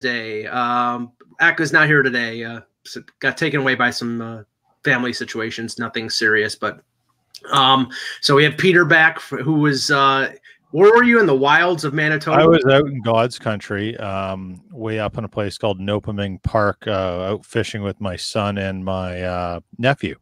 Day. 0.00 0.46
Um, 0.46 1.12
is 1.40 1.72
not 1.72 1.86
here 1.86 2.02
today. 2.02 2.44
Uh, 2.44 2.60
got 3.20 3.36
taken 3.36 3.60
away 3.60 3.74
by 3.74 3.90
some 3.90 4.20
uh, 4.20 4.42
family 4.84 5.12
situations. 5.12 5.78
Nothing 5.78 6.10
serious, 6.10 6.54
but 6.54 6.82
um, 7.52 7.88
so 8.20 8.34
we 8.34 8.44
have 8.44 8.56
Peter 8.56 8.84
back, 8.84 9.20
who 9.20 9.54
was 9.54 9.90
uh, 9.90 10.32
where 10.70 10.90
were 10.92 11.04
you 11.04 11.20
in 11.20 11.26
the 11.26 11.34
wilds 11.34 11.84
of 11.84 11.94
Manitoba? 11.94 12.42
I 12.42 12.46
was 12.46 12.64
out 12.66 12.86
in 12.86 13.00
God's 13.02 13.38
country, 13.38 13.96
um, 13.98 14.62
way 14.70 14.98
up 14.98 15.16
in 15.16 15.24
a 15.24 15.28
place 15.28 15.56
called 15.58 15.80
Nopiming 15.80 16.42
Park, 16.42 16.86
uh, 16.86 17.32
out 17.32 17.46
fishing 17.46 17.82
with 17.82 18.00
my 18.00 18.16
son 18.16 18.58
and 18.58 18.84
my 18.84 19.22
uh, 19.22 19.60
nephew. 19.78 20.16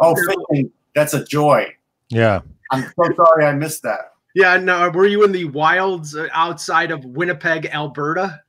Oh, 0.00 0.14
fishing! 0.14 0.70
That's 0.94 1.14
a 1.14 1.24
joy. 1.24 1.74
Yeah. 2.08 2.40
I'm 2.70 2.84
so 2.84 3.14
sorry 3.14 3.44
I 3.44 3.52
missed 3.52 3.82
that. 3.82 4.12
Yeah, 4.36 4.58
no. 4.58 4.90
Were 4.90 5.06
you 5.06 5.24
in 5.24 5.32
the 5.32 5.46
wilds 5.46 6.14
uh, 6.14 6.28
outside 6.30 6.90
of 6.90 7.02
Winnipeg, 7.06 7.70
Alberta? 7.72 8.42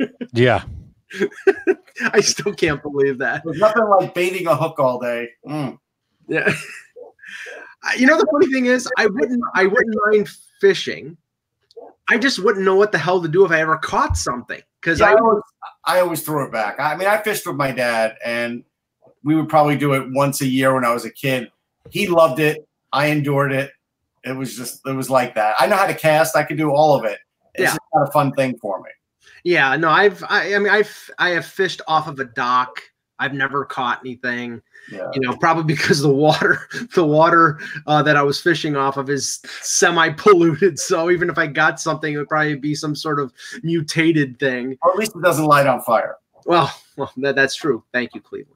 yeah. 0.32 0.64
I 2.00 2.22
still 2.22 2.54
can't 2.54 2.82
believe 2.82 3.18
that. 3.18 3.42
There's 3.44 3.58
nothing 3.58 3.84
like 3.84 4.14
baiting 4.14 4.46
a 4.46 4.56
hook 4.56 4.78
all 4.78 4.98
day. 4.98 5.28
Mm. 5.46 5.78
Yeah. 6.26 6.50
you 7.98 8.06
know 8.06 8.16
the 8.16 8.26
funny 8.32 8.50
thing 8.50 8.64
is, 8.64 8.88
I 8.96 9.04
wouldn't. 9.08 9.42
I 9.54 9.66
wouldn't 9.66 9.94
mind 10.06 10.30
fishing. 10.58 11.18
I 12.08 12.16
just 12.16 12.38
wouldn't 12.38 12.64
know 12.64 12.76
what 12.76 12.90
the 12.90 12.98
hell 12.98 13.20
to 13.20 13.28
do 13.28 13.44
if 13.44 13.50
I 13.50 13.60
ever 13.60 13.76
caught 13.76 14.16
something. 14.16 14.62
Because 14.80 15.00
yeah, 15.00 15.08
I, 15.08 15.12
I 15.12 15.16
always, 15.16 15.42
I 15.84 16.00
always 16.00 16.22
threw 16.22 16.46
it 16.46 16.52
back. 16.52 16.80
I 16.80 16.96
mean, 16.96 17.08
I 17.08 17.18
fished 17.18 17.46
with 17.46 17.56
my 17.56 17.72
dad, 17.72 18.16
and 18.24 18.64
we 19.22 19.34
would 19.34 19.50
probably 19.50 19.76
do 19.76 19.92
it 19.92 20.10
once 20.12 20.40
a 20.40 20.46
year 20.46 20.72
when 20.72 20.86
I 20.86 20.94
was 20.94 21.04
a 21.04 21.10
kid. 21.10 21.52
He 21.90 22.06
loved 22.08 22.40
it. 22.40 22.66
I 22.90 23.08
endured 23.08 23.52
it. 23.52 23.70
It 24.26 24.36
was 24.36 24.56
just 24.56 24.80
it 24.86 24.92
was 24.92 25.08
like 25.08 25.34
that. 25.36 25.54
I 25.58 25.66
know 25.66 25.76
how 25.76 25.86
to 25.86 25.94
cast. 25.94 26.36
I 26.36 26.42
could 26.42 26.56
do 26.58 26.70
all 26.72 26.94
of 26.98 27.04
it. 27.04 27.18
It's 27.54 27.62
Yeah. 27.62 27.66
just 27.68 27.80
not 27.94 28.08
a 28.08 28.12
fun 28.12 28.32
thing 28.32 28.58
for 28.60 28.80
me. 28.82 28.90
yeah, 29.44 29.76
no, 29.76 29.88
I've. 29.88 30.22
I, 30.28 30.54
I 30.54 30.58
mean, 30.58 30.68
I've. 30.72 31.10
I 31.18 31.30
have 31.30 31.46
fished 31.46 31.80
off 31.88 32.08
of 32.08 32.18
a 32.20 32.24
dock. 32.24 32.80
I've 33.18 33.32
never 33.32 33.64
caught 33.64 34.00
anything. 34.00 34.60
Yeah. 34.92 35.08
You 35.14 35.20
know, 35.22 35.36
probably 35.36 35.64
because 35.74 36.00
the 36.02 36.10
water, 36.12 36.68
the 36.94 37.06
water 37.06 37.58
uh, 37.86 38.02
that 38.02 38.16
I 38.16 38.22
was 38.22 38.40
fishing 38.42 38.76
off 38.76 38.98
of 38.98 39.08
is 39.08 39.40
semi-polluted. 39.62 40.78
So 40.86 41.10
even 41.10 41.30
if 41.30 41.38
I 41.38 41.46
got 41.46 41.80
something, 41.80 42.12
it 42.12 42.16
would 42.18 42.28
probably 42.28 42.56
be 42.56 42.74
some 42.74 42.94
sort 42.94 43.18
of 43.18 43.32
mutated 43.62 44.38
thing. 44.38 44.76
Or 44.82 44.90
at 44.92 44.98
least 44.98 45.16
it 45.16 45.22
doesn't 45.22 45.46
light 45.46 45.66
on 45.66 45.80
fire. 45.80 46.16
Well, 46.44 46.70
well, 46.96 47.10
that, 47.18 47.34
that's 47.36 47.54
true. 47.54 47.82
Thank 47.92 48.14
you, 48.14 48.20
Cleveland. 48.20 48.55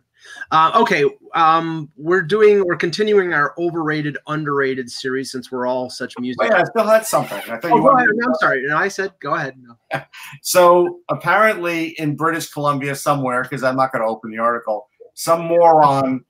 Uh, 0.50 0.72
okay, 0.74 1.04
um, 1.34 1.90
we're 1.96 2.22
doing, 2.22 2.64
we're 2.66 2.76
continuing 2.76 3.32
our 3.32 3.54
overrated, 3.58 4.18
underrated 4.26 4.90
series 4.90 5.30
since 5.30 5.52
we're 5.52 5.66
all 5.66 5.88
such 5.88 6.14
music. 6.18 6.40
Wait, 6.40 6.52
I 6.52 6.64
still 6.64 6.86
had 6.86 7.06
something. 7.06 7.38
I 7.38 7.56
thought 7.58 7.70
Oh, 7.70 7.76
you 7.76 7.82
go 7.82 7.90
ahead. 7.90 8.08
I'm 8.08 8.34
sorry. 8.40 8.64
No, 8.66 8.76
I 8.76 8.88
said 8.88 9.12
go 9.20 9.34
ahead. 9.34 9.54
No. 9.60 9.76
So 10.42 11.00
apparently, 11.08 11.88
in 11.98 12.16
British 12.16 12.50
Columbia, 12.50 12.94
somewhere, 12.94 13.42
because 13.42 13.62
I'm 13.62 13.76
not 13.76 13.92
going 13.92 14.02
to 14.02 14.08
open 14.08 14.30
the 14.30 14.38
article, 14.38 14.88
some 15.14 15.42
moron 15.46 16.24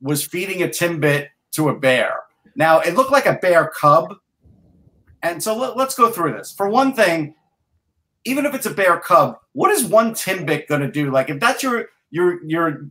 was 0.00 0.24
feeding 0.24 0.62
a 0.62 0.68
timbit 0.68 1.28
to 1.52 1.68
a 1.70 1.78
bear. 1.78 2.20
Now 2.54 2.80
it 2.80 2.94
looked 2.94 3.12
like 3.12 3.26
a 3.26 3.34
bear 3.34 3.68
cub, 3.68 4.14
and 5.22 5.42
so 5.42 5.56
let, 5.56 5.76
us 5.76 5.94
go 5.94 6.10
through 6.10 6.32
this. 6.32 6.52
For 6.52 6.68
one 6.68 6.94
thing, 6.94 7.34
even 8.24 8.46
if 8.46 8.54
it's 8.54 8.66
a 8.66 8.70
bear 8.70 8.98
cub, 8.98 9.38
what 9.52 9.70
is 9.70 9.84
one 9.84 10.12
timbit 10.12 10.68
going 10.68 10.80
to 10.80 10.90
do? 10.90 11.10
Like 11.10 11.30
if 11.30 11.40
that's 11.40 11.62
your 11.62 11.86
your 12.10 12.44
your 12.44 12.88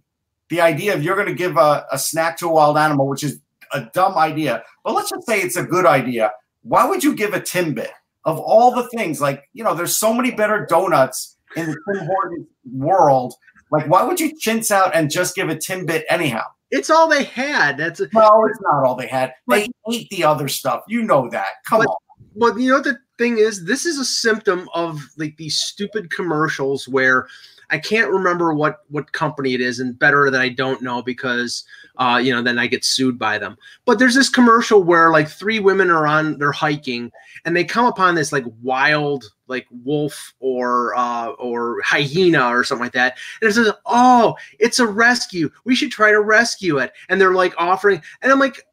the 0.49 0.61
idea 0.61 0.93
of 0.93 1.03
you're 1.03 1.15
going 1.15 1.27
to 1.27 1.33
give 1.33 1.57
a, 1.57 1.85
a 1.91 1.97
snack 1.97 2.37
to 2.39 2.47
a 2.47 2.51
wild 2.51 2.77
animal, 2.77 3.07
which 3.07 3.23
is 3.23 3.39
a 3.73 3.87
dumb 3.93 4.17
idea, 4.17 4.63
but 4.83 4.93
let's 4.93 5.09
just 5.09 5.25
say 5.25 5.41
it's 5.41 5.57
a 5.57 5.63
good 5.63 5.85
idea. 5.85 6.31
Why 6.63 6.85
would 6.87 7.03
you 7.03 7.15
give 7.15 7.33
a 7.33 7.39
timbit? 7.39 7.89
Of 8.25 8.39
all 8.39 8.73
the 8.73 8.89
things, 8.89 9.21
like 9.21 9.47
you 9.53 9.63
know, 9.63 9.75
there's 9.75 9.97
so 9.99 10.11
many 10.11 10.31
better 10.31 10.65
donuts 10.67 11.37
in 11.55 11.67
the 11.67 11.77
Tim 11.93 12.05
Hortons 12.07 12.47
world. 12.73 13.35
Like, 13.69 13.87
why 13.87 14.01
would 14.03 14.19
you 14.19 14.35
chintz 14.39 14.71
out 14.71 14.95
and 14.95 15.11
just 15.11 15.35
give 15.35 15.49
a 15.49 15.55
timbit 15.55 16.03
anyhow? 16.09 16.41
It's 16.71 16.89
all 16.89 17.07
they 17.07 17.25
had. 17.25 17.77
That's 17.77 17.99
a, 17.99 18.07
No, 18.13 18.45
it's 18.45 18.59
not 18.61 18.83
all 18.83 18.95
they 18.95 19.05
had. 19.05 19.33
They 19.47 19.67
ate 19.91 20.09
the 20.09 20.23
other 20.23 20.47
stuff. 20.47 20.83
You 20.87 21.03
know 21.03 21.29
that. 21.29 21.47
Come 21.65 21.81
But- 21.81 21.87
on. 21.87 21.95
Well, 22.33 22.59
you 22.59 22.71
know 22.71 22.81
the 22.81 22.97
thing 23.17 23.37
is, 23.37 23.63
this 23.65 23.85
is 23.85 23.97
a 23.99 24.03
symptom 24.05 24.67
of 24.73 24.99
like 25.17 25.37
these 25.37 25.57
stupid 25.57 26.09
commercials 26.11 26.87
where 26.87 27.27
I 27.69 27.77
can't 27.77 28.11
remember 28.11 28.53
what 28.53 28.79
what 28.89 29.11
company 29.11 29.53
it 29.53 29.61
is, 29.61 29.79
and 29.79 29.97
better 29.97 30.29
that 30.29 30.41
I 30.41 30.49
don't 30.49 30.81
know 30.81 31.01
because 31.01 31.63
uh, 31.97 32.19
you 32.23 32.33
know 32.33 32.41
then 32.41 32.59
I 32.59 32.67
get 32.67 32.85
sued 32.85 33.17
by 33.17 33.37
them. 33.37 33.57
But 33.85 33.99
there's 33.99 34.15
this 34.15 34.29
commercial 34.29 34.83
where 34.83 35.11
like 35.11 35.29
three 35.29 35.59
women 35.59 35.89
are 35.89 36.07
on 36.07 36.37
they're 36.37 36.51
hiking 36.51 37.11
and 37.45 37.55
they 37.55 37.63
come 37.63 37.85
upon 37.85 38.15
this 38.15 38.31
like 38.31 38.45
wild 38.61 39.25
like 39.47 39.67
wolf 39.83 40.33
or 40.39 40.95
uh, 40.95 41.29
or 41.31 41.81
hyena 41.81 42.47
or 42.47 42.63
something 42.63 42.85
like 42.85 42.93
that, 42.93 43.17
and 43.41 43.49
it 43.49 43.53
says, 43.53 43.71
"Oh, 43.85 44.35
it's 44.59 44.79
a 44.79 44.87
rescue. 44.87 45.49
We 45.63 45.75
should 45.75 45.91
try 45.91 46.11
to 46.11 46.21
rescue 46.21 46.77
it." 46.79 46.93
And 47.09 47.19
they're 47.19 47.33
like 47.33 47.53
offering, 47.57 48.01
and 48.21 48.31
I'm 48.31 48.39
like, 48.39 48.65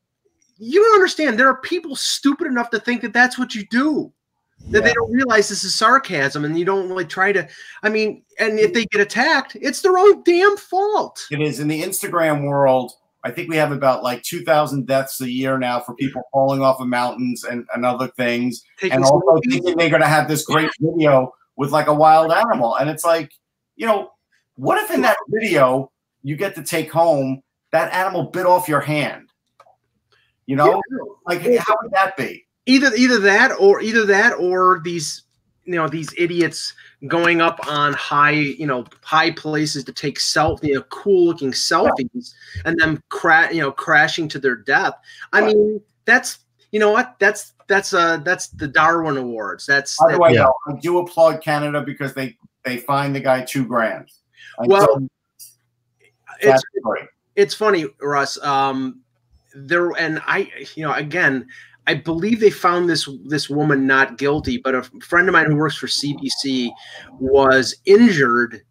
you 0.58 0.81
don't 0.81 0.94
understand. 0.94 1.38
There 1.38 1.48
are 1.48 1.56
people 1.56 1.97
stupid 1.97 2.47
enough 2.47 2.70
to 2.70 2.78
think 2.78 3.02
that 3.02 3.12
that's 3.12 3.38
what 3.38 3.54
you 3.54 3.66
do. 3.66 4.12
That 4.71 4.84
they 4.84 4.93
don't 4.93 5.12
realize 5.12 5.49
this 5.49 5.65
is 5.65 5.75
sarcasm, 5.75 6.45
and 6.45 6.59
you 6.59 6.65
don't 6.65 6.89
like 6.89 7.09
try 7.09 7.33
to. 7.33 7.47
I 7.83 7.89
mean, 7.89 8.23
and 8.39 8.59
if 8.59 8.73
they 8.73 8.87
get 8.87 9.00
attacked, 9.00 9.56
it's 9.61 9.83
their 9.83 9.99
own 9.99 10.23
damn 10.23 10.56
fault. 10.56 11.27
It 11.31 11.41
is 11.41 11.61
in 11.61 11.69
the 11.69 11.83
Instagram 11.83 12.45
world. 12.45 12.93
I 13.25 13.31
think 13.31 13.49
we 13.49 13.56
have 13.56 13.71
about 13.71 14.03
like 14.03 14.23
2,000 14.23 14.87
deaths 14.87 15.21
a 15.21 15.31
year 15.31 15.59
now 15.59 15.78
for 15.81 15.95
people 15.95 16.23
falling 16.33 16.61
off 16.61 16.81
of 16.81 16.89
mountains 16.89 17.45
and, 17.45 17.67
and 17.75 17.87
other 17.87 18.09
things. 18.09 18.65
Taking 18.81 18.97
and 18.97 19.05
also 19.05 19.41
thinking 19.49 19.77
they're 19.77 19.91
going 19.91 20.03
to 20.03 20.09
have 20.09 20.27
this 20.27 20.45
great 20.45 20.71
video 20.81 21.33
with 21.56 21.71
like 21.71 21.87
a 21.87 21.94
wild 21.94 22.33
animal. 22.33 22.75
And 22.77 22.91
it's 22.91 23.05
like, 23.05 23.31
you 23.77 23.87
know, 23.87 24.11
what 24.56 24.83
if 24.83 24.91
in 24.91 25.03
that 25.03 25.17
video 25.29 25.93
you 26.23 26.37
get 26.37 26.56
to 26.56 26.65
take 26.65 26.91
home 26.91 27.43
that 27.71 27.93
animal 27.93 28.25
bit 28.25 28.47
off 28.47 28.69
your 28.69 28.81
hand? 28.81 29.29
You 30.47 30.56
know, 30.56 30.83
like 31.25 31.43
how 31.59 31.77
would 31.83 31.93
that 31.93 32.17
be? 32.17 32.44
Either 32.67 32.91
either 32.97 33.19
that 33.19 33.53
or 33.59 33.81
either 33.81 34.05
that 34.06 34.34
or 34.34 34.81
these 34.84 35.23
you 35.65 35.75
know 35.75 35.89
these 35.89 36.12
idiots 36.17 36.75
going 37.09 37.41
up 37.41 37.59
on 37.69 37.93
high 37.93 38.31
you 38.31 38.67
know 38.67 38.84
high 39.03 39.31
places 39.31 39.84
to 39.84 39.93
take 39.93 40.19
self 40.19 40.61
you 40.62 40.75
know 40.75 40.83
cool 40.83 41.27
looking 41.27 41.53
selfies 41.53 42.34
and 42.65 42.78
then 42.78 43.00
cra- 43.09 43.53
you 43.53 43.61
know 43.61 43.71
crashing 43.73 44.28
to 44.28 44.39
their 44.39 44.56
death 44.56 44.95
i 45.33 45.41
mean 45.41 45.81
that's 46.05 46.39
you 46.73 46.81
know 46.81 46.91
what 46.91 47.17
that's 47.19 47.53
that's 47.69 47.95
uh 47.95 48.17
that's 48.19 48.49
the 48.49 48.67
darwin 48.67 49.17
awards 49.17 49.65
that's 49.67 49.97
By 50.05 50.12
the 50.12 50.19
way, 50.19 50.34
Yeah. 50.34 50.47
I 50.69 50.73
do 50.81 50.99
applaud 50.99 51.41
Canada 51.43 51.81
because 51.81 52.12
they 52.12 52.37
they 52.65 52.79
fined 52.79 53.15
the 53.15 53.21
guy 53.21 53.43
two 53.43 53.67
grand. 53.67 54.09
And 54.59 54.71
Well, 54.71 55.06
it's 55.39 56.43
that's 56.43 56.62
great. 56.83 57.05
it's 57.37 57.55
funny, 57.55 57.87
Russ. 58.00 58.43
Um, 58.43 59.00
there 59.55 59.91
and 59.99 60.21
I, 60.27 60.50
you 60.75 60.84
know, 60.84 60.93
again, 60.93 61.47
I 61.87 61.94
believe 61.94 62.41
they 62.41 62.50
found 62.50 62.88
this 62.88 63.09
this 63.25 63.50
woman 63.50 63.87
not 63.87 64.19
guilty, 64.19 64.59
but 64.59 64.75
a 64.75 64.82
friend 65.03 65.28
of 65.28 65.32
mine 65.32 65.47
who 65.47 65.56
works 65.56 65.76
for 65.76 65.87
CBC 65.88 66.70
was 67.19 67.75
injured 67.87 68.62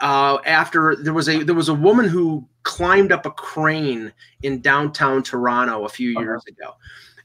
uh, 0.00 0.38
after 0.46 0.96
there 0.96 1.14
was 1.14 1.28
a 1.28 1.42
there 1.42 1.54
was 1.54 1.68
a 1.68 1.74
woman 1.74 2.06
who 2.08 2.46
climbed 2.62 3.12
up 3.12 3.24
a 3.24 3.30
crane 3.30 4.12
in 4.42 4.60
downtown 4.60 5.22
Toronto 5.22 5.84
a 5.84 5.88
few 5.88 6.10
Uh-huh. 6.12 6.20
years 6.20 6.44
ago, 6.46 6.72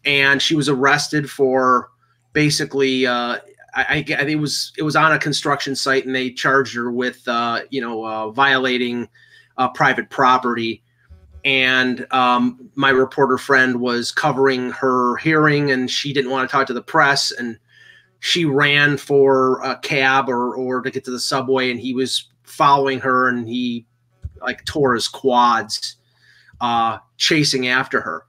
and 0.06 0.42
she 0.42 0.56
was 0.56 0.70
arrested 0.70 1.30
for 1.30 1.90
basically. 2.34 3.06
Uh, 3.06 3.38
I, 3.78 3.86
I, 3.90 3.96
I 3.98 4.04
think 4.04 4.30
it 4.30 4.36
was 4.40 4.72
it 4.78 4.84
was 4.84 4.96
on 4.96 5.12
a 5.12 5.20
construction 5.20 5.76
site, 5.76 6.06
and 6.06 6.16
they 6.16 6.32
charged 6.32 6.74
her 6.76 6.92
with 6.92 7.28
uh, 7.28 7.64
you 7.72 7.82
know 7.82 8.06
uh, 8.06 8.30
violating 8.32 9.10
uh, 9.58 9.68
private 9.70 10.10
property. 10.10 10.82
And 11.46 12.12
um, 12.12 12.72
my 12.74 12.90
reporter 12.90 13.38
friend 13.38 13.80
was 13.80 14.12
covering 14.12 14.72
her 14.72 15.16
hearing, 15.18 15.70
and 15.70 15.90
she 15.90 16.12
didn't 16.12 16.32
want 16.32 16.50
to 16.50 16.52
talk 16.52 16.66
to 16.68 16.74
the 16.74 16.82
press, 16.82 17.32
and 17.32 17.60
she 18.20 18.46
ran 18.46 18.98
for 18.98 19.62
a 19.62 19.78
cab 19.78 20.28
or 20.28 20.56
or 20.56 20.82
to 20.82 20.90
get 20.90 21.04
to 21.06 21.12
the 21.12 21.20
subway, 21.20 21.70
and 21.70 21.80
he 21.80 21.94
was 21.94 22.28
following 22.44 23.00
her, 23.00 23.30
and 23.30 23.48
he 23.48 23.86
like 24.42 24.66
tore 24.66 24.96
his 24.96 25.08
quads, 25.08 25.98
uh, 26.62 26.98
chasing 27.18 27.68
after 27.68 28.02
her. 28.02 28.26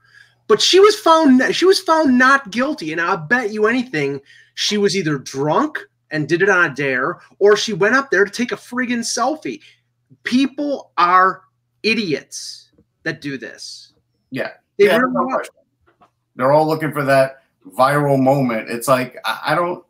But 0.47 0.61
she 0.61 0.79
was 0.79 0.95
found 0.99 1.41
she 1.55 1.65
was 1.65 1.79
found 1.79 2.19
not 2.19 2.51
guilty, 2.51 2.91
and 2.91 3.01
I 3.01 3.15
bet 3.15 3.51
you 3.51 3.65
anything 3.65 4.21
she 4.53 4.77
was 4.77 4.95
either 4.95 5.17
drunk 5.17 5.79
and 6.11 6.29
did 6.29 6.43
it 6.43 6.49
on 6.49 6.71
a 6.71 6.73
dare, 6.73 7.19
or 7.39 7.57
she 7.57 7.73
went 7.73 7.95
up 7.95 8.11
there 8.11 8.25
to 8.25 8.31
take 8.31 8.51
a 8.51 8.55
friggin' 8.55 8.99
selfie. 8.99 9.59
People 10.23 10.91
are 10.99 11.41
idiots 11.81 12.66
that 13.07 13.21
do 13.21 13.37
this. 13.37 13.93
Yeah. 14.29 14.51
They 14.77 14.85
Yeah, 14.85 14.97
really 14.97 15.13
no. 15.13 15.41
They're 16.35 16.51
all 16.51 16.67
looking 16.67 16.91
for 16.91 17.03
that 17.05 17.43
viral 17.75 18.21
moment. 18.21 18.69
It's 18.69 18.87
like 18.87 19.17
I, 19.25 19.39
I 19.47 19.55
don't 19.55 19.83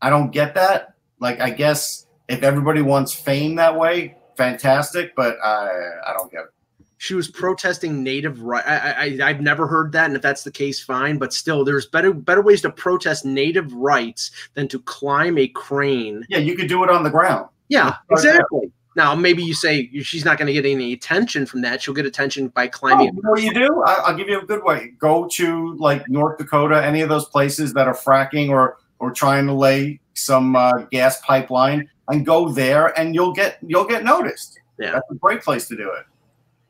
I 0.00 0.10
don't 0.10 0.32
get 0.32 0.54
that. 0.54 0.94
Like 1.20 1.40
I 1.40 1.50
guess 1.50 2.06
if 2.28 2.42
everybody 2.42 2.82
wants 2.82 3.14
fame 3.14 3.54
that 3.56 3.78
way, 3.78 4.16
fantastic, 4.36 5.14
but 5.14 5.36
I 5.44 5.68
I 6.06 6.12
don't 6.12 6.30
get 6.32 6.40
it. 6.40 6.50
she 6.96 7.14
was 7.14 7.28
protesting 7.28 8.02
native 8.02 8.40
right. 8.42 8.64
I, 8.66 9.18
I 9.22 9.28
I've 9.28 9.40
never 9.40 9.66
heard 9.66 9.92
that, 9.92 10.06
and 10.06 10.16
if 10.16 10.22
that's 10.22 10.44
the 10.44 10.50
case, 10.52 10.80
fine. 10.82 11.18
But 11.18 11.32
still, 11.32 11.64
there's 11.64 11.86
better 11.86 12.12
better 12.12 12.42
ways 12.42 12.62
to 12.62 12.70
protest 12.70 13.24
native 13.24 13.72
rights 13.72 14.30
than 14.54 14.68
to 14.68 14.78
climb 14.80 15.36
a 15.38 15.48
crane. 15.48 16.24
Yeah, 16.28 16.38
you 16.38 16.56
could 16.56 16.68
do 16.68 16.82
it 16.84 16.90
on 16.90 17.02
the 17.02 17.10
ground. 17.10 17.48
Yeah, 17.68 17.96
exactly. 18.10 18.70
Now, 18.94 19.14
maybe 19.14 19.42
you 19.42 19.54
say 19.54 19.90
she's 20.02 20.24
not 20.24 20.38
going 20.38 20.46
to 20.46 20.52
get 20.52 20.66
any 20.66 20.92
attention 20.92 21.46
from 21.46 21.62
that. 21.62 21.82
She'll 21.82 21.94
get 21.94 22.06
attention 22.06 22.48
by 22.48 22.68
climbing. 22.68 23.10
Oh, 23.16 23.30
what 23.30 23.38
do 23.38 23.44
you 23.44 23.54
do? 23.54 23.82
I, 23.86 24.10
will 24.10 24.18
give 24.18 24.28
you 24.28 24.40
a 24.40 24.44
good 24.44 24.62
way. 24.62 24.92
Go 24.98 25.26
to 25.28 25.74
like 25.76 26.08
North 26.08 26.38
Dakota, 26.38 26.84
any 26.84 27.00
of 27.00 27.08
those 27.08 27.26
places 27.26 27.72
that 27.74 27.88
are 27.88 27.94
fracking 27.94 28.50
or 28.50 28.78
or 28.98 29.10
trying 29.10 29.46
to 29.46 29.52
lay 29.52 29.98
some 30.14 30.54
uh, 30.54 30.72
gas 30.92 31.20
pipeline, 31.22 31.88
and 32.08 32.24
go 32.24 32.48
there, 32.48 32.98
and 32.98 33.14
you'll 33.14 33.32
get 33.32 33.58
you'll 33.62 33.86
get 33.86 34.04
noticed. 34.04 34.60
Yeah, 34.78 34.92
that's 34.92 35.10
a 35.10 35.14
great 35.14 35.42
place 35.42 35.66
to 35.68 35.76
do 35.76 35.90
it. 35.90 36.04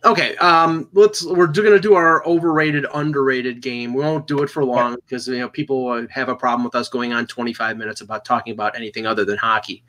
Okay, 0.05 0.35
um, 0.39 0.89
let's. 0.95 1.25
We're 1.25 1.47
going 1.47 1.71
to 1.71 1.79
do 1.79 1.95
our 1.95 2.27
overrated, 2.27 2.87
underrated 2.93 3.61
game. 3.61 3.95
We 3.95 4.03
won't 4.03 4.27
do 4.27 4.43
it 4.43 4.51
for 4.51 4.65
long 4.65 4.97
because 4.97 5.29
you 5.29 5.39
know 5.39 5.49
people 5.49 6.07
have 6.09 6.29
a 6.29 6.35
problem 6.35 6.65
with 6.65 6.75
us 6.75 6.89
going 6.89 7.13
on 7.13 7.27
25 7.29 7.77
minutes 7.77 8.01
about 8.01 8.25
talking 8.25 8.53
about 8.53 8.75
anything 8.75 9.07
other 9.07 9.25
than 9.25 9.39
hockey. 9.39 9.85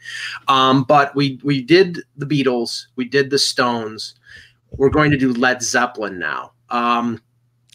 Um, 0.48 0.84
but 0.84 1.16
we 1.16 1.40
we 1.44 1.64
did 1.64 2.04
the 2.16 2.28
Beatles, 2.28 2.86
we 2.96 3.06
did 3.06 3.32
the 3.32 3.40
Stones. 3.40 4.14
We're 4.78 4.92
going 4.92 5.10
to 5.10 5.18
do 5.18 5.34
Led 5.34 5.64
Zeppelin 5.64 6.20
now. 6.20 6.52
Um, 6.70 7.20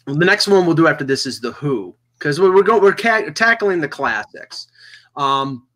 the 0.05 0.25
next 0.25 0.47
one 0.47 0.65
we'll 0.65 0.75
do 0.75 0.87
after 0.87 1.03
this 1.03 1.25
is 1.25 1.41
the 1.41 1.51
Who 1.51 1.93
because 2.17 2.39
we're 2.39 2.55
we're 2.55 2.63
going 2.63 2.81
we're 2.81 2.95
ca- 2.95 3.31
tackling 3.31 3.81
the 3.81 3.89
classics. 3.89 4.67
Um, 5.17 5.67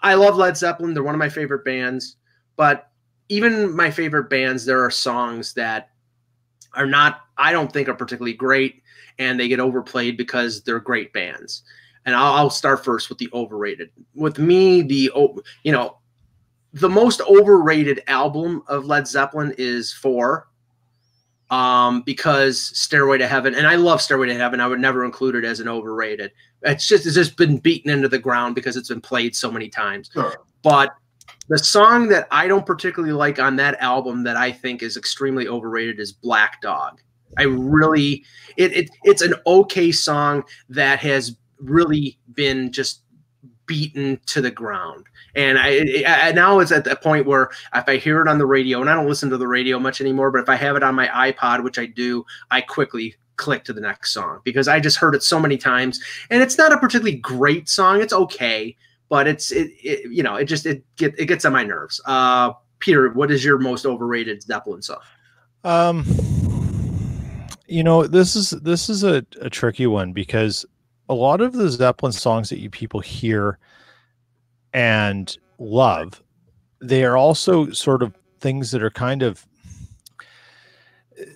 I 0.00 0.14
love 0.14 0.36
Led 0.36 0.56
Zeppelin; 0.56 0.94
they're 0.94 1.02
one 1.02 1.16
of 1.16 1.18
my 1.18 1.28
favorite 1.28 1.64
bands, 1.64 2.18
but 2.54 2.91
even 3.32 3.74
my 3.74 3.90
favorite 3.90 4.28
bands, 4.28 4.66
there 4.66 4.84
are 4.84 4.90
songs 4.90 5.54
that 5.54 5.90
are 6.74 6.86
not, 6.86 7.22
I 7.38 7.50
don't 7.50 7.72
think 7.72 7.88
are 7.88 7.94
particularly 7.94 8.34
great, 8.34 8.82
and 9.18 9.40
they 9.40 9.48
get 9.48 9.58
overplayed 9.58 10.18
because 10.18 10.62
they're 10.62 10.80
great 10.80 11.14
bands. 11.14 11.62
And 12.04 12.14
I'll, 12.14 12.34
I'll 12.34 12.50
start 12.50 12.84
first 12.84 13.08
with 13.08 13.16
the 13.16 13.30
overrated. 13.32 13.90
With 14.14 14.38
me, 14.38 14.82
the 14.82 15.10
you 15.62 15.72
know, 15.72 15.98
the 16.74 16.90
most 16.90 17.22
overrated 17.22 18.02
album 18.06 18.62
of 18.66 18.84
Led 18.84 19.06
Zeppelin 19.08 19.54
is 19.56 19.92
Four, 19.92 20.48
um, 21.50 22.02
because 22.02 22.60
Stairway 22.78 23.16
to 23.18 23.26
Heaven, 23.26 23.54
and 23.54 23.66
I 23.66 23.76
love 23.76 24.02
Stairway 24.02 24.26
to 24.26 24.34
Heaven. 24.34 24.60
I 24.60 24.66
would 24.66 24.80
never 24.80 25.04
include 25.06 25.36
it 25.36 25.44
as 25.44 25.60
an 25.60 25.68
overrated. 25.68 26.32
It's 26.62 26.86
just 26.86 27.06
it's 27.06 27.14
just 27.14 27.36
been 27.38 27.56
beaten 27.56 27.90
into 27.90 28.08
the 28.08 28.18
ground 28.18 28.54
because 28.54 28.76
it's 28.76 28.88
been 28.88 29.00
played 29.00 29.34
so 29.34 29.50
many 29.50 29.68
times. 29.68 30.10
Sure. 30.12 30.34
But 30.62 30.90
the 31.48 31.58
song 31.58 32.08
that 32.08 32.28
I 32.30 32.48
don't 32.48 32.66
particularly 32.66 33.12
like 33.12 33.38
on 33.38 33.56
that 33.56 33.80
album 33.80 34.24
that 34.24 34.36
I 34.36 34.52
think 34.52 34.82
is 34.82 34.96
extremely 34.96 35.48
overrated 35.48 36.00
is 36.00 36.12
Black 36.12 36.60
Dog. 36.60 37.00
I 37.38 37.44
really 37.44 38.24
it, 38.56 38.76
it 38.76 38.90
it's 39.04 39.22
an 39.22 39.34
okay 39.46 39.90
song 39.90 40.44
that 40.68 40.98
has 41.00 41.36
really 41.58 42.18
been 42.34 42.72
just 42.72 43.02
beaten 43.66 44.20
to 44.26 44.40
the 44.40 44.50
ground. 44.50 45.06
And 45.34 45.58
I, 45.58 46.04
I, 46.06 46.32
now 46.32 46.58
it's 46.58 46.72
at 46.72 46.84
the 46.84 46.96
point 46.96 47.26
where 47.26 47.50
if 47.74 47.88
I 47.88 47.96
hear 47.96 48.20
it 48.20 48.28
on 48.28 48.38
the 48.38 48.44
radio, 48.44 48.80
and 48.80 48.90
I 48.90 48.94
don't 48.94 49.08
listen 49.08 49.30
to 49.30 49.38
the 49.38 49.48
radio 49.48 49.78
much 49.78 50.00
anymore, 50.00 50.30
but 50.30 50.42
if 50.42 50.48
I 50.48 50.56
have 50.56 50.76
it 50.76 50.82
on 50.82 50.94
my 50.94 51.06
iPod, 51.08 51.62
which 51.62 51.78
I 51.78 51.86
do, 51.86 52.24
I 52.50 52.60
quickly 52.60 53.14
click 53.36 53.64
to 53.64 53.72
the 53.72 53.80
next 53.80 54.12
song 54.12 54.40
because 54.44 54.68
I 54.68 54.78
just 54.78 54.98
heard 54.98 55.14
it 55.14 55.22
so 55.22 55.40
many 55.40 55.56
times. 55.56 56.02
And 56.28 56.42
it's 56.42 56.58
not 56.58 56.72
a 56.72 56.76
particularly 56.76 57.16
great 57.16 57.68
song. 57.68 58.02
It's 58.02 58.12
okay, 58.12 58.76
but 59.12 59.28
it's 59.28 59.52
it, 59.52 59.70
it, 59.84 60.10
you 60.10 60.22
know 60.22 60.36
it 60.36 60.46
just 60.46 60.64
it 60.64 60.82
get 60.96 61.14
it 61.18 61.26
gets 61.26 61.44
on 61.44 61.52
my 61.52 61.62
nerves. 61.62 62.00
Uh, 62.06 62.54
Peter, 62.78 63.12
what 63.12 63.30
is 63.30 63.44
your 63.44 63.58
most 63.58 63.84
overrated 63.84 64.42
Zeppelin 64.42 64.80
song? 64.80 65.00
Um, 65.64 66.06
you 67.66 67.84
know 67.84 68.06
this 68.06 68.34
is 68.34 68.52
this 68.62 68.88
is 68.88 69.04
a, 69.04 69.22
a 69.42 69.50
tricky 69.50 69.86
one 69.86 70.14
because 70.14 70.64
a 71.10 71.14
lot 71.14 71.42
of 71.42 71.52
the 71.52 71.68
Zeppelin 71.68 72.12
songs 72.12 72.48
that 72.48 72.58
you 72.58 72.70
people 72.70 73.00
hear 73.00 73.58
and 74.72 75.36
love, 75.58 76.22
they 76.80 77.04
are 77.04 77.18
also 77.18 77.70
sort 77.70 78.02
of 78.02 78.14
things 78.40 78.70
that 78.70 78.82
are 78.82 78.90
kind 78.90 79.22
of 79.22 79.46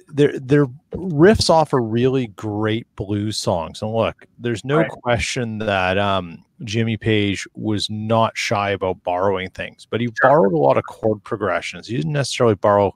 their 0.09 0.39
their 0.39 0.67
riffs 0.93 1.51
offer 1.51 1.81
really 1.81 2.29
great 2.29 2.87
blues 2.97 3.37
songs. 3.37 3.83
And 3.83 3.93
look, 3.93 4.27
there's 4.39 4.65
no 4.65 4.79
right. 4.79 4.89
question 4.89 5.59
that 5.59 5.99
um, 5.99 6.45
Jimmy 6.65 6.97
Page 6.97 7.47
was 7.55 7.91
not 7.91 8.37
shy 8.37 8.71
about 8.71 9.03
borrowing 9.03 9.51
things, 9.51 9.87
but 9.89 10.01
he 10.01 10.07
sure. 10.07 10.15
borrowed 10.23 10.53
a 10.53 10.59
lot 10.59 10.79
of 10.79 10.85
chord 10.85 11.23
progressions. 11.25 11.87
He 11.87 11.97
didn't 11.97 12.13
necessarily 12.13 12.55
borrow 12.55 12.95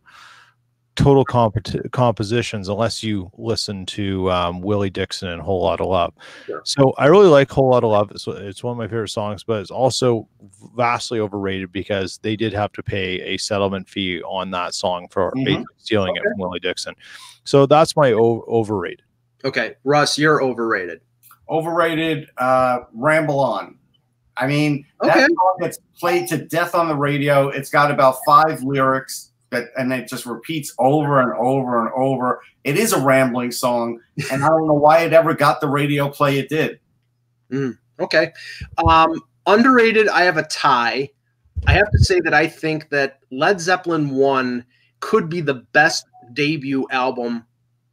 total 1.01 1.25
comp- 1.25 1.91
compositions 1.93 2.69
unless 2.69 3.03
you 3.03 3.31
listen 3.39 3.87
to 3.87 4.31
um, 4.31 4.61
Willie 4.61 4.91
Dixon 4.91 5.29
and 5.29 5.41
Whole 5.41 5.63
Lot 5.63 5.81
of 5.81 5.87
Love. 5.87 6.13
Sure. 6.47 6.61
So 6.65 6.93
I 6.99 7.07
really 7.07 7.29
like 7.29 7.51
Whole 7.51 7.71
Lot 7.71 7.85
of 7.85 7.91
Love. 7.91 8.11
It's, 8.11 8.27
it's, 8.27 8.63
one 8.63 8.73
of 8.73 8.79
my 8.79 8.87
favorite 8.87 9.09
songs, 9.09 9.43
but 9.43 9.61
it's 9.61 9.71
also 9.71 10.29
vastly 10.77 11.19
overrated 11.19 11.73
because 11.73 12.19
they 12.19 12.37
did 12.37 12.53
have 12.53 12.73
to 12.73 12.83
pay 12.83 13.21
a 13.23 13.39
settlement 13.39 13.89
fee 13.89 14.23
on 14.23 14.51
that 14.51 14.75
song 14.75 15.09
for 15.11 15.33
mm-hmm. 15.33 15.63
stealing 15.79 16.11
okay. 16.11 16.21
it 16.21 16.23
from 16.31 16.39
Willie 16.39 16.61
Dixon. 16.61 16.95
So 17.45 17.65
that's 17.65 17.97
my 17.97 18.13
o- 18.13 18.45
overrated. 18.47 19.03
Okay, 19.45 19.77
Russ, 19.85 20.19
you're 20.19 20.43
overrated. 20.43 21.01
Overrated. 21.49 22.29
Uh, 22.37 22.81
Ramble 22.93 23.41
on. 23.41 23.79
I 24.37 24.47
mean, 24.47 24.87
okay. 25.03 25.21
that 25.21 25.29
song 25.29 25.57
gets 25.61 25.79
played 25.99 26.29
to 26.29 26.39
death 26.47 26.75
on 26.75 26.89
the 26.89 26.97
radio. 26.97 27.49
It's 27.49 27.71
got 27.71 27.91
about 27.91 28.19
five 28.27 28.63
lyrics 28.63 29.30
that 29.51 29.69
and 29.77 29.93
it 29.93 30.09
just 30.09 30.27
repeats 30.27 30.75
over 30.79 31.21
and 31.21 31.33
over 31.35 31.85
and 31.85 31.93
over. 31.95 32.41
It 32.65 32.77
is 32.77 32.93
a 32.93 33.01
rambling 33.01 33.53
song, 33.53 34.01
and 34.31 34.45
I 34.45 34.49
don't 34.49 34.67
know 34.67 34.75
why 34.75 35.01
it 35.01 35.13
ever 35.13 35.35
got 35.35 35.61
the 35.61 35.69
radio 35.69 36.09
play 36.09 36.39
it 36.39 36.49
did. 36.49 36.81
Mm, 37.51 37.79
okay, 37.99 38.33
um, 38.87 39.21
underrated. 39.47 40.09
I 40.09 40.23
have 40.23 40.37
a 40.37 40.45
tie. 40.45 41.11
I 41.67 41.73
have 41.73 41.91
to 41.91 41.99
say 41.99 42.21
that 42.21 42.35
I 42.35 42.47
think 42.47 42.89
that 42.91 43.21
Led 43.31 43.61
Zeppelin 43.61 44.11
one 44.11 44.65
could 45.01 45.29
be 45.29 45.41
the 45.41 45.55
best 45.55 46.07
debut 46.33 46.87
album 46.91 47.45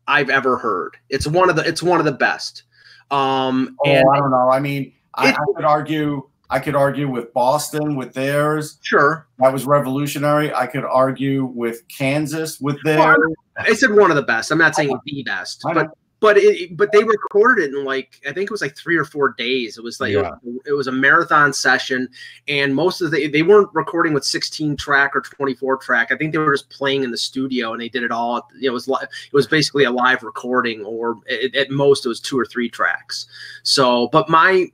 I've 0.08 0.30
ever 0.30 0.58
heard. 0.58 0.98
It's 1.10 1.28
one 1.28 1.50
of 1.50 1.56
the 1.56 1.68
it's 1.68 1.84
one 1.84 2.00
of 2.00 2.06
the 2.06 2.12
best. 2.12 2.64
Um, 3.12 3.78
oh, 3.86 3.90
and 3.90 4.06
I 4.14 4.18
don't 4.18 4.32
know. 4.32 4.50
I 4.50 4.60
mean, 4.60 4.94
I, 5.16 5.32
I 5.32 5.46
could 5.56 5.66
argue 5.66 6.30
I 6.50 6.60
could 6.60 6.76
argue 6.76 7.10
with 7.10 7.34
Boston 7.34 7.96
with 7.96 8.14
theirs. 8.14 8.80
Sure. 8.82 9.28
That 9.40 9.52
was 9.52 9.66
revolutionary. 9.66 10.54
I 10.54 10.68
could 10.68 10.86
argue 10.86 11.46
with 11.46 11.88
Kansas 11.88 12.60
with 12.62 12.82
theirs. 12.84 13.18
Well, 13.20 13.34
I 13.58 13.74
said 13.74 13.92
one 13.94 14.12
of 14.12 14.16
the 14.16 14.24
best. 14.24 14.52
I'm 14.52 14.58
not 14.58 14.76
saying 14.76 14.92
the 15.06 15.24
best, 15.24 15.62
but 15.64 15.90
but 16.20 16.38
it, 16.38 16.76
but 16.76 16.92
they 16.92 17.04
recorded 17.04 17.66
it 17.66 17.76
in 17.76 17.84
like 17.84 18.20
I 18.28 18.32
think 18.32 18.50
it 18.50 18.52
was 18.52 18.62
like 18.62 18.76
three 18.76 18.98
or 18.98 19.06
four 19.06 19.36
days. 19.38 19.78
It 19.78 19.84
was 19.84 20.00
like 20.00 20.14
yeah. 20.14 20.36
it, 20.66 20.74
was 20.74 20.88
a 20.88 20.92
marathon 20.92 21.54
session, 21.54 22.10
and 22.48 22.74
most 22.74 23.02
of 23.02 23.12
the 23.12 23.28
they 23.28 23.44
weren't 23.44 23.70
recording 23.74 24.14
with 24.14 24.26
16 24.26 24.78
track 24.78 25.16
or 25.16 25.22
24 25.22 25.78
track. 25.78 26.12
I 26.12 26.18
think 26.18 26.32
they 26.32 26.40
were 26.40 26.54
just 26.54 26.70
playing 26.70 27.04
in 27.04 27.12
the 27.12 27.18
studio, 27.18 27.74
and 27.74 27.82
they 27.82 27.90
did 27.90 28.04
it 28.04 28.12
all. 28.12 28.48
It 28.62 28.72
was 28.72 28.88
live. 28.88 29.04
it 29.04 29.34
was 29.34 29.48
basically 29.48 29.84
a 29.84 29.92
live 29.92 30.24
recording, 30.24 30.84
or 30.86 31.18
at, 31.30 31.56
at 31.56 31.70
most 31.70 32.06
it 32.06 32.10
was 32.10 32.20
two 32.20 32.40
or 32.40 32.46
three 32.46 32.70
tracks. 32.70 33.28
So, 33.62 34.08
but 34.08 34.28
my 34.28 34.72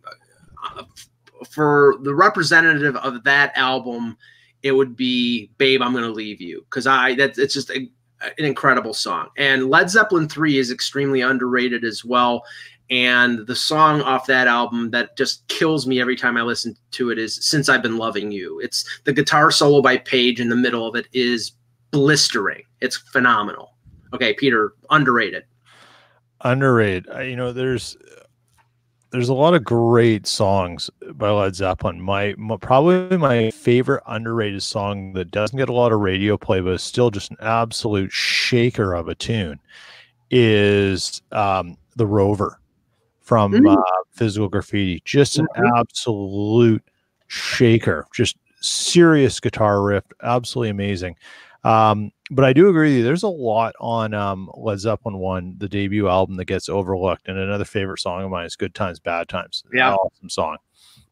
uh, 0.64 0.84
for 1.44 1.96
the 2.02 2.16
representative 2.16 2.96
of 2.98 3.24
that 3.24 3.52
album, 3.56 4.18
it 4.62 4.72
would 4.72 4.96
be 4.96 5.52
"Babe, 5.58 5.82
I'm 5.82 5.94
Gonna 5.94 6.10
Leave 6.10 6.42
You" 6.42 6.66
because 6.70 6.88
I 6.88 7.16
that's 7.16 7.38
it's 7.38 7.54
just 7.54 7.70
a, 7.70 7.90
an 8.22 8.46
incredible 8.46 8.94
song. 8.94 9.30
And 9.38 9.70
Led 9.70 9.90
Zeppelin 9.90 10.30
three 10.30 10.58
is 10.58 10.72
extremely 10.72 11.22
underrated 11.22 11.84
as 11.84 12.06
well. 12.06 12.44
And 12.90 13.48
the 13.48 13.56
song 13.56 14.02
off 14.02 14.28
that 14.28 14.48
album 14.48 14.92
that 14.92 15.18
just 15.18 15.48
kills 15.48 15.88
me 15.88 16.02
every 16.02 16.16
time 16.16 16.38
I 16.38 16.42
listen 16.42 16.76
to 16.92 17.10
it 17.10 17.18
is 17.18 17.46
"Since 17.46 17.70
I've 17.70 17.82
Been 17.82 17.98
Loving 17.98 18.32
You." 18.32 18.60
It's 18.60 18.86
the 19.04 19.14
guitar 19.14 19.52
solo 19.52 19.82
by 19.82 19.98
Page 19.98 20.40
in 20.40 20.50
the 20.50 20.56
middle 20.56 20.88
of 20.88 20.96
it 20.96 21.08
is 21.14 21.54
blistering. 21.92 22.64
It's 22.82 22.98
phenomenal. 22.98 23.74
Okay, 24.14 24.34
Peter, 24.34 24.74
underrated. 24.90 25.44
Underrated. 26.42 27.08
You 27.26 27.36
know, 27.36 27.54
there's 27.54 27.98
there's 29.14 29.30
a 29.30 29.34
lot 29.34 29.54
of 29.54 29.64
great 29.64 30.26
songs 30.26 30.90
by 31.12 31.30
Led 31.30 31.54
Zeppelin. 31.54 32.02
My, 32.02 32.34
my, 32.36 32.58
probably 32.58 33.16
my 33.16 33.52
favorite 33.52 34.02
underrated 34.08 34.64
song 34.64 35.14
that 35.14 35.30
doesn't 35.30 35.56
get 35.56 35.70
a 35.70 35.74
lot 35.74 35.92
of 35.92 36.00
radio 36.00 36.36
play, 36.36 36.62
but 36.62 36.72
is 36.72 36.82
still 36.82 37.12
just 37.12 37.30
an 37.30 37.38
absolute 37.40 38.12
shaker 38.12 38.96
of 38.96 39.10
a 39.10 39.14
tune, 39.14 39.60
is 40.32 41.22
um, 41.32 41.78
the 41.96 42.08
Rover 42.08 42.60
from 43.22 43.54
mm-hmm. 43.54 43.68
uh, 43.68 44.02
Physical 44.14 44.50
Graffiti. 44.50 45.00
Just 45.06 45.38
an 45.38 45.46
mm-hmm. 45.56 45.78
absolute 45.78 46.84
shaker, 47.28 48.08
just 48.16 48.36
serious 48.62 49.40
guitar 49.40 49.84
riff, 49.84 50.06
absolutely 50.24 50.70
amazing. 50.70 51.16
Um, 51.64 52.12
but 52.32 52.46
I 52.46 52.54
do 52.54 52.70
agree 52.70 52.90
with 52.90 52.98
you. 52.98 53.04
There's 53.04 53.24
a 53.24 53.30
lot 53.30 53.74
on 53.80 54.14
um, 54.14 54.50
Led 54.56 54.80
Zeppelin 54.80 55.18
one, 55.18 55.56
the 55.58 55.70
debut 55.70 56.08
album, 56.08 56.36
that 56.36 56.46
gets 56.46 56.68
overlooked. 56.68 57.28
And 57.28 57.38
another 57.38 57.66
favorite 57.66 58.00
song 58.00 58.24
of 58.24 58.32
mine 58.32 58.46
is 58.46 58.56
"Good 58.56 58.76
Times, 58.76 59.00
Bad 59.00 59.30
Times." 59.30 59.64
Yeah, 59.74 59.94
awesome 59.94 60.30
song. 60.30 60.58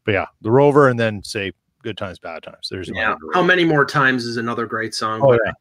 But 0.04 0.12
yeah, 0.12 0.26
the 0.40 0.50
Rover, 0.50 0.88
and 0.88 0.98
then 0.98 1.22
say 1.22 1.52
"Good 1.82 1.96
Times, 1.96 2.18
Bad 2.18 2.42
Times." 2.42 2.68
There's 2.70 2.90
yeah. 2.92 3.14
How 3.34 3.42
many 3.42 3.64
more 3.64 3.84
times 3.84 4.24
is 4.24 4.36
another 4.36 4.66
great 4.66 4.94
song? 4.94 5.20
Oh, 5.22 5.32
yeah. 5.32 5.52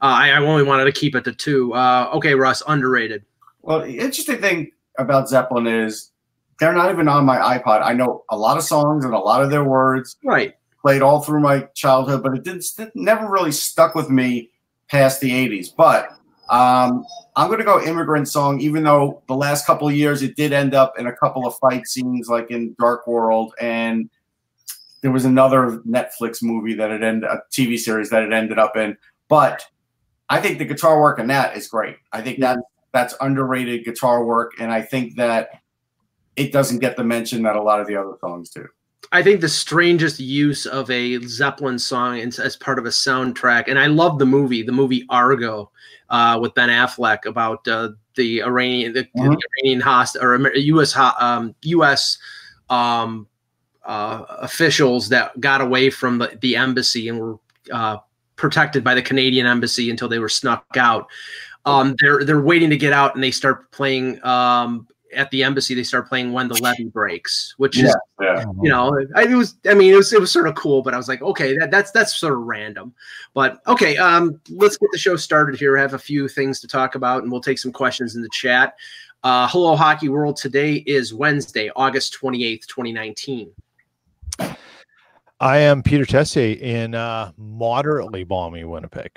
Uh, 0.00 0.06
I, 0.06 0.30
I 0.30 0.36
only 0.38 0.62
wanted 0.62 0.84
to 0.84 0.92
keep 0.92 1.14
it 1.14 1.24
to 1.24 1.32
two. 1.32 1.72
Uh, 1.74 2.10
okay, 2.14 2.34
Russ, 2.34 2.62
underrated. 2.66 3.24
Well, 3.62 3.80
the 3.80 3.98
interesting 3.98 4.38
thing 4.40 4.70
about 4.98 5.28
Zeppelin 5.28 5.66
is 5.66 6.12
they're 6.58 6.72
not 6.72 6.90
even 6.90 7.08
on 7.08 7.24
my 7.24 7.58
iPod. 7.58 7.82
I 7.82 7.92
know 7.92 8.24
a 8.30 8.36
lot 8.36 8.56
of 8.56 8.62
songs 8.62 9.04
and 9.04 9.12
a 9.12 9.18
lot 9.18 9.42
of 9.42 9.50
their 9.50 9.64
words. 9.64 10.16
Right. 10.24 10.54
Played 10.86 11.02
all 11.02 11.20
through 11.20 11.40
my 11.40 11.62
childhood, 11.74 12.22
but 12.22 12.32
it 12.36 12.44
didn't 12.44 12.64
it 12.78 12.92
never 12.94 13.28
really 13.28 13.50
stuck 13.50 13.96
with 13.96 14.08
me 14.08 14.50
past 14.88 15.20
the 15.20 15.32
80s. 15.32 15.74
But 15.76 16.10
um, 16.48 17.04
I'm 17.34 17.48
going 17.48 17.58
to 17.58 17.64
go 17.64 17.82
immigrant 17.82 18.28
song, 18.28 18.60
even 18.60 18.84
though 18.84 19.20
the 19.26 19.34
last 19.34 19.66
couple 19.66 19.88
of 19.88 19.96
years 19.96 20.22
it 20.22 20.36
did 20.36 20.52
end 20.52 20.74
up 20.74 20.96
in 20.96 21.08
a 21.08 21.12
couple 21.12 21.44
of 21.44 21.56
fight 21.56 21.88
scenes, 21.88 22.28
like 22.28 22.52
in 22.52 22.76
Dark 22.78 23.08
World, 23.08 23.52
and 23.60 24.08
there 25.00 25.10
was 25.10 25.24
another 25.24 25.82
Netflix 25.88 26.40
movie 26.40 26.74
that 26.74 26.92
it 26.92 27.02
ended, 27.02 27.28
a 27.28 27.42
TV 27.50 27.76
series 27.76 28.10
that 28.10 28.22
it 28.22 28.32
ended 28.32 28.60
up 28.60 28.76
in. 28.76 28.96
But 29.26 29.66
I 30.28 30.40
think 30.40 30.58
the 30.58 30.66
guitar 30.66 31.00
work 31.00 31.18
in 31.18 31.26
that 31.26 31.56
is 31.56 31.66
great. 31.66 31.96
I 32.12 32.22
think 32.22 32.38
that 32.38 32.60
that's 32.92 33.16
underrated 33.20 33.84
guitar 33.84 34.24
work, 34.24 34.52
and 34.60 34.70
I 34.70 34.82
think 34.82 35.16
that 35.16 35.48
it 36.36 36.52
doesn't 36.52 36.78
get 36.78 36.96
the 36.96 37.02
mention 37.02 37.42
that 37.42 37.56
a 37.56 37.60
lot 37.60 37.80
of 37.80 37.88
the 37.88 37.96
other 37.96 38.12
songs 38.20 38.50
do. 38.50 38.68
I 39.12 39.22
think 39.22 39.40
the 39.40 39.48
strangest 39.48 40.20
use 40.20 40.66
of 40.66 40.90
a 40.90 41.18
Zeppelin 41.22 41.78
song 41.78 42.18
as 42.18 42.56
part 42.56 42.78
of 42.78 42.86
a 42.86 42.90
soundtrack, 42.90 43.64
and 43.68 43.78
I 43.78 43.86
love 43.86 44.18
the 44.18 44.26
movie, 44.26 44.62
the 44.62 44.72
movie 44.72 45.06
Argo, 45.08 45.70
uh, 46.10 46.38
with 46.40 46.54
Ben 46.54 46.68
Affleck 46.68 47.26
about 47.26 47.66
uh, 47.68 47.90
the 48.14 48.42
Iranian, 48.42 48.92
the, 48.92 49.04
mm-hmm. 49.04 49.30
the 49.30 49.38
Iranian 49.62 49.80
host 49.80 50.16
or 50.20 50.36
U.S. 50.56 50.96
Um, 50.96 51.54
U.S. 51.62 52.18
Um, 52.68 53.28
uh, 53.84 54.24
officials 54.28 55.08
that 55.10 55.38
got 55.40 55.60
away 55.60 55.90
from 55.90 56.18
the, 56.18 56.36
the 56.40 56.56
embassy 56.56 57.08
and 57.08 57.20
were 57.20 57.36
uh, 57.72 57.98
protected 58.34 58.82
by 58.82 58.94
the 58.94 59.02
Canadian 59.02 59.46
embassy 59.46 59.90
until 59.90 60.08
they 60.08 60.18
were 60.18 60.28
snuck 60.28 60.64
out. 60.76 61.08
Um, 61.64 61.96
they're 62.00 62.24
they're 62.24 62.40
waiting 62.40 62.70
to 62.70 62.76
get 62.76 62.92
out, 62.92 63.14
and 63.14 63.24
they 63.24 63.32
start 63.32 63.70
playing 63.72 64.24
um, 64.24 64.86
at 65.14 65.30
the 65.30 65.42
embassy 65.42 65.74
they 65.74 65.82
start 65.82 66.08
playing 66.08 66.32
when 66.32 66.48
the 66.48 66.54
levee 66.62 66.84
breaks 66.84 67.54
which 67.58 67.76
yeah, 67.76 67.86
is 67.86 67.96
yeah. 68.20 68.44
you 68.62 68.68
know 68.68 68.94
it 68.94 69.30
was 69.30 69.56
i 69.66 69.74
mean 69.74 69.92
it 69.92 69.96
was 69.96 70.12
it 70.12 70.20
was 70.20 70.30
sort 70.30 70.46
of 70.46 70.54
cool 70.54 70.82
but 70.82 70.94
i 70.94 70.96
was 70.96 71.08
like 71.08 71.22
okay 71.22 71.56
that, 71.56 71.70
that's 71.70 71.90
that's 71.90 72.16
sort 72.16 72.32
of 72.32 72.40
random 72.40 72.92
but 73.34 73.60
okay 73.66 73.96
um 73.96 74.40
let's 74.50 74.76
get 74.76 74.88
the 74.92 74.98
show 74.98 75.16
started 75.16 75.58
here 75.58 75.78
I 75.78 75.80
have 75.80 75.94
a 75.94 75.98
few 75.98 76.28
things 76.28 76.60
to 76.60 76.68
talk 76.68 76.94
about 76.94 77.22
and 77.22 77.30
we'll 77.30 77.40
take 77.40 77.58
some 77.58 77.72
questions 77.72 78.16
in 78.16 78.22
the 78.22 78.28
chat 78.30 78.74
uh 79.22 79.48
hello 79.48 79.76
hockey 79.76 80.08
world 80.08 80.36
today 80.36 80.74
is 80.86 81.14
wednesday 81.14 81.70
august 81.76 82.16
28th 82.20 82.66
2019 82.66 83.52
I 85.38 85.58
am 85.58 85.82
Peter 85.82 86.06
Tessier 86.06 86.56
in 86.58 86.94
uh, 86.94 87.30
moderately 87.36 88.24
balmy 88.24 88.64
Winnipeg. 88.64 89.10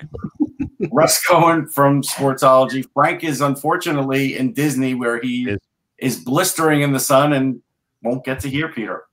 Russ 0.92 1.24
Cohen 1.24 1.66
from 1.66 2.02
Sportsology. 2.02 2.84
Frank 2.92 3.24
is 3.24 3.40
unfortunately 3.40 4.36
in 4.36 4.52
Disney 4.52 4.94
where 4.94 5.18
he 5.20 5.48
is 5.48 5.58
is 6.00 6.16
blistering 6.16 6.82
in 6.82 6.92
the 6.92 7.00
sun 7.00 7.34
and 7.34 7.60
won't 8.02 8.24
get 8.24 8.40
to 8.40 8.48
hear 8.48 8.68
Peter. 8.68 9.04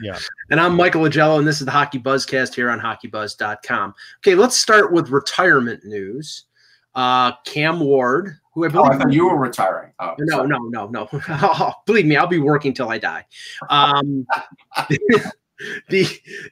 Yeah. 0.00 0.18
And 0.50 0.60
I'm 0.60 0.74
Michael 0.74 1.02
Augello, 1.02 1.38
and 1.38 1.46
this 1.46 1.60
is 1.60 1.64
the 1.64 1.72
Hockey 1.72 1.98
Buzzcast 1.98 2.54
here 2.54 2.70
on 2.70 2.78
hockeybuzz.com. 2.78 3.94
Okay, 4.18 4.34
let's 4.34 4.56
start 4.56 4.92
with 4.92 5.10
retirement 5.10 5.84
news. 5.84 6.44
Uh, 6.94 7.32
Cam 7.44 7.80
Ward, 7.80 8.36
who 8.52 8.64
I 8.64 8.68
believe 8.68 8.90
oh, 8.90 8.92
I 8.92 8.98
thought 8.98 9.12
you 9.12 9.28
were 9.28 9.36
retiring. 9.36 9.92
Oh, 10.00 10.14
no, 10.18 10.44
no, 10.44 10.58
no, 10.58 10.86
no, 10.88 11.08
no. 11.12 11.72
Believe 11.86 12.06
me, 12.06 12.16
I'll 12.16 12.26
be 12.26 12.40
working 12.40 12.74
till 12.74 12.90
I 12.90 12.98
die. 12.98 13.24
Um, 13.70 14.26
the 15.88 16.06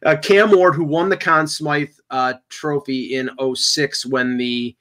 uh, 0.04 0.16
Cam 0.22 0.52
Ward, 0.52 0.74
who 0.74 0.84
won 0.84 1.08
the 1.08 1.16
Conn 1.16 1.48
Smythe 1.48 1.90
uh, 2.10 2.34
Trophy 2.48 3.16
in 3.16 3.30
06 3.54 4.06
when 4.06 4.36
the 4.36 4.76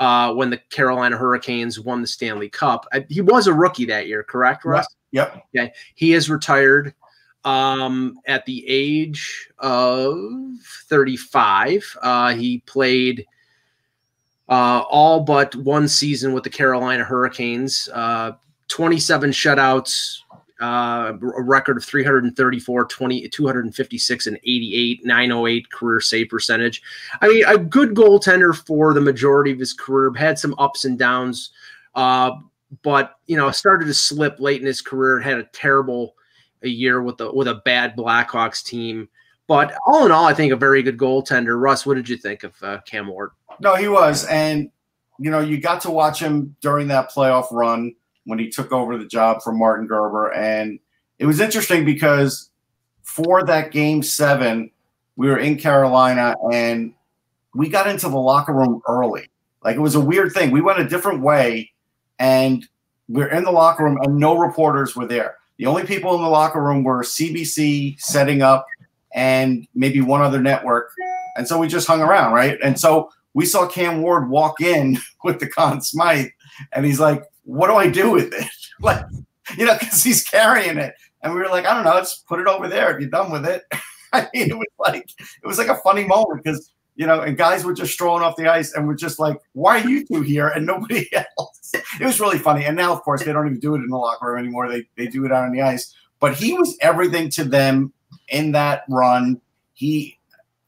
uh, 0.00 0.32
when 0.34 0.50
the 0.50 0.58
Carolina 0.70 1.16
Hurricanes 1.16 1.78
won 1.80 2.00
the 2.00 2.06
Stanley 2.06 2.48
Cup. 2.48 2.86
I, 2.92 3.06
he 3.08 3.20
was 3.20 3.46
a 3.46 3.52
rookie 3.52 3.86
that 3.86 4.06
year, 4.06 4.22
correct, 4.22 4.64
Russ? 4.64 4.86
Yep. 5.12 5.46
Okay. 5.56 5.72
He 5.94 6.12
is 6.12 6.28
retired 6.28 6.94
um, 7.44 8.18
at 8.26 8.44
the 8.46 8.64
age 8.66 9.48
of 9.58 10.18
35. 10.88 11.96
Uh, 12.02 12.34
he 12.34 12.58
played 12.66 13.26
uh, 14.48 14.82
all 14.90 15.20
but 15.20 15.54
one 15.56 15.88
season 15.88 16.32
with 16.32 16.44
the 16.44 16.50
Carolina 16.50 17.04
Hurricanes, 17.04 17.88
uh, 17.94 18.32
27 18.68 19.30
shutouts, 19.30 20.18
uh, 20.64 21.12
a 21.36 21.42
record 21.42 21.76
of 21.76 21.84
334, 21.84 22.86
20, 22.86 23.28
256, 23.28 24.26
and 24.26 24.36
88, 24.38 25.04
908 25.04 25.70
career 25.70 26.00
save 26.00 26.28
percentage. 26.30 26.82
I 27.20 27.28
mean, 27.28 27.44
a 27.46 27.58
good 27.58 27.90
goaltender 27.90 28.56
for 28.66 28.94
the 28.94 29.00
majority 29.00 29.52
of 29.52 29.58
his 29.58 29.74
career, 29.74 30.12
had 30.14 30.38
some 30.38 30.54
ups 30.56 30.86
and 30.86 30.98
downs, 30.98 31.50
uh, 31.94 32.30
but 32.82 33.16
you 33.26 33.36
know, 33.36 33.50
started 33.50 33.86
to 33.86 33.94
slip 33.94 34.40
late 34.40 34.60
in 34.62 34.66
his 34.66 34.80
career. 34.80 35.20
Had 35.20 35.38
a 35.38 35.44
terrible 35.44 36.14
a 36.62 36.68
year 36.68 37.02
with 37.02 37.20
a 37.20 37.30
with 37.30 37.48
a 37.48 37.56
bad 37.66 37.94
Blackhawks 37.94 38.64
team. 38.64 39.08
But 39.46 39.76
all 39.86 40.06
in 40.06 40.12
all, 40.12 40.24
I 40.24 40.32
think 40.32 40.50
a 40.50 40.56
very 40.56 40.82
good 40.82 40.96
goaltender. 40.96 41.60
Russ, 41.60 41.84
what 41.84 41.94
did 41.96 42.08
you 42.08 42.16
think 42.16 42.42
of 42.42 42.54
uh, 42.62 42.78
Cam 42.86 43.08
Ward? 43.08 43.32
No, 43.60 43.74
he 43.74 43.88
was, 43.88 44.24
and 44.24 44.70
you 45.18 45.30
know, 45.30 45.40
you 45.40 45.58
got 45.58 45.82
to 45.82 45.90
watch 45.90 46.20
him 46.20 46.56
during 46.62 46.88
that 46.88 47.12
playoff 47.12 47.52
run 47.52 47.94
when 48.24 48.38
he 48.38 48.48
took 48.48 48.72
over 48.72 48.96
the 48.96 49.06
job 49.06 49.42
from 49.42 49.58
Martin 49.58 49.86
Gerber. 49.86 50.32
And 50.32 50.78
it 51.18 51.26
was 51.26 51.40
interesting 51.40 51.84
because 51.84 52.50
for 53.02 53.44
that 53.44 53.70
game 53.70 54.02
seven, 54.02 54.70
we 55.16 55.28
were 55.28 55.38
in 55.38 55.56
Carolina 55.56 56.34
and 56.52 56.94
we 57.54 57.68
got 57.68 57.86
into 57.86 58.08
the 58.08 58.16
locker 58.16 58.52
room 58.52 58.82
early. 58.88 59.28
Like 59.62 59.76
it 59.76 59.80
was 59.80 59.94
a 59.94 60.00
weird 60.00 60.32
thing. 60.32 60.50
We 60.50 60.60
went 60.60 60.80
a 60.80 60.88
different 60.88 61.22
way 61.22 61.72
and 62.18 62.66
we're 63.08 63.28
in 63.28 63.44
the 63.44 63.52
locker 63.52 63.84
room 63.84 63.98
and 64.02 64.16
no 64.16 64.36
reporters 64.36 64.96
were 64.96 65.06
there. 65.06 65.36
The 65.58 65.66
only 65.66 65.84
people 65.84 66.14
in 66.16 66.22
the 66.22 66.28
locker 66.28 66.62
room 66.62 66.82
were 66.82 67.02
CBC 67.02 68.00
setting 68.00 68.42
up 68.42 68.66
and 69.14 69.68
maybe 69.74 70.00
one 70.00 70.20
other 70.20 70.40
network. 70.40 70.90
And 71.36 71.46
so 71.46 71.58
we 71.58 71.68
just 71.68 71.86
hung 71.86 72.02
around, 72.02 72.32
right? 72.32 72.58
And 72.62 72.78
so 72.78 73.10
we 73.34 73.46
saw 73.46 73.66
Cam 73.66 74.02
Ward 74.02 74.28
walk 74.28 74.60
in 74.60 74.98
with 75.24 75.40
the 75.40 75.48
Conn 75.48 75.80
Smythe 75.80 76.28
and 76.72 76.84
he's 76.84 77.00
like, 77.00 77.22
what 77.44 77.68
do 77.68 77.74
I 77.74 77.88
do 77.88 78.10
with 78.10 78.32
it? 78.32 78.50
like, 78.80 79.04
you 79.56 79.66
know, 79.66 79.76
because 79.78 80.02
he's 80.02 80.24
carrying 80.24 80.78
it. 80.78 80.94
And 81.22 81.32
we 81.32 81.40
were 81.40 81.48
like, 81.48 81.64
I 81.64 81.74
don't 81.74 81.84
know, 81.84 81.98
just 81.98 82.26
put 82.26 82.40
it 82.40 82.46
over 82.46 82.68
there 82.68 82.94
if 82.94 83.00
you're 83.00 83.10
done 83.10 83.30
with 83.30 83.46
it. 83.46 83.62
I 84.12 84.28
mean, 84.32 84.50
it 84.50 84.56
was 84.56 84.66
like 84.78 85.10
it 85.18 85.46
was 85.46 85.58
like 85.58 85.68
a 85.68 85.76
funny 85.76 86.04
moment 86.04 86.44
because 86.44 86.70
you 86.96 87.06
know, 87.06 87.22
and 87.22 87.36
guys 87.36 87.64
were 87.64 87.74
just 87.74 87.92
strolling 87.92 88.22
off 88.22 88.36
the 88.36 88.46
ice 88.46 88.72
and 88.74 88.86
we're 88.86 88.94
just 88.94 89.18
like, 89.18 89.36
why 89.52 89.80
are 89.80 89.88
you 89.88 90.06
two 90.06 90.20
here 90.22 90.48
and 90.48 90.64
nobody 90.64 91.08
else? 91.38 91.72
It 91.74 92.04
was 92.04 92.20
really 92.20 92.38
funny. 92.38 92.64
And 92.66 92.76
now, 92.76 92.92
of 92.92 93.02
course, 93.02 93.24
they 93.24 93.32
don't 93.32 93.46
even 93.46 93.58
do 93.58 93.74
it 93.74 93.78
in 93.78 93.88
the 93.88 93.96
locker 93.96 94.28
room 94.28 94.38
anymore. 94.38 94.68
They 94.68 94.86
they 94.96 95.06
do 95.06 95.24
it 95.24 95.32
out 95.32 95.44
on 95.44 95.52
the 95.52 95.62
ice. 95.62 95.92
But 96.20 96.34
he 96.34 96.52
was 96.52 96.76
everything 96.80 97.30
to 97.30 97.44
them 97.44 97.92
in 98.28 98.52
that 98.52 98.84
run. 98.88 99.40
He 99.72 100.18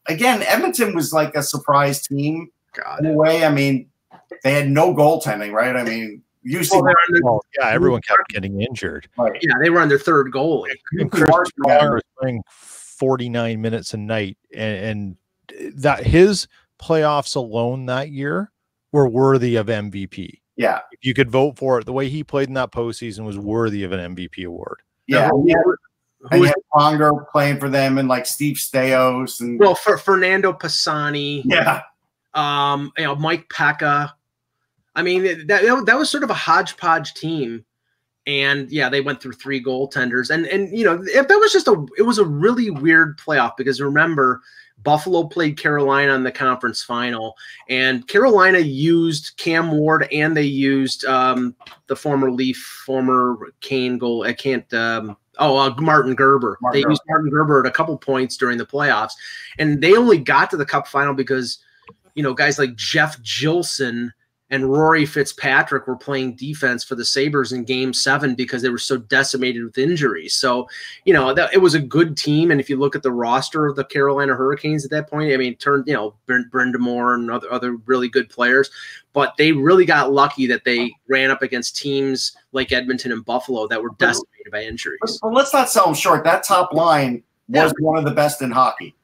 again, 0.07 0.43
Edmonton 0.43 0.93
was 0.93 1.13
like 1.13 1.35
a 1.35 1.43
surprise 1.43 2.05
team 2.05 2.51
God. 2.73 2.99
in 2.99 3.05
a 3.07 3.13
way. 3.13 3.45
I 3.45 3.51
mean, 3.51 3.89
they 4.43 4.53
had 4.53 4.69
no 4.69 4.93
goaltending, 4.93 5.53
right? 5.53 5.75
I 5.75 5.83
mean, 5.83 6.21
usually 6.47 6.93
well, 7.21 7.41
yeah, 7.59 7.69
everyone 7.69 8.01
kept 8.01 8.29
getting 8.29 8.61
injured. 8.61 9.07
Right. 9.17 9.37
Yeah, 9.41 9.55
they 9.61 9.69
were 9.69 9.81
on 9.81 9.89
their 9.89 9.99
third 9.99 10.31
goalie. 10.31 10.75
And 10.93 11.11
Chris 11.11 11.29
was 11.57 12.01
playing 12.19 12.43
49 12.49 13.61
minutes 13.61 13.93
a 13.93 13.97
night, 13.97 14.37
and, 14.53 15.17
and 15.53 15.81
that 15.81 16.05
his 16.05 16.47
playoffs 16.81 17.35
alone 17.35 17.85
that 17.87 18.11
year 18.11 18.51
were 18.91 19.07
worthy 19.07 19.55
of 19.55 19.67
MVP. 19.67 20.39
Yeah, 20.55 20.79
if 20.91 21.05
you 21.05 21.13
could 21.13 21.29
vote 21.29 21.57
for 21.57 21.79
it, 21.79 21.85
the 21.85 21.93
way 21.93 22.09
he 22.09 22.23
played 22.23 22.47
in 22.47 22.55
that 22.55 22.71
postseason 22.71 23.25
was 23.25 23.37
worthy 23.37 23.83
of 23.83 23.91
an 23.91 24.15
MVP 24.15 24.45
award. 24.45 24.81
Yeah, 25.05 25.29
yeah. 25.45 25.55
And 26.31 26.41
you 26.41 26.47
had 26.47 26.55
Pronger 26.73 27.29
playing 27.31 27.59
for 27.59 27.69
them, 27.69 27.99
and 27.99 28.07
like 28.07 28.25
Steve 28.25 28.57
Staios, 28.57 29.39
and 29.39 29.59
well, 29.59 29.75
for 29.75 29.97
Fernando 29.97 30.51
Pisani, 30.51 31.43
yeah, 31.45 31.83
um, 32.33 32.91
you 32.97 33.03
know, 33.03 33.15
Mike 33.15 33.49
Peca. 33.49 34.11
I 34.97 35.03
mean, 35.03 35.45
that 35.45 35.85
that 35.85 35.97
was 35.97 36.09
sort 36.09 36.23
of 36.23 36.31
a 36.31 36.33
hodgepodge 36.33 37.13
team, 37.13 37.63
and 38.25 38.69
yeah, 38.71 38.89
they 38.89 38.99
went 38.99 39.21
through 39.21 39.33
three 39.33 39.63
goaltenders, 39.63 40.31
and 40.31 40.47
and 40.47 40.75
you 40.75 40.83
know, 40.83 41.03
if 41.05 41.27
that 41.27 41.37
was 41.37 41.53
just 41.53 41.67
a, 41.67 41.85
it 41.99 42.01
was 42.01 42.17
a 42.17 42.25
really 42.25 42.71
weird 42.71 43.19
playoff 43.19 43.55
because 43.57 43.79
remember, 43.79 44.41
Buffalo 44.81 45.25
played 45.25 45.55
Carolina 45.55 46.15
in 46.15 46.23
the 46.23 46.31
conference 46.31 46.81
final, 46.81 47.35
and 47.69 48.07
Carolina 48.07 48.57
used 48.57 49.37
Cam 49.37 49.69
Ward 49.69 50.07
and 50.11 50.35
they 50.35 50.41
used 50.41 51.05
um, 51.05 51.55
the 51.85 51.95
former 51.95 52.31
Leaf, 52.31 52.57
former 52.57 53.37
Kane 53.61 53.99
goal. 53.99 54.23
I 54.23 54.33
can't. 54.33 54.71
Um, 54.73 55.15
oh, 55.37 55.57
uh, 55.57 55.75
Martin 55.77 56.15
Gerber. 56.15 56.57
Martin 56.59 56.79
they 56.79 56.81
Gerber. 56.81 56.91
used 56.93 57.03
Martin 57.07 57.29
Gerber 57.29 57.59
at 57.59 57.67
a 57.67 57.71
couple 57.71 57.95
points 57.99 58.35
during 58.35 58.57
the 58.57 58.65
playoffs, 58.65 59.13
and 59.59 59.79
they 59.79 59.95
only 59.95 60.17
got 60.17 60.49
to 60.49 60.57
the 60.57 60.65
Cup 60.65 60.87
final 60.87 61.13
because 61.13 61.59
you 62.15 62.23
know 62.23 62.33
guys 62.33 62.57
like 62.57 62.75
Jeff 62.75 63.21
Jillson 63.21 64.11
and 64.49 64.71
Rory 64.71 65.05
Fitzpatrick 65.05 65.87
were 65.87 65.97
playing 65.97 66.35
defense 66.35 66.83
for 66.83 66.95
the 66.95 67.03
Sabres 67.03 67.51
in 67.51 67.65
game 67.65 67.93
seven 67.93 68.33
because 68.33 68.61
they 68.61 68.69
were 68.69 68.77
so 68.77 68.97
decimated 68.97 69.63
with 69.63 69.77
injuries. 69.77 70.33
So, 70.33 70.69
you 71.03 71.13
know, 71.13 71.33
that, 71.33 71.53
it 71.53 71.57
was 71.57 71.73
a 71.73 71.79
good 71.79 72.15
team. 72.15 72.49
And 72.49 72.61
if 72.61 72.69
you 72.69 72.77
look 72.77 72.95
at 72.95 73.03
the 73.03 73.11
roster 73.11 73.65
of 73.65 73.75
the 73.75 73.83
Carolina 73.83 74.35
Hurricanes 74.35 74.85
at 74.85 74.91
that 74.91 75.09
point, 75.09 75.33
I 75.33 75.37
mean, 75.37 75.55
turned, 75.57 75.85
you 75.87 75.93
know, 75.93 76.15
Brind'Amour 76.27 77.15
and 77.15 77.29
other, 77.29 77.51
other 77.51 77.75
really 77.85 78.07
good 78.07 78.29
players, 78.29 78.69
but 79.11 79.35
they 79.37 79.51
really 79.51 79.85
got 79.85 80.13
lucky 80.13 80.47
that 80.47 80.63
they 80.63 80.93
ran 81.09 81.29
up 81.29 81.41
against 81.41 81.75
teams 81.75 82.37
like 82.53 82.71
Edmonton 82.71 83.11
and 83.11 83.25
Buffalo 83.25 83.67
that 83.67 83.81
were 83.81 83.91
decimated 83.97 84.51
by 84.51 84.63
injuries. 84.63 85.19
But 85.21 85.33
let's 85.33 85.53
not 85.53 85.69
sell 85.69 85.85
them 85.85 85.95
short. 85.95 86.23
That 86.23 86.43
top 86.43 86.71
line 86.71 87.23
was 87.49 87.73
yeah. 87.77 87.85
one 87.85 87.97
of 87.97 88.05
the 88.05 88.11
best 88.11 88.41
in 88.41 88.51
hockey. 88.51 88.95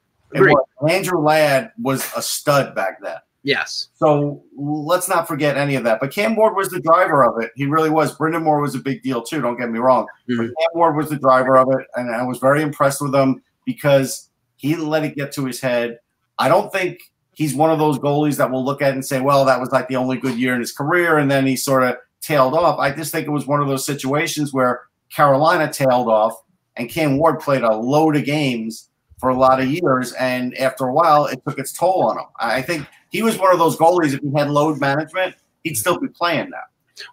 Andrew 0.88 1.20
Ladd 1.20 1.72
was 1.80 2.10
a 2.16 2.22
stud 2.22 2.74
back 2.74 3.00
then. 3.02 3.18
Yes. 3.44 3.88
So 3.94 4.42
let's 4.56 5.06
not 5.06 5.28
forget 5.28 5.58
any 5.58 5.74
of 5.74 5.84
that. 5.84 6.00
But 6.00 6.10
Cam 6.10 6.34
Ward 6.34 6.56
was 6.56 6.70
the 6.70 6.80
driver 6.80 7.22
of 7.24 7.42
it. 7.42 7.52
He 7.54 7.66
really 7.66 7.90
was. 7.90 8.16
Brind'Amour 8.16 8.60
was 8.60 8.74
a 8.74 8.78
big 8.78 9.02
deal 9.02 9.22
too. 9.22 9.42
Don't 9.42 9.58
get 9.58 9.70
me 9.70 9.78
wrong. 9.78 10.06
Mm-hmm. 10.28 10.38
But 10.38 10.46
Cam 10.46 10.70
Ward 10.74 10.96
was 10.96 11.10
the 11.10 11.16
driver 11.16 11.58
of 11.58 11.68
it, 11.78 11.86
and 11.94 12.12
I 12.12 12.24
was 12.24 12.38
very 12.38 12.62
impressed 12.62 13.02
with 13.02 13.14
him 13.14 13.42
because 13.66 14.30
he 14.56 14.70
didn't 14.70 14.88
let 14.88 15.04
it 15.04 15.14
get 15.14 15.30
to 15.32 15.44
his 15.44 15.60
head. 15.60 15.98
I 16.38 16.48
don't 16.48 16.72
think 16.72 16.98
he's 17.34 17.54
one 17.54 17.70
of 17.70 17.78
those 17.78 17.98
goalies 17.98 18.38
that 18.38 18.50
will 18.50 18.64
look 18.64 18.80
at 18.80 18.94
and 18.94 19.04
say, 19.04 19.20
"Well, 19.20 19.44
that 19.44 19.60
was 19.60 19.70
like 19.70 19.88
the 19.88 19.96
only 19.96 20.16
good 20.16 20.38
year 20.38 20.54
in 20.54 20.60
his 20.60 20.72
career," 20.72 21.18
and 21.18 21.30
then 21.30 21.46
he 21.46 21.54
sort 21.54 21.82
of 21.82 21.96
tailed 22.22 22.54
off. 22.54 22.78
I 22.78 22.92
just 22.92 23.12
think 23.12 23.26
it 23.26 23.30
was 23.30 23.46
one 23.46 23.60
of 23.60 23.68
those 23.68 23.84
situations 23.84 24.54
where 24.54 24.84
Carolina 25.14 25.70
tailed 25.70 26.08
off, 26.08 26.34
and 26.76 26.88
Cam 26.88 27.18
Ward 27.18 27.40
played 27.40 27.62
a 27.62 27.76
load 27.76 28.16
of 28.16 28.24
games 28.24 28.88
for 29.18 29.28
a 29.28 29.36
lot 29.36 29.60
of 29.60 29.66
years, 29.66 30.12
and 30.14 30.56
after 30.56 30.86
a 30.86 30.92
while, 30.92 31.26
it 31.26 31.40
took 31.46 31.58
its 31.58 31.72
toll 31.72 32.04
on 32.08 32.18
him. 32.18 32.24
I 32.40 32.62
think 32.62 32.86
he 33.14 33.22
was 33.22 33.38
one 33.38 33.52
of 33.52 33.60
those 33.60 33.76
goalies. 33.76 34.12
If 34.12 34.20
he 34.20 34.30
had 34.36 34.50
load 34.50 34.80
management, 34.80 35.36
he'd 35.62 35.76
still 35.76 36.00
be 36.00 36.08
playing 36.08 36.50
now. 36.50 36.64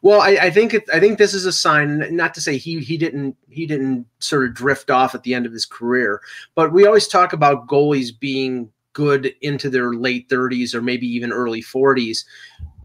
Well, 0.01 0.19
I, 0.19 0.29
I 0.29 0.49
think 0.49 0.73
it, 0.73 0.83
I 0.91 0.99
think 0.99 1.19
this 1.19 1.35
is 1.35 1.45
a 1.45 1.51
sign. 1.51 2.15
Not 2.15 2.33
to 2.33 2.41
say 2.41 2.57
he 2.57 2.79
he 2.79 2.97
didn't 2.97 3.37
he 3.49 3.67
didn't 3.67 4.07
sort 4.17 4.45
of 4.45 4.55
drift 4.55 4.89
off 4.89 5.13
at 5.13 5.21
the 5.21 5.35
end 5.35 5.45
of 5.45 5.53
his 5.53 5.65
career, 5.65 6.19
but 6.55 6.73
we 6.73 6.87
always 6.87 7.07
talk 7.07 7.33
about 7.33 7.67
goalies 7.67 8.09
being 8.19 8.71
good 8.93 9.33
into 9.41 9.69
their 9.69 9.93
late 9.93 10.27
30s 10.27 10.73
or 10.73 10.81
maybe 10.81 11.07
even 11.07 11.31
early 11.31 11.61
40s. 11.61 12.25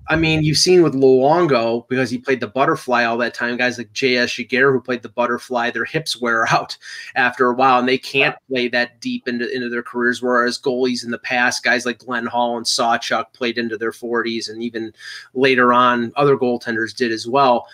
I 0.09 0.17
mean, 0.17 0.43
you've 0.43 0.57
seen 0.57 0.83
with 0.83 0.95
Luongo 0.95 1.87
because 1.89 2.11
he 2.11 2.19
played 2.19 2.41
the 2.41 2.47
butterfly 2.47 3.05
all 3.05 3.17
that 3.19 3.35
time. 3.35 3.57
Guys 3.57 3.79
like 3.79 3.93
J.S. 3.93 4.31
Giguere 4.31 4.73
who 4.73 4.81
played 4.81 5.03
the 5.03 5.09
butterfly, 5.09 5.71
their 5.71 5.85
hips 5.85 6.21
wear 6.21 6.47
out 6.53 6.77
after 7.15 7.49
a 7.49 7.55
while, 7.55 7.79
and 7.79 7.89
they 7.89 7.99
can't 7.99 8.37
play 8.49 8.69
that 8.69 9.01
deep 9.01 9.27
into, 9.27 9.53
into 9.53 9.69
their 9.69 9.83
careers. 9.83 10.23
Whereas 10.23 10.61
goalies 10.61 11.05
in 11.05 11.11
the 11.11 11.19
past, 11.19 11.65
guys 11.65 11.87
like 11.87 11.99
Glenn 11.99 12.27
Hall 12.27 12.57
and 12.57 12.67
Sawchuk 12.67 13.33
played 13.33 13.59
into 13.59 13.77
their 13.77 13.93
40s, 13.93 14.49
and 14.49 14.63
even 14.63 14.93
later 15.35 15.73
on, 15.73 16.13
other 16.17 16.37
goaltenders 16.37 16.95
did 16.95 17.11
as 17.11 17.27
well. 17.27 17.67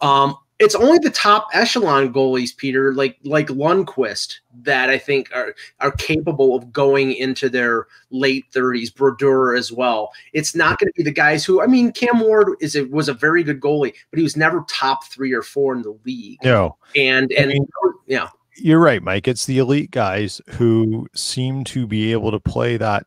Um, 0.00 0.36
it's 0.60 0.74
only 0.74 0.98
the 0.98 1.10
top 1.10 1.48
echelon 1.54 2.12
goalies, 2.12 2.54
Peter, 2.54 2.92
like 2.92 3.18
like 3.24 3.48
Lundqvist, 3.48 4.40
that 4.62 4.90
I 4.90 4.98
think 4.98 5.30
are 5.34 5.54
are 5.80 5.90
capable 5.92 6.54
of 6.54 6.70
going 6.72 7.12
into 7.14 7.48
their 7.48 7.86
late 8.10 8.44
30s. 8.52 8.94
Brodeur 8.94 9.56
as 9.56 9.72
well. 9.72 10.12
It's 10.34 10.54
not 10.54 10.78
going 10.78 10.88
to 10.88 10.96
be 10.96 11.02
the 11.02 11.10
guys 11.10 11.44
who 11.44 11.62
I 11.62 11.66
mean, 11.66 11.92
Cam 11.92 12.20
Ward 12.20 12.56
is 12.60 12.76
a, 12.76 12.84
was 12.84 13.08
a 13.08 13.14
very 13.14 13.42
good 13.42 13.60
goalie, 13.60 13.94
but 14.10 14.18
he 14.18 14.22
was 14.22 14.36
never 14.36 14.64
top 14.68 15.04
three 15.06 15.32
or 15.32 15.42
four 15.42 15.74
in 15.74 15.80
the 15.82 15.98
league. 16.04 16.38
No, 16.44 16.76
and 16.94 17.32
and 17.32 17.50
I 17.50 17.54
mean, 17.54 17.66
yeah, 18.06 18.28
you're 18.56 18.80
right, 18.80 19.02
Mike. 19.02 19.26
It's 19.26 19.46
the 19.46 19.58
elite 19.58 19.90
guys 19.90 20.42
who 20.50 21.08
seem 21.14 21.64
to 21.64 21.86
be 21.86 22.12
able 22.12 22.30
to 22.32 22.40
play 22.40 22.76
that 22.76 23.06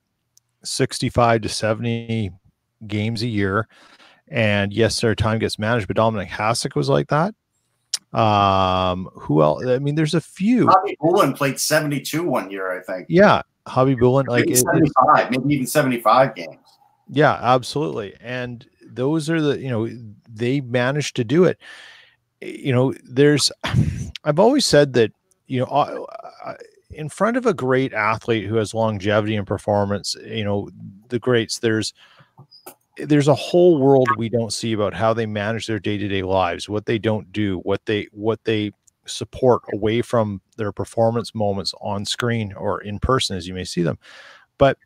65 0.63 1.41
to 1.41 1.49
70 1.49 2.31
games 2.87 3.21
a 3.21 3.27
year. 3.27 3.67
And 4.27 4.73
yes, 4.73 4.99
their 4.99 5.13
time 5.13 5.37
gets 5.37 5.59
managed, 5.59 5.87
but 5.87 5.97
Dominik 5.97 6.29
Hasek 6.29 6.75
was 6.75 6.89
like 6.89 7.09
that. 7.09 7.35
Um, 8.13 9.09
who 9.13 9.41
else? 9.41 9.65
I 9.65 9.79
mean, 9.79 9.95
there's 9.95 10.13
a 10.13 10.21
few. 10.21 10.67
Khabibulin 10.67 11.35
played 11.35 11.59
72 11.59 12.23
one 12.23 12.51
year, 12.51 12.77
I 12.77 12.83
think. 12.83 13.07
Yeah, 13.09 13.41
Khabibulin, 13.65 14.27
like 14.27 14.45
maybe 14.45 14.55
75, 14.55 15.31
maybe 15.31 15.53
even 15.55 15.67
75 15.67 16.35
games. 16.35 16.57
Yeah, 17.09 17.37
absolutely. 17.41 18.15
And 18.21 18.65
those 18.85 19.29
are 19.29 19.41
the, 19.41 19.59
you 19.59 19.69
know, 19.69 19.89
they 20.29 20.61
managed 20.61 21.15
to 21.17 21.23
do 21.23 21.43
it. 21.45 21.59
You 22.41 22.73
know, 22.73 22.93
there's, 23.03 23.51
I've 24.23 24.39
always 24.39 24.65
said 24.65 24.93
that, 24.93 25.11
you 25.47 25.59
know, 25.59 26.07
in 26.91 27.09
front 27.09 27.37
of 27.37 27.45
a 27.45 27.53
great 27.53 27.93
athlete 27.93 28.45
who 28.45 28.55
has 28.55 28.73
longevity 28.73 29.35
and 29.35 29.47
performance, 29.47 30.15
you 30.23 30.43
know, 30.43 30.69
the 31.09 31.19
greats, 31.19 31.59
there's, 31.59 31.93
Eh, 32.99 33.05
there's 33.07 33.27
a 33.27 33.35
whole 33.35 33.77
world 33.77 34.07
we 34.17 34.29
don't 34.29 34.53
see 34.53 34.73
about 34.73 34.93
how 34.93 35.13
they 35.13 35.25
manage 35.25 35.67
their 35.67 35.79
day-to-day 35.79 36.23
lives 36.23 36.69
what 36.69 36.85
they 36.85 36.97
don't 36.99 37.31
do 37.31 37.59
what 37.59 37.85
they 37.85 38.07
what 38.11 38.43
they 38.45 38.71
support 39.05 39.61
away 39.73 40.01
from 40.01 40.41
their 40.57 40.71
performance 40.71 41.35
moments 41.35 41.73
on 41.81 42.05
screen 42.05 42.53
or 42.53 42.81
in 42.81 42.99
person 42.99 43.35
as 43.35 43.45
you 43.47 43.53
may 43.53 43.65
see 43.65 43.81
them. 43.81 43.99
But 44.57 44.77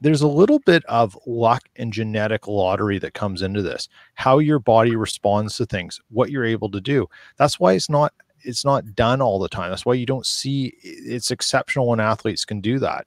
there's 0.00 0.22
a 0.22 0.28
little 0.28 0.58
bit 0.60 0.84
of 0.86 1.18
luck 1.26 1.62
and 1.76 1.92
genetic 1.92 2.48
lottery 2.48 2.98
that 3.00 3.14
comes 3.14 3.42
into 3.42 3.62
this 3.62 3.88
how 4.14 4.38
your 4.38 4.58
body 4.58 4.96
responds 4.96 5.56
to 5.56 5.66
things 5.66 6.00
what 6.10 6.30
you're 6.30 6.44
able 6.44 6.70
to 6.70 6.80
do. 6.80 7.06
That's 7.38 7.60
why 7.60 7.74
it's 7.74 7.90
not 7.90 8.14
it's 8.46 8.64
not 8.64 8.94
done 8.94 9.20
all 9.20 9.38
the 9.38 9.48
time. 9.48 9.70
That's 9.70 9.84
why 9.84 9.94
you 9.94 10.06
don't 10.06 10.26
see 10.26 10.74
it's 10.82 11.30
exceptional 11.30 11.88
when 11.88 12.00
athletes 12.00 12.44
can 12.44 12.60
do 12.60 12.78
that. 12.78 13.06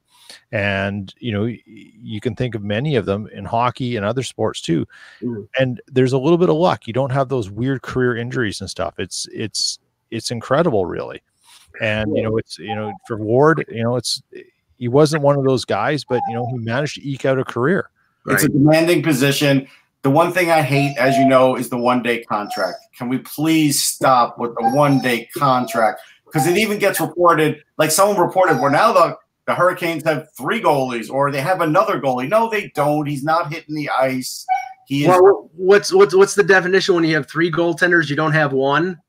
And 0.51 1.13
you 1.17 1.31
know 1.31 1.45
you 1.45 2.21
can 2.21 2.35
think 2.35 2.53
of 2.53 2.63
many 2.63 2.95
of 2.95 3.05
them 3.05 3.27
in 3.33 3.45
hockey 3.45 3.95
and 3.95 4.05
other 4.05 4.23
sports 4.23 4.61
too. 4.61 4.85
Mm. 5.23 5.47
and 5.57 5.81
there's 5.87 6.13
a 6.13 6.19
little 6.19 6.37
bit 6.37 6.49
of 6.49 6.55
luck. 6.55 6.85
You 6.85 6.93
don't 6.93 7.11
have 7.11 7.29
those 7.29 7.49
weird 7.49 7.81
career 7.81 8.15
injuries 8.15 8.61
and 8.61 8.69
stuff. 8.69 8.95
It's 8.99 9.27
it's 9.33 9.79
it's 10.11 10.29
incredible 10.29 10.85
really. 10.85 11.21
And 11.81 12.15
you 12.15 12.21
know 12.21 12.37
it's 12.37 12.59
you 12.59 12.75
know 12.75 12.93
for 13.07 13.17
ward 13.17 13.65
you 13.69 13.83
know 13.83 13.95
it's 13.95 14.21
he 14.79 14.87
wasn't 14.87 15.21
one 15.21 15.37
of 15.37 15.43
those 15.43 15.65
guys 15.65 16.03
but 16.03 16.21
you 16.27 16.35
know 16.35 16.47
he 16.47 16.57
managed 16.57 16.95
to 16.95 17.07
eke 17.07 17.25
out 17.25 17.37
a 17.37 17.43
career 17.43 17.89
right? 18.25 18.35
it's 18.35 18.43
a 18.43 18.49
demanding 18.49 19.03
position 19.03 19.67
the 20.01 20.09
one 20.09 20.31
thing 20.31 20.49
I 20.49 20.61
hate, 20.61 20.97
as 20.97 21.17
you 21.17 21.25
know, 21.25 21.55
is 21.55 21.69
the 21.69 21.77
one 21.77 22.01
day 22.01 22.23
contract. 22.23 22.77
Can 22.97 23.09
we 23.09 23.17
please 23.19 23.83
stop 23.83 24.37
with 24.37 24.55
the 24.55 24.69
one 24.69 24.99
day 24.99 25.27
contract? 25.35 26.01
Because 26.25 26.47
it 26.47 26.57
even 26.57 26.79
gets 26.79 27.01
reported, 27.01 27.63
like 27.77 27.91
someone 27.91 28.19
reported, 28.19 28.59
where 28.59 28.71
now 28.71 28.93
the 28.93 29.17
the 29.49 29.55
Hurricanes 29.55 30.03
have 30.03 30.27
three 30.37 30.61
goalies 30.61 31.09
or 31.09 31.31
they 31.31 31.41
have 31.41 31.61
another 31.61 31.99
goalie. 31.99 32.29
No, 32.29 32.49
they 32.49 32.71
don't. 32.75 33.07
He's 33.07 33.23
not 33.23 33.51
hitting 33.51 33.73
the 33.73 33.89
ice. 33.89 34.45
He 34.85 35.03
is. 35.03 35.07
Well, 35.07 35.49
what's 35.55 35.91
what's 35.91 36.13
what's 36.13 36.35
the 36.35 36.43
definition 36.43 36.95
when 36.95 37.03
you 37.03 37.15
have 37.15 37.27
three 37.27 37.51
goaltenders? 37.51 38.09
You 38.09 38.15
don't 38.15 38.31
have 38.31 38.53
one. 38.53 38.99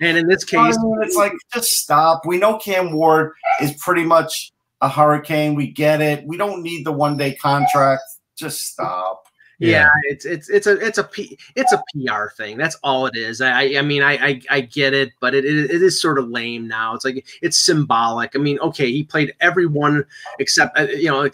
And 0.00 0.18
in 0.18 0.28
this 0.28 0.44
case, 0.44 0.76
it's 1.02 1.16
like 1.16 1.32
just 1.52 1.70
stop. 1.72 2.26
We 2.26 2.36
know 2.38 2.58
Cam 2.58 2.92
Ward 2.92 3.32
is 3.60 3.72
pretty 3.74 4.04
much 4.04 4.52
a 4.82 4.88
Hurricane. 4.88 5.54
We 5.54 5.68
get 5.68 6.00
it. 6.00 6.26
We 6.26 6.36
don't 6.36 6.62
need 6.62 6.84
the 6.84 6.92
one 6.92 7.16
day 7.16 7.34
contract. 7.34 8.02
Just 8.36 8.66
stop. 8.66 9.29
Yeah. 9.60 9.70
yeah, 9.70 9.88
it's 10.04 10.24
it's 10.24 10.48
it's 10.48 10.66
a 10.66 10.78
it's 10.80 10.96
a 10.96 11.04
P, 11.04 11.38
it's 11.54 11.74
a 11.74 11.82
PR 11.92 12.30
thing. 12.34 12.56
That's 12.56 12.76
all 12.76 13.04
it 13.04 13.14
is. 13.14 13.42
I 13.42 13.74
I 13.76 13.82
mean 13.82 14.02
I 14.02 14.12
I, 14.14 14.40
I 14.48 14.60
get 14.62 14.94
it, 14.94 15.12
but 15.20 15.34
it, 15.34 15.44
it, 15.44 15.70
it 15.70 15.82
is 15.82 16.00
sort 16.00 16.18
of 16.18 16.30
lame 16.30 16.66
now. 16.66 16.94
It's 16.94 17.04
like 17.04 17.26
it's 17.42 17.58
symbolic. 17.58 18.34
I 18.34 18.38
mean, 18.38 18.58
okay, 18.60 18.90
he 18.90 19.04
played 19.04 19.34
every 19.42 19.66
one 19.66 20.06
except 20.38 20.78
uh, 20.78 20.84
you 20.84 21.10
know 21.10 21.28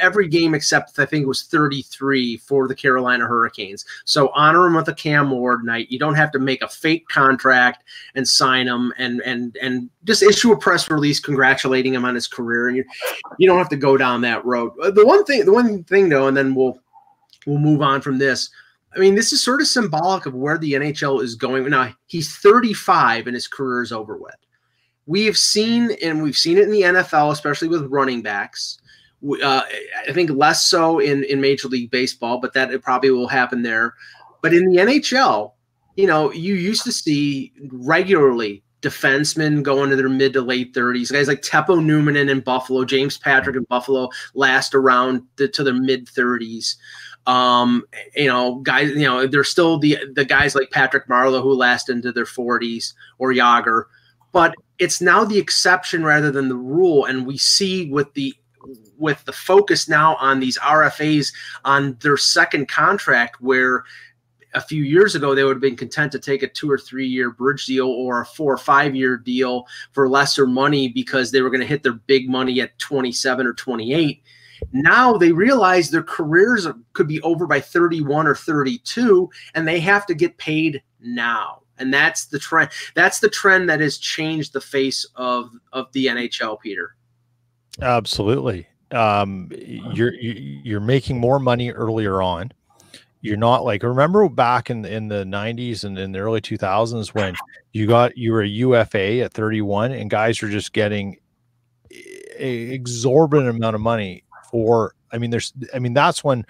every 0.00 0.26
game 0.26 0.54
except 0.54 0.98
I 0.98 1.04
think 1.04 1.24
it 1.24 1.28
was 1.28 1.42
33 1.42 2.38
for 2.38 2.66
the 2.66 2.74
Carolina 2.74 3.26
Hurricanes. 3.26 3.84
So 4.06 4.32
honor 4.34 4.66
him 4.66 4.74
with 4.74 4.88
a 4.88 4.94
Cam 4.94 5.30
Ward 5.30 5.62
night. 5.62 5.92
You 5.92 5.98
don't 5.98 6.14
have 6.14 6.32
to 6.32 6.38
make 6.38 6.62
a 6.62 6.68
fake 6.68 7.08
contract 7.08 7.84
and 8.14 8.26
sign 8.26 8.68
him 8.68 8.90
and 8.96 9.20
and 9.20 9.58
and 9.60 9.90
just 10.04 10.22
issue 10.22 10.52
a 10.52 10.56
press 10.56 10.90
release 10.90 11.20
congratulating 11.20 11.92
him 11.92 12.06
on 12.06 12.14
his 12.14 12.26
career. 12.26 12.68
And 12.68 12.76
you 12.78 12.84
you 13.38 13.46
don't 13.46 13.58
have 13.58 13.68
to 13.68 13.76
go 13.76 13.98
down 13.98 14.22
that 14.22 14.42
road. 14.46 14.72
The 14.78 15.04
one 15.04 15.26
thing 15.26 15.44
the 15.44 15.52
one 15.52 15.84
thing 15.84 16.08
though, 16.08 16.26
and 16.26 16.34
then 16.34 16.54
we'll 16.54 16.80
we'll 17.50 17.58
move 17.58 17.82
on 17.82 18.00
from 18.00 18.18
this. 18.18 18.50
I 18.94 18.98
mean, 18.98 19.14
this 19.14 19.32
is 19.32 19.42
sort 19.42 19.60
of 19.60 19.66
symbolic 19.66 20.26
of 20.26 20.34
where 20.34 20.58
the 20.58 20.72
NHL 20.72 21.22
is 21.22 21.34
going. 21.34 21.68
Now, 21.68 21.92
he's 22.06 22.36
35 22.36 23.26
and 23.26 23.34
his 23.34 23.46
career 23.46 23.82
is 23.82 23.92
over 23.92 24.16
with. 24.16 24.34
We 25.06 25.26
have 25.26 25.36
seen, 25.36 25.96
and 26.02 26.22
we've 26.22 26.36
seen 26.36 26.58
it 26.58 26.64
in 26.64 26.70
the 26.70 26.82
NFL, 26.82 27.32
especially 27.32 27.68
with 27.68 27.90
running 27.90 28.22
backs. 28.22 28.78
Uh, 29.42 29.62
I 30.08 30.12
think 30.12 30.30
less 30.30 30.66
so 30.66 30.98
in, 30.98 31.24
in 31.24 31.40
Major 31.40 31.68
League 31.68 31.90
Baseball, 31.90 32.38
but 32.38 32.54
that 32.54 32.72
it 32.72 32.82
probably 32.82 33.10
will 33.10 33.28
happen 33.28 33.62
there. 33.62 33.94
But 34.42 34.54
in 34.54 34.66
the 34.66 34.78
NHL, 34.78 35.52
you 35.96 36.06
know, 36.06 36.32
you 36.32 36.54
used 36.54 36.84
to 36.84 36.92
see 36.92 37.52
regularly 37.70 38.62
defensemen 38.82 39.62
go 39.62 39.84
into 39.84 39.96
their 39.96 40.08
mid 40.08 40.32
to 40.32 40.40
late 40.40 40.72
30s. 40.72 41.12
Guys 41.12 41.28
like 41.28 41.42
Teppo 41.42 41.76
Numminen 41.80 42.30
in 42.30 42.40
Buffalo, 42.40 42.84
James 42.84 43.18
Patrick 43.18 43.56
in 43.56 43.64
Buffalo 43.64 44.08
last 44.34 44.74
around 44.74 45.22
the, 45.36 45.48
to 45.48 45.62
their 45.62 45.74
mid 45.74 46.06
30s. 46.06 46.76
Um, 47.26 47.84
you 48.16 48.26
know, 48.26 48.56
guys, 48.56 48.90
you 48.90 49.04
know, 49.04 49.26
there's 49.26 49.48
still 49.48 49.78
the 49.78 49.98
the 50.14 50.24
guys 50.24 50.54
like 50.54 50.70
Patrick 50.70 51.06
Marleau 51.08 51.42
who 51.42 51.54
last 51.54 51.88
into 51.88 52.12
their 52.12 52.24
40s 52.24 52.94
or 53.18 53.32
Jagr, 53.32 53.84
but 54.32 54.54
it's 54.78 55.00
now 55.00 55.24
the 55.24 55.38
exception 55.38 56.04
rather 56.04 56.30
than 56.30 56.48
the 56.48 56.56
rule. 56.56 57.04
And 57.04 57.26
we 57.26 57.36
see 57.36 57.90
with 57.90 58.12
the 58.14 58.34
with 58.96 59.24
the 59.24 59.32
focus 59.32 59.88
now 59.88 60.16
on 60.16 60.40
these 60.40 60.58
RFAs 60.58 61.32
on 61.64 61.96
their 62.00 62.16
second 62.16 62.68
contract 62.68 63.40
where 63.40 63.84
a 64.54 64.60
few 64.60 64.82
years 64.82 65.14
ago, 65.14 65.34
they 65.34 65.44
would 65.44 65.56
have 65.56 65.62
been 65.62 65.76
content 65.76 66.12
to 66.12 66.18
take 66.18 66.42
a 66.42 66.48
two 66.48 66.70
or 66.70 66.78
three 66.78 67.06
year 67.06 67.30
bridge 67.30 67.66
deal 67.66 67.88
or 67.88 68.20
a 68.20 68.26
four 68.26 68.52
or 68.52 68.58
five 68.58 68.94
year 68.94 69.16
deal 69.16 69.66
for 69.92 70.08
lesser 70.08 70.46
money 70.46 70.88
because 70.88 71.30
they 71.30 71.40
were 71.40 71.50
going 71.50 71.60
to 71.60 71.66
hit 71.66 71.82
their 71.82 71.92
big 71.92 72.28
money 72.28 72.60
at 72.60 72.78
27 72.78 73.46
or 73.46 73.52
28. 73.54 74.22
Now 74.72 75.16
they 75.16 75.32
realize 75.32 75.90
their 75.90 76.02
careers 76.02 76.66
could 76.92 77.08
be 77.08 77.20
over 77.22 77.46
by 77.46 77.60
31 77.60 78.26
or 78.26 78.34
32, 78.34 79.30
and 79.54 79.66
they 79.66 79.80
have 79.80 80.06
to 80.06 80.14
get 80.14 80.36
paid 80.38 80.82
now. 81.00 81.62
And 81.78 81.92
that's 81.92 82.26
the 82.26 82.38
trend. 82.38 82.70
That's 82.94 83.20
the 83.20 83.30
trend 83.30 83.70
that 83.70 83.80
has 83.80 83.98
changed 83.98 84.52
the 84.52 84.60
face 84.60 85.06
of 85.14 85.50
of 85.72 85.90
the 85.92 86.06
NHL, 86.06 86.60
Peter. 86.60 86.94
Absolutely. 87.80 88.66
Um, 88.90 89.50
you're 89.94 90.14
you're 90.14 90.80
making 90.80 91.18
more 91.18 91.38
money 91.38 91.70
earlier 91.70 92.20
on. 92.20 92.52
You're 93.22 93.36
not 93.36 93.64
like 93.64 93.82
remember 93.82 94.28
back 94.28 94.70
in 94.70 94.84
in 94.84 95.08
the 95.08 95.24
90s 95.24 95.84
and 95.84 95.98
in 95.98 96.12
the 96.12 96.18
early 96.18 96.40
2000s 96.40 97.08
when 97.08 97.34
you 97.72 97.86
got 97.86 98.16
you 98.16 98.32
were 98.32 98.42
a 98.42 98.48
UFA 98.48 99.20
at 99.20 99.32
31 99.32 99.92
and 99.92 100.08
guys 100.08 100.40
were 100.40 100.48
just 100.48 100.72
getting 100.72 101.18
a 101.92 102.72
exorbitant 102.72 103.56
amount 103.56 103.74
of 103.74 103.82
money 103.82 104.24
for 104.50 104.94
I 105.12 105.18
mean 105.18 105.30
there's 105.30 105.52
I 105.74 105.78
mean 105.78 105.94
that's 105.94 106.22
when 106.24 106.44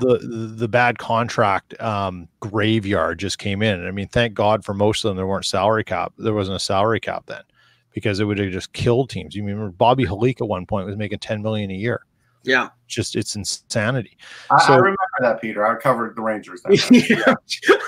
the 0.00 0.18
the 0.56 0.68
bad 0.68 0.98
contract 0.98 1.80
um, 1.80 2.28
graveyard 2.40 3.18
just 3.18 3.38
came 3.38 3.62
in. 3.62 3.86
I 3.86 3.90
mean, 3.90 4.08
thank 4.08 4.34
God 4.34 4.64
for 4.64 4.74
most 4.74 5.04
of 5.04 5.08
them 5.08 5.16
there 5.16 5.26
weren't 5.26 5.44
salary 5.44 5.84
cap. 5.84 6.12
There 6.18 6.34
wasn't 6.34 6.56
a 6.56 6.60
salary 6.60 7.00
cap 7.00 7.24
then 7.26 7.42
because 7.92 8.20
it 8.20 8.24
would 8.24 8.38
have 8.38 8.52
just 8.52 8.72
killed 8.72 9.10
teams. 9.10 9.34
You 9.34 9.44
remember 9.44 9.70
Bobby 9.70 10.04
Holik 10.04 10.40
at 10.40 10.48
one 10.48 10.66
point 10.66 10.86
was 10.86 10.96
making 10.96 11.18
10 11.18 11.42
million 11.42 11.70
a 11.70 11.74
year. 11.74 12.02
Yeah. 12.46 12.68
Just 12.86 13.16
it's 13.16 13.34
insanity. 13.34 14.16
I, 14.50 14.64
so, 14.64 14.74
I 14.74 14.76
remember 14.76 14.96
that, 15.20 15.40
Peter. 15.40 15.66
I 15.66 15.74
covered 15.74 16.14
the 16.16 16.22
Rangers. 16.22 16.62
yeah, 16.90 17.34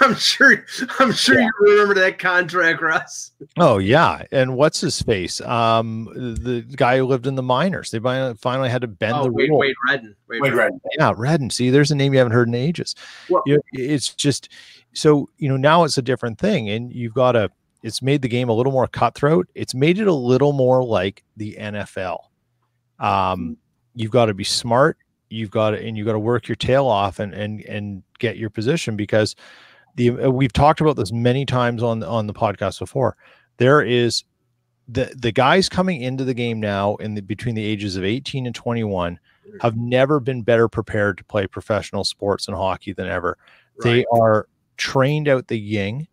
I'm 0.00 0.16
sure 0.16 0.64
I'm 0.98 1.12
sure 1.12 1.38
yeah. 1.38 1.46
you 1.46 1.72
remember 1.72 1.94
that 1.94 2.18
contract, 2.18 2.82
Russ. 2.82 3.30
Oh 3.56 3.78
yeah. 3.78 4.24
And 4.32 4.56
what's 4.56 4.80
his 4.80 5.00
face? 5.00 5.40
Um 5.42 6.06
the 6.14 6.62
guy 6.76 6.98
who 6.98 7.06
lived 7.06 7.28
in 7.28 7.36
the 7.36 7.42
minors. 7.42 7.92
They 7.92 8.00
finally 8.00 8.68
had 8.68 8.80
to 8.82 8.88
bend 8.88 9.14
oh, 9.16 9.24
the 9.24 9.32
Wade, 9.32 9.50
rule. 9.50 9.60
Wade 9.60 9.76
Redden. 9.88 10.16
Wade, 10.28 10.42
Wade 10.42 10.54
Redden. 10.54 10.80
Yeah, 10.98 11.12
Redden. 11.16 11.50
See, 11.50 11.70
there's 11.70 11.92
a 11.92 11.94
name 11.94 12.12
you 12.12 12.18
haven't 12.18 12.32
heard 12.32 12.48
in 12.48 12.54
ages. 12.56 12.96
Well, 13.30 13.42
you 13.46 13.54
know, 13.54 13.62
it's 13.72 14.12
just 14.14 14.48
so 14.94 15.28
you 15.38 15.48
know 15.48 15.56
now 15.56 15.84
it's 15.84 15.98
a 15.98 16.02
different 16.02 16.38
thing, 16.38 16.68
and 16.70 16.92
you've 16.92 17.14
got 17.14 17.32
to. 17.32 17.50
It's 17.84 18.02
made 18.02 18.22
the 18.22 18.28
game 18.28 18.48
a 18.48 18.52
little 18.52 18.72
more 18.72 18.88
cutthroat. 18.88 19.46
It's 19.54 19.72
made 19.72 20.00
it 20.00 20.08
a 20.08 20.12
little 20.12 20.52
more 20.52 20.82
like 20.82 21.22
the 21.36 21.56
NFL. 21.60 22.18
Um, 22.98 23.56
you've 23.98 24.10
got 24.10 24.26
to 24.26 24.34
be 24.34 24.44
smart 24.44 24.96
you've 25.30 25.50
got 25.50 25.70
to 25.70 25.84
and 25.84 25.96
you've 25.96 26.06
got 26.06 26.12
to 26.12 26.18
work 26.18 26.48
your 26.48 26.56
tail 26.56 26.86
off 26.86 27.18
and 27.18 27.34
and 27.34 27.60
and 27.62 28.02
get 28.18 28.36
your 28.36 28.50
position 28.50 28.96
because 28.96 29.36
the 29.96 30.10
uh, 30.10 30.30
we've 30.30 30.52
talked 30.52 30.80
about 30.80 30.96
this 30.96 31.12
many 31.12 31.44
times 31.44 31.82
on 31.82 32.02
on 32.02 32.26
the 32.26 32.34
podcast 32.34 32.78
before. 32.78 33.16
There 33.58 33.82
is 33.82 34.24
the 34.88 35.12
the 35.16 35.32
guys 35.32 35.68
coming 35.68 36.00
into 36.00 36.24
the 36.24 36.34
game 36.34 36.60
now 36.60 36.96
in 36.96 37.14
the 37.14 37.22
between 37.22 37.54
the 37.54 37.64
ages 37.64 37.96
of 37.96 38.04
18 38.04 38.46
and 38.46 38.54
21 38.54 39.18
have 39.62 39.76
never 39.76 40.20
been 40.20 40.42
better 40.42 40.68
prepared 40.68 41.16
to 41.18 41.24
play 41.24 41.46
professional 41.46 42.04
sports 42.04 42.48
and 42.48 42.56
hockey 42.56 42.92
than 42.92 43.06
ever. 43.06 43.38
Right. 43.84 43.90
they 43.90 44.04
are 44.12 44.48
trained 44.76 45.28
out 45.28 45.48
the 45.48 45.58
ying 45.58 46.08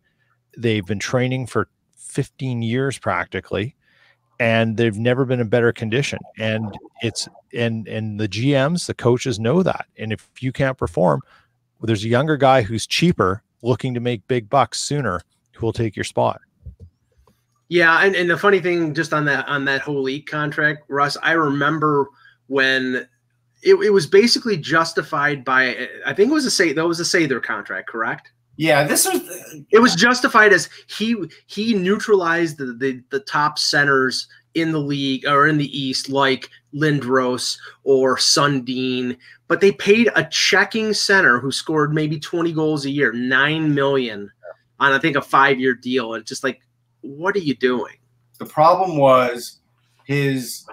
they've 0.56 0.86
been 0.86 0.98
training 0.98 1.46
for 1.46 1.68
15 1.96 2.62
years 2.62 2.98
practically 2.98 3.75
and 4.38 4.76
they've 4.76 4.98
never 4.98 5.24
been 5.24 5.40
in 5.40 5.48
better 5.48 5.72
condition. 5.72 6.18
And 6.38 6.76
it's 7.02 7.28
and 7.54 7.86
and 7.88 8.20
the 8.20 8.28
gms 8.28 8.86
the 8.86 8.94
coaches 8.94 9.38
know 9.38 9.62
that. 9.62 9.86
And 9.98 10.12
if 10.12 10.28
you 10.40 10.52
can't 10.52 10.76
perform 10.76 11.22
well, 11.78 11.86
there's 11.86 12.04
a 12.04 12.08
younger 12.08 12.36
guy 12.36 12.62
who's 12.62 12.86
cheaper 12.86 13.42
looking 13.62 13.94
to 13.94 14.00
make 14.00 14.26
big 14.28 14.48
bucks 14.48 14.80
sooner 14.80 15.20
who 15.54 15.66
will 15.66 15.72
take 15.72 15.96
your 15.96 16.04
spot. 16.04 16.40
Yeah 17.68 18.04
and, 18.04 18.14
and 18.14 18.30
the 18.30 18.36
funny 18.36 18.60
thing 18.60 18.94
just 18.94 19.12
on 19.12 19.24
that 19.24 19.48
on 19.48 19.64
that 19.64 19.82
Holik 19.82 20.26
contract 20.26 20.84
russ 20.88 21.16
i 21.22 21.32
remember 21.32 22.08
when 22.46 23.08
it, 23.62 23.74
it 23.74 23.90
was 23.90 24.06
basically 24.06 24.56
justified 24.56 25.44
by 25.44 25.88
i 26.06 26.12
think 26.12 26.30
it 26.30 26.34
was 26.34 26.44
a 26.44 26.50
say 26.50 26.72
that 26.72 26.86
was 26.86 27.00
a 27.00 27.02
Sather 27.02 27.42
contract 27.42 27.88
correct 27.88 28.30
yeah, 28.56 28.84
this 28.84 29.06
was 29.06 29.20
it 29.70 29.80
was 29.80 29.94
justified 29.94 30.52
as 30.52 30.68
he 30.88 31.16
he 31.46 31.74
neutralized 31.74 32.58
the, 32.58 32.66
the 32.66 33.02
the 33.10 33.20
top 33.20 33.58
centers 33.58 34.28
in 34.54 34.72
the 34.72 34.80
league 34.80 35.26
or 35.26 35.46
in 35.46 35.58
the 35.58 35.78
East, 35.78 36.08
like 36.08 36.48
Lindros 36.74 37.58
or 37.84 38.16
Sundin, 38.16 39.16
but 39.48 39.60
they 39.60 39.70
paid 39.70 40.08
a 40.14 40.24
checking 40.24 40.94
center 40.94 41.38
who 41.38 41.52
scored 41.52 41.92
maybe 41.92 42.18
20 42.18 42.52
goals 42.52 42.86
a 42.86 42.90
year, 42.90 43.12
nine 43.12 43.74
million 43.74 44.30
on 44.80 44.92
I 44.92 44.98
think 44.98 45.16
a 45.16 45.22
five 45.22 45.60
year 45.60 45.74
deal. 45.74 46.14
And 46.14 46.24
just 46.24 46.42
like, 46.42 46.60
what 47.02 47.36
are 47.36 47.40
you 47.40 47.54
doing? 47.54 47.94
The 48.38 48.46
problem 48.46 48.96
was 48.96 49.60
his 50.04 50.66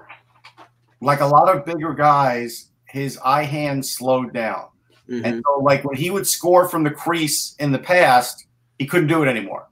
like 1.02 1.20
a 1.20 1.26
lot 1.26 1.54
of 1.54 1.66
bigger 1.66 1.94
guys, 1.94 2.70
his 2.86 3.20
eye 3.24 3.44
hand 3.44 3.86
slowed 3.86 4.34
down. 4.34 4.68
Mm-hmm. 5.10 5.26
And 5.26 5.44
so, 5.46 5.60
like 5.60 5.84
when 5.84 5.98
he 5.98 6.10
would 6.10 6.28
score 6.28 6.68
from 6.68 6.84
the 6.84 6.92
crease 6.92 7.56
in 7.60 7.72
the 7.72 7.80
past, 7.80 8.46
he 8.80 8.86
couldn't 8.86 9.08
do 9.08 9.24
it 9.24 9.28
anymore. 9.28 9.68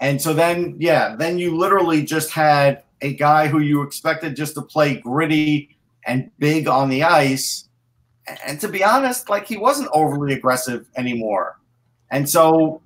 And 0.00 0.20
so 0.20 0.34
then, 0.34 0.76
yeah, 0.78 1.16
then 1.16 1.38
you 1.38 1.56
literally 1.56 2.04
just 2.04 2.30
had 2.30 2.82
a 3.00 3.14
guy 3.14 3.48
who 3.48 3.60
you 3.60 3.82
expected 3.82 4.36
just 4.36 4.54
to 4.54 4.62
play 4.62 4.96
gritty 4.96 5.76
and 6.06 6.30
big 6.38 6.68
on 6.68 6.88
the 6.88 7.02
ice. 7.02 7.68
And 8.46 8.60
to 8.60 8.68
be 8.68 8.82
honest, 8.82 9.28
like 9.28 9.46
he 9.46 9.56
wasn't 9.56 9.90
overly 9.92 10.34
aggressive 10.34 10.86
anymore. 10.96 11.58
And 12.10 12.28
so, 12.28 12.82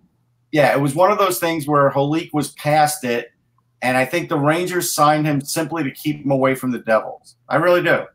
yeah, 0.53 0.75
it 0.75 0.81
was 0.81 0.95
one 0.95 1.11
of 1.11 1.19
those 1.19 1.39
things 1.39 1.67
where 1.67 1.91
Holik 1.91 2.31
was 2.33 2.53
past 2.53 3.05
it. 3.05 3.33
And 3.81 3.97
I 3.97 4.05
think 4.05 4.29
the 4.29 4.39
Rangers 4.39 4.93
signed 4.93 5.27
him 5.27 5.41
simply 5.41 5.85
to 5.85 5.91
keep 5.91 6.25
him 6.25 6.31
away 6.31 6.55
from 6.55 6.73
the 6.73 6.81
Devils. 6.81 7.37
I 7.49 7.57
really 7.57 7.83
do. 7.83 8.07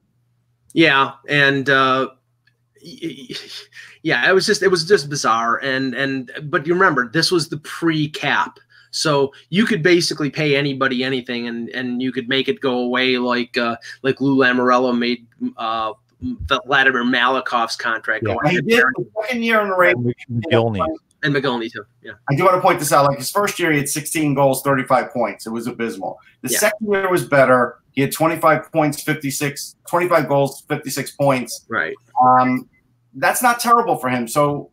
Yeah. 0.73 1.13
And, 1.27 1.69
uh, 1.69 2.09
yeah, 4.03 4.29
it 4.29 4.33
was 4.33 4.45
just 4.45 4.61
it 4.61 4.69
was 4.69 4.85
just 4.85 5.09
bizarre. 5.09 5.57
And 5.57 5.93
and 5.93 6.31
but 6.43 6.67
you 6.67 6.73
remember 6.73 7.09
this 7.09 7.31
was 7.31 7.49
the 7.49 7.57
pre-cap. 7.57 8.59
So 8.91 9.33
you 9.49 9.65
could 9.65 9.81
basically 9.81 10.29
pay 10.29 10.55
anybody 10.55 11.03
anything, 11.03 11.47
and 11.47 11.69
and 11.69 12.01
you 12.01 12.11
could 12.11 12.29
make 12.29 12.47
it 12.47 12.59
go 12.59 12.77
away 12.79 13.17
like 13.17 13.57
uh, 13.57 13.77
like 14.03 14.21
Lou 14.21 14.37
Lamoriello 14.37 14.97
made 14.97 15.25
uh, 15.57 15.93
Vladimir 16.65 17.03
Malakhov's 17.03 17.75
contract. 17.75 18.25
Yeah. 18.27 18.35
He 18.49 18.61
did 18.61 18.83
the 18.95 19.05
second 19.21 19.43
year 19.43 19.61
in 19.61 19.69
the 19.69 19.75
race. 19.75 19.95
And 21.23 21.33
Mogilny 21.33 21.71
too. 21.71 21.85
Yeah. 22.01 22.11
I 22.29 22.35
do 22.35 22.43
want 22.43 22.55
to 22.55 22.61
point 22.61 22.79
this 22.79 22.91
out. 22.91 23.05
Like 23.05 23.17
his 23.17 23.31
first 23.31 23.57
year, 23.57 23.71
he 23.71 23.77
had 23.77 23.87
16 23.87 24.33
goals, 24.33 24.61
35 24.61 25.11
points. 25.11 25.47
It 25.47 25.51
was 25.51 25.67
abysmal. 25.67 26.19
The 26.41 26.51
yeah. 26.51 26.59
second 26.59 26.91
year 26.91 27.09
was 27.09 27.25
better. 27.25 27.79
He 27.93 28.01
had 28.01 28.11
25 28.11 28.71
points, 28.73 29.01
56, 29.01 29.75
25 29.87 30.27
goals, 30.27 30.63
56 30.67 31.11
points. 31.11 31.65
Right. 31.69 31.95
Um, 32.21 32.67
that's 33.15 33.41
not 33.41 33.59
terrible 33.59 33.97
for 33.97 34.09
him. 34.09 34.27
So 34.27 34.69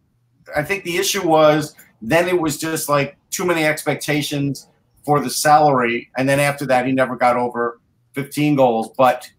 I 0.55 0.63
think 0.63 0.85
the 0.85 0.97
issue 0.97 1.27
was 1.27 1.75
then 2.03 2.29
it 2.29 2.41
was 2.41 2.59
just 2.59 2.89
like 2.89 3.17
too 3.31 3.45
many 3.45 3.65
expectations 3.65 4.69
for 5.05 5.21
the 5.21 5.31
salary. 5.31 6.11
And 6.17 6.29
then 6.29 6.41
after 6.41 6.67
that, 6.67 6.87
he 6.87 6.93
never 6.93 7.17
got 7.17 7.37
over 7.37 7.81
15 8.13 8.57
goals. 8.57 8.91
But 8.97 9.31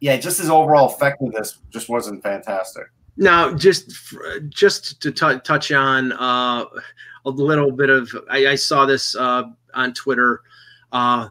yeah, 0.00 0.16
just 0.16 0.38
his 0.38 0.50
overall 0.50 0.90
effectiveness 0.90 1.58
just 1.70 1.88
wasn't 1.88 2.22
fantastic. 2.22 2.84
Now, 3.16 3.54
just 3.54 3.94
just 4.48 5.00
to 5.02 5.12
t- 5.12 5.38
touch 5.44 5.70
on 5.70 6.12
uh, 6.12 6.64
a 7.24 7.30
little 7.30 7.70
bit 7.70 7.90
of, 7.90 8.10
I, 8.30 8.48
I 8.48 8.54
saw 8.54 8.86
this 8.86 9.14
uh, 9.14 9.44
on 9.74 9.92
Twitter. 9.92 10.40
Uh, 10.92 11.28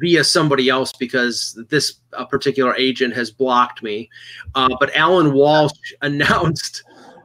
via 0.00 0.24
somebody 0.24 0.68
else 0.68 0.92
because 0.92 1.58
this 1.68 2.00
particular 2.30 2.74
agent 2.76 3.14
has 3.14 3.30
blocked 3.30 3.82
me. 3.82 4.08
Uh, 4.54 4.74
but 4.80 4.94
Alan 4.96 5.32
Walsh 5.32 5.72
announced 6.02 6.84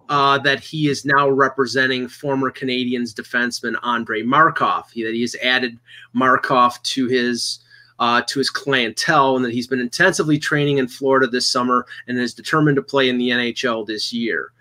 uh, 0.10 0.38
that 0.40 0.60
he 0.60 0.90
is 0.90 1.06
now 1.06 1.30
representing 1.30 2.08
former 2.08 2.52
Canadiens 2.52 3.14
defenseman 3.14 3.76
Andre 3.84 4.22
Markov. 4.22 4.92
He, 4.92 5.04
that 5.04 5.14
he 5.14 5.22
has 5.22 5.36
added 5.42 5.80
Markov 6.14 6.82
to 6.84 7.08
his 7.08 7.60
uh, 8.00 8.22
to 8.24 8.40
his 8.40 8.50
clientele, 8.50 9.36
and 9.36 9.46
that 9.46 9.54
he's 9.54 9.68
been 9.68 9.80
intensively 9.80 10.38
training 10.38 10.80
in 10.80 10.88
Florida 10.88 11.28
this 11.28 11.48
summer 11.48 11.86
and 12.08 12.18
is 12.18 12.34
determined 12.34 12.76
to 12.76 12.82
play 12.82 13.08
in 13.08 13.18
the 13.18 13.30
NHL 13.30 13.88
this 13.88 14.12
year. 14.12 14.52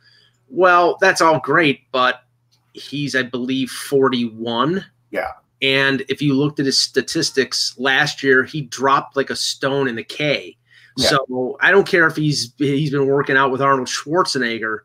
Well, 0.49 0.99
that's 1.01 1.21
all 1.21 1.41
great, 1.41 1.91
but 1.93 2.25
he's, 2.75 3.17
I 3.17 3.23
believe, 3.23 3.71
41. 3.71 4.85
Yeah. 5.11 5.33
And 5.63 6.05
if 6.09 6.21
you 6.21 6.35
looked 6.35 6.59
at 6.59 6.67
his 6.67 6.79
statistics 6.79 7.75
last 7.79 8.23
year, 8.23 8.43
he 8.43 8.63
dropped 8.63 9.17
like 9.17 9.31
a 9.31 9.37
stone 9.37 9.87
in 9.87 9.95
the 9.95 10.05
K. 10.05 10.57
Yeah. 10.97 11.09
So 11.09 11.57
I 11.61 11.71
don't 11.71 11.87
care 11.87 12.07
if 12.07 12.17
he's 12.17 12.53
he's 12.59 12.91
been 12.91 13.07
working 13.07 13.37
out 13.37 13.51
with 13.51 13.63
Arnold 13.63 13.89
Schwarzenegger. 13.89 14.81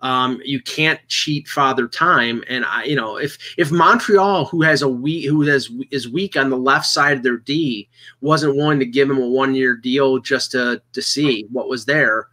Um, 0.00 0.40
you 0.44 0.60
can't 0.60 0.98
cheat 1.08 1.46
father 1.46 1.86
time. 1.86 2.42
And 2.48 2.64
I, 2.64 2.84
you 2.84 2.96
know, 2.96 3.16
if 3.16 3.36
if 3.58 3.70
Montreal, 3.70 4.46
who 4.46 4.62
has 4.62 4.82
a 4.82 4.88
weak, 4.88 5.28
who 5.28 5.42
has 5.42 5.70
is 5.90 6.08
weak 6.08 6.36
on 6.36 6.50
the 6.50 6.56
left 6.56 6.86
side 6.86 7.16
of 7.16 7.22
their 7.22 7.36
D, 7.36 7.88
wasn't 8.20 8.56
willing 8.56 8.78
to 8.78 8.86
give 8.86 9.10
him 9.10 9.18
a 9.18 9.28
one 9.28 9.54
year 9.54 9.76
deal 9.76 10.18
just 10.18 10.52
to 10.52 10.80
to 10.92 11.02
see 11.02 11.46
what 11.50 11.68
was 11.68 11.84
there, 11.84 12.28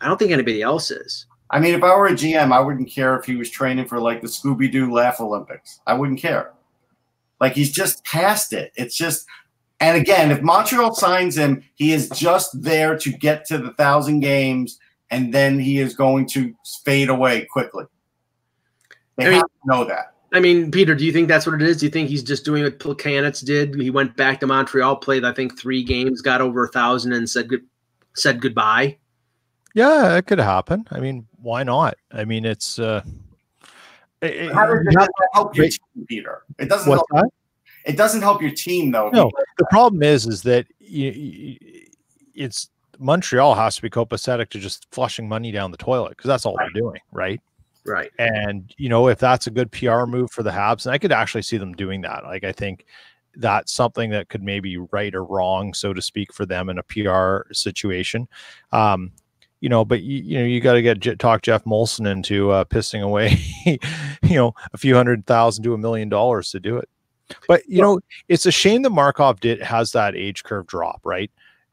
I 0.00 0.08
don't 0.08 0.18
think 0.18 0.32
anybody 0.32 0.62
else 0.62 0.90
is. 0.90 1.26
I 1.50 1.60
mean, 1.60 1.74
if 1.74 1.84
I 1.84 1.94
were 1.94 2.06
a 2.06 2.12
GM, 2.12 2.52
I 2.52 2.60
wouldn't 2.60 2.90
care 2.90 3.16
if 3.16 3.26
he 3.26 3.36
was 3.36 3.50
training 3.50 3.86
for 3.86 4.00
like 4.00 4.22
the 4.22 4.28
Scooby 4.28 4.70
Doo 4.72 4.90
Laugh 4.90 5.20
Olympics. 5.20 5.80
I 5.86 5.94
wouldn't 5.94 6.18
care. 6.18 6.53
Like 7.40 7.54
he's 7.54 7.70
just 7.72 8.04
past 8.04 8.52
it. 8.52 8.72
It's 8.76 8.96
just, 8.96 9.26
and 9.80 9.96
again, 9.96 10.30
if 10.30 10.40
Montreal 10.40 10.94
signs 10.94 11.36
him, 11.36 11.62
he 11.74 11.92
is 11.92 12.08
just 12.10 12.62
there 12.62 12.96
to 12.98 13.10
get 13.10 13.44
to 13.46 13.58
the 13.58 13.72
thousand 13.72 14.20
games, 14.20 14.78
and 15.10 15.32
then 15.34 15.58
he 15.58 15.78
is 15.78 15.94
going 15.94 16.26
to 16.30 16.54
fade 16.84 17.08
away 17.08 17.46
quickly. 17.52 17.84
They 19.16 19.26
I 19.26 19.30
mean- 19.30 19.38
have 19.38 19.46
to 19.46 19.66
know 19.66 19.84
that. 19.84 20.10
I 20.32 20.40
mean, 20.40 20.72
Peter, 20.72 20.96
do 20.96 21.04
you 21.06 21.12
think 21.12 21.28
that's 21.28 21.46
what 21.46 21.54
it 21.54 21.62
is? 21.62 21.76
Do 21.76 21.86
you 21.86 21.92
think 21.92 22.08
he's 22.08 22.24
just 22.24 22.44
doing 22.44 22.64
what 22.64 22.80
Plekanec 22.80 23.44
did? 23.44 23.80
He 23.80 23.88
went 23.88 24.16
back 24.16 24.40
to 24.40 24.48
Montreal, 24.48 24.96
played 24.96 25.24
I 25.24 25.32
think 25.32 25.56
three 25.56 25.84
games, 25.84 26.22
got 26.22 26.40
over 26.40 26.64
a 26.64 26.68
thousand, 26.68 27.12
and 27.12 27.30
said 27.30 27.48
good, 27.48 27.64
said 28.16 28.40
goodbye. 28.40 28.98
Yeah, 29.74 30.16
it 30.16 30.26
could 30.26 30.40
happen. 30.40 30.86
I 30.90 30.98
mean, 30.98 31.28
why 31.40 31.62
not? 31.62 31.96
I 32.10 32.24
mean, 32.24 32.44
it's 32.44 32.80
uh, 32.80 33.04
it- 34.24 34.52
How 34.52 34.66
does 34.66 34.84
have- 34.98 35.08
help 35.32 35.56
your 35.56 35.66
team, 35.66 36.06
Peter? 36.08 36.42
It 36.58 36.68
doesn't. 36.68 36.90
Help, 36.90 37.06
that? 37.12 37.28
it 37.84 37.96
doesn't 37.96 38.22
help 38.22 38.42
your 38.42 38.50
team 38.50 38.90
though. 38.90 39.10
No, 39.10 39.30
the 39.58 39.66
problem 39.70 40.02
is, 40.02 40.26
is 40.26 40.42
that 40.42 40.66
you, 40.78 41.10
you, 41.10 41.56
it's 42.34 42.70
Montreal 42.98 43.54
has 43.54 43.76
to 43.76 43.82
be 43.82 43.90
copacetic 43.90 44.50
to 44.50 44.58
just 44.58 44.86
flushing 44.92 45.28
money 45.28 45.52
down 45.52 45.70
the 45.70 45.76
toilet 45.76 46.10
because 46.10 46.28
that's 46.28 46.46
all 46.46 46.56
they're 46.58 46.70
doing, 46.70 47.00
right? 47.12 47.40
Right. 47.86 48.10
And 48.18 48.72
you 48.78 48.88
know, 48.88 49.08
if 49.08 49.18
that's 49.18 49.46
a 49.46 49.50
good 49.50 49.70
PR 49.70 50.04
move 50.04 50.30
for 50.30 50.42
the 50.42 50.50
Habs, 50.50 50.86
and 50.86 50.94
I 50.94 50.98
could 50.98 51.12
actually 51.12 51.42
see 51.42 51.58
them 51.58 51.74
doing 51.74 52.00
that. 52.02 52.24
Like 52.24 52.44
I 52.44 52.52
think 52.52 52.86
that's 53.36 53.72
something 53.72 54.10
that 54.10 54.28
could 54.28 54.42
maybe 54.42 54.76
right 54.76 55.14
or 55.14 55.24
wrong, 55.24 55.74
so 55.74 55.92
to 55.92 56.00
speak, 56.00 56.32
for 56.32 56.46
them 56.46 56.68
in 56.70 56.78
a 56.78 56.82
PR 56.82 57.52
situation. 57.52 58.28
Um, 58.72 59.12
you 59.64 59.70
know, 59.70 59.82
but 59.82 60.02
you, 60.02 60.18
you 60.22 60.38
know, 60.38 60.44
you 60.44 60.60
got 60.60 60.74
to 60.74 60.82
get 60.82 61.18
talk 61.18 61.40
Geoff 61.40 61.64
Molson 61.64 62.06
into 62.06 62.50
uh, 62.50 62.66
pissing 62.66 63.00
away, 63.00 63.38
you 63.64 64.34
know, 64.34 64.54
a 64.74 64.76
few 64.76 64.94
hundred 64.94 65.24
thousand 65.26 65.64
to 65.64 65.72
a 65.72 65.78
million 65.78 66.10
dollars 66.10 66.50
to 66.50 66.60
do 66.60 66.76
it. 66.76 66.86
But 67.48 67.62
you 67.66 67.80
know, 67.80 67.98
it's 68.28 68.44
a 68.44 68.50
shame 68.52 68.82
that 68.82 68.90
Markov 68.90 69.40
did 69.40 69.62
has 69.62 69.92
that 69.92 70.14
age 70.16 70.44
curve 70.44 70.66
drop, 70.66 71.00
right? 71.02 71.30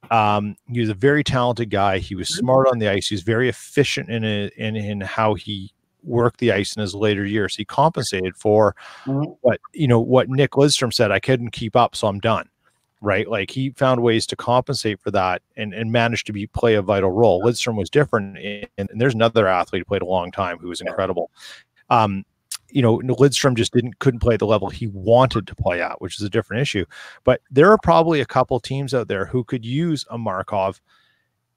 Um, 0.09 0.55
he 0.71 0.79
was 0.79 0.87
a 0.87 0.93
very 0.93 1.21
talented 1.21 1.69
guy. 1.69 1.97
He 1.97 2.15
was 2.15 2.29
smart 2.29 2.69
on 2.71 2.79
the 2.79 2.87
ice. 2.87 3.09
He 3.09 3.15
was 3.15 3.23
very 3.23 3.49
efficient 3.49 4.09
in 4.09 4.23
it, 4.23 4.53
in 4.53 4.77
in 4.77 5.01
how 5.01 5.33
he 5.33 5.73
worked 6.01 6.39
the 6.39 6.53
ice 6.53 6.73
in 6.77 6.79
his 6.81 6.95
later 6.95 7.25
years. 7.25 7.57
He 7.57 7.65
compensated 7.65 8.37
for 8.37 8.73
Mhm. 9.05 9.35
what 9.41 9.59
you 9.73 9.89
know 9.89 9.99
what 9.99 10.29
Nick 10.29 10.51
Lidstrom 10.51 10.93
said. 10.93 11.11
I 11.11 11.19
couldn't 11.19 11.51
keep 11.51 11.75
up, 11.75 11.97
so 11.97 12.07
I'm 12.07 12.21
done. 12.21 12.47
Right, 13.03 13.27
like 13.27 13.49
he 13.49 13.71
found 13.71 14.03
ways 14.03 14.27
to 14.27 14.35
compensate 14.35 15.01
for 15.01 15.09
that 15.09 15.41
and, 15.57 15.73
and 15.73 15.91
managed 15.91 16.27
to 16.27 16.33
be 16.33 16.45
play 16.45 16.75
a 16.75 16.83
vital 16.83 17.09
role. 17.09 17.41
Lidstrom 17.41 17.75
was 17.75 17.89
different, 17.89 18.37
and, 18.37 18.67
and 18.77 19.01
there's 19.01 19.15
another 19.15 19.47
athlete 19.47 19.79
who 19.79 19.85
played 19.85 20.03
a 20.03 20.05
long 20.05 20.31
time 20.31 20.59
who 20.59 20.67
was 20.67 20.81
incredible. 20.81 21.31
Um, 21.89 22.25
you 22.69 22.81
know, 22.81 22.99
Lidstrom 22.99 23.55
just 23.55 23.73
didn't 23.73 23.99
couldn't 23.99 24.19
play 24.19 24.35
at 24.35 24.39
the 24.39 24.45
level 24.45 24.69
he 24.69 24.87
wanted 24.87 25.47
to 25.47 25.55
play 25.55 25.81
at, 25.81 25.99
which 25.99 26.17
is 26.17 26.21
a 26.21 26.29
different 26.29 26.61
issue. 26.61 26.85
But 27.23 27.41
there 27.49 27.71
are 27.71 27.77
probably 27.81 28.21
a 28.21 28.25
couple 28.25 28.59
teams 28.59 28.93
out 28.93 29.07
there 29.07 29.25
who 29.25 29.43
could 29.43 29.65
use 29.65 30.05
a 30.09 30.17
Markov 30.17 30.79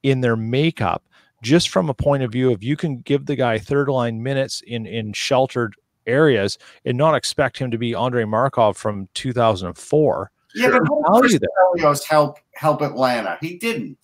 in 0.03 0.21
their 0.21 0.37
makeup 0.37 1.05
just 1.43 1.69
from 1.69 1.91
a 1.91 1.95
point 1.95 2.23
of 2.23 2.33
view 2.33 2.51
of 2.51 2.63
you 2.63 2.77
can 2.77 3.01
give 3.01 3.27
the 3.27 3.37
guy 3.37 3.59
third 3.59 3.89
line 3.89 4.23
minutes 4.23 4.63
in 4.67 4.87
in 4.87 5.13
sheltered 5.13 5.75
areas 6.07 6.59
and 6.85 6.99
not 6.99 7.15
expect 7.15 7.59
him 7.59 7.71
to 7.71 7.79
be 7.79 7.95
Andre 7.95 8.25
Markov 8.25 8.77
from 8.77 9.09
2004. 9.15 10.31
Yeah, 10.55 10.71
but 10.71 10.83
how 11.07 11.21
did 11.21 11.41
Chris 11.41 11.83
Chelios 11.83 12.05
help 12.05 12.39
help 12.55 12.81
Atlanta? 12.81 13.39
He 13.41 13.59
didn't. 13.59 13.99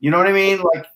You 0.00 0.10
know 0.10 0.18
what 0.18 0.26
I 0.26 0.32
mean? 0.32 0.60
Like 0.74 0.86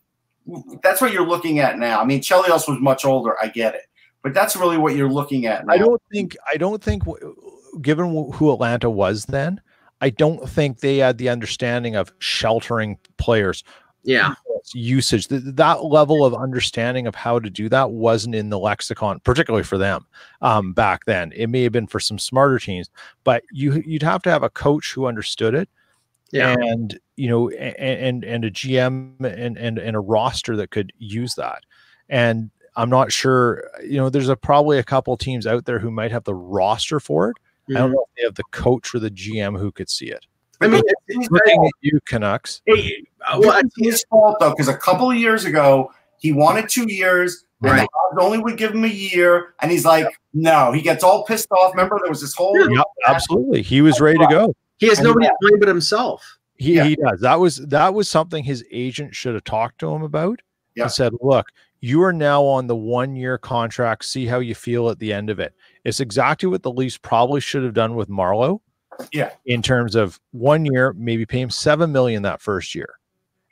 that's 0.83 1.01
what 1.01 1.13
you're 1.13 1.27
looking 1.27 1.59
at 1.59 1.79
now. 1.79 2.01
I 2.01 2.05
mean, 2.05 2.21
Chelios 2.21 2.69
was 2.69 2.79
much 2.81 3.05
older. 3.05 3.37
I 3.41 3.49
get 3.49 3.75
it, 3.75 3.83
but 4.23 4.35
that's 4.35 4.57
really 4.57 4.79
what 4.79 4.97
you're 4.97 5.11
looking 5.11 5.47
at 5.47 5.67
now. 5.67 5.75
I 5.75 5.79
don't 5.79 6.03
think 6.13 6.37
I 6.53 6.57
don't 6.57 6.83
think 6.83 7.03
given 7.81 8.33
who 8.33 8.53
Atlanta 8.53 8.91
was 8.91 9.27
then, 9.27 9.61
I 10.01 10.11
don't 10.11 10.49
think 10.49 10.81
they 10.81 10.99
had 10.99 11.19
the 11.19 11.29
understanding 11.29 11.97
of 11.97 12.13
sheltering 12.19 12.99
players 13.19 13.65
Yeah. 14.07 14.35
usage 14.75 15.29
Th- 15.29 15.43
that 15.45 15.85
level 15.85 16.25
of 16.25 16.33
understanding 16.35 17.07
of 17.07 17.15
how 17.15 17.39
to 17.39 17.51
do 17.51 17.69
that 17.69 17.91
wasn't 17.91 18.35
in 18.35 18.49
the 18.51 18.59
lexicon 18.59 19.21
particularly 19.21 19.63
for 19.65 19.79
them 19.79 20.07
um, 20.43 20.73
back 20.73 21.05
then 21.07 21.33
it 21.37 21.49
may 21.49 21.63
have 21.63 21.73
been 21.73 21.87
for 21.87 22.01
some 22.01 22.19
smarter 22.19 22.59
teams 22.59 22.89
but 23.25 23.43
you 23.53 23.83
you'd 23.87 24.03
have 24.03 24.23
to 24.23 24.31
have 24.31 24.43
a 24.43 24.51
coach 24.51 24.93
who 24.93 25.07
understood 25.07 25.55
it 25.55 25.69
Yeah. 26.33 26.55
and 26.59 26.99
you 27.17 27.29
know 27.29 27.51
a- 27.51 27.55
a- 27.79 28.09
and 28.09 28.25
and 28.25 28.45
a 28.45 28.51
gm 28.51 29.21
and 29.25 29.57
and, 29.59 29.79
and 29.79 29.97
a 29.97 30.01
roster 30.01 30.57
that 30.57 30.71
could 30.71 30.93
use 30.99 31.35
that 31.37 31.63
and 32.09 32.51
i'm 32.77 32.91
not 32.91 33.13
sure 33.13 33.69
you 33.85 33.97
know 33.99 34.09
there's 34.11 34.29
a 34.29 34.37
probably 34.37 34.79
a 34.79 34.85
couple 34.85 35.17
teams 35.17 35.47
out 35.47 35.65
there 35.65 35.79
who 35.79 35.91
might 35.91 36.11
have 36.13 36.25
the 36.25 36.35
roster 36.35 36.99
for 37.01 37.31
it 37.31 37.37
i 37.71 37.73
don't 37.75 37.91
Mhm. 37.91 37.95
know 37.95 38.05
if 38.09 38.17
they 38.17 38.23
have 38.25 38.35
the 38.35 38.45
coach 38.53 38.95
or 38.95 38.99
the 39.01 39.11
gm 39.11 39.59
who 39.59 39.71
could 39.73 39.89
see 39.91 40.07
it 40.11 40.27
I 40.61 40.69
mean, 40.69 40.83
He's 41.09 41.31
looking 41.31 41.65
at 41.67 41.73
you 41.81 41.99
canucks 42.07 42.63
hey, 42.67 43.05
uh, 43.27 43.39
well, 43.41 43.59
it's 43.59 43.75
his 43.79 44.05
fault 44.11 44.37
though, 44.41 44.51
because 44.51 44.69
a 44.69 44.77
couple 44.77 45.11
of 45.11 45.17
years 45.17 45.45
ago 45.45 45.93
he 46.19 46.33
wanted 46.33 46.69
two 46.69 46.91
years, 46.93 47.45
and 47.63 47.73
Right. 47.73 47.89
the 48.15 48.23
only 48.23 48.39
would 48.39 48.57
give 48.57 48.73
him 48.73 48.85
a 48.85 48.89
year, 48.89 49.55
and 49.61 49.71
he's 49.71 49.85
like, 49.85 50.07
no, 50.35 50.73
he 50.73 50.81
gets 50.83 51.03
all 51.05 51.25
pissed 51.25 51.51
off. 51.53 51.73
Remember, 51.75 51.99
there 52.03 52.11
was 52.11 52.21
this 52.21 52.35
whole 52.35 52.59
yep 52.71 52.85
absolutely 53.07 53.63
he 53.63 53.81
was 53.83 54.01
ready 54.01 54.19
to 54.19 54.27
go 54.29 54.55
he 54.79 54.89
has 54.89 54.99
and 54.99 55.07
nobody 55.09 55.27
to 55.27 55.35
blame 55.41 55.59
but 55.59 55.69
himself. 55.69 56.39
He, 56.59 56.75
Yeah. 56.77 56.85
he 56.85 56.97
does. 56.97 57.21
That 57.21 57.39
was 57.41 57.57
that 57.67 57.93
was 57.95 58.09
something 58.09 58.43
his 58.45 58.65
agent 58.73 59.15
should 59.15 59.35
have 59.35 59.45
talked 59.45 59.79
to 59.81 59.93
him 59.93 60.03
about 60.03 60.41
Yeah. 60.75 60.85
and 60.85 60.93
said, 60.93 61.13
"Look, 61.21 61.49
you 61.81 62.03
are 62.03 62.13
now 62.15 62.43
on 62.45 62.67
the 62.67 62.77
one 62.77 63.15
year 63.15 63.37
contract. 63.39 64.05
See 64.07 64.25
how 64.27 64.39
you 64.41 64.55
feel 64.55 64.89
at 64.89 64.99
the 64.99 65.13
end 65.13 65.29
of 65.31 65.39
it." 65.39 65.53
It's 65.85 66.01
exactly 66.01 66.49
what 66.49 66.63
the 66.63 66.71
Leafs 66.73 66.97
probably 66.99 67.41
should 67.41 67.63
have 67.63 67.75
done 67.75 67.95
with 67.95 68.09
Marleau. 68.09 68.61
Yeah. 69.13 69.31
In 69.47 69.63
terms 69.63 69.95
of 69.95 70.21
one 70.33 70.65
year, 70.65 70.93
maybe 70.95 71.27
pay 71.27 71.41
him 71.41 71.51
seven 71.51 71.93
million 71.93 72.23
that 72.23 72.41
first 72.41 72.75
year, 72.75 72.99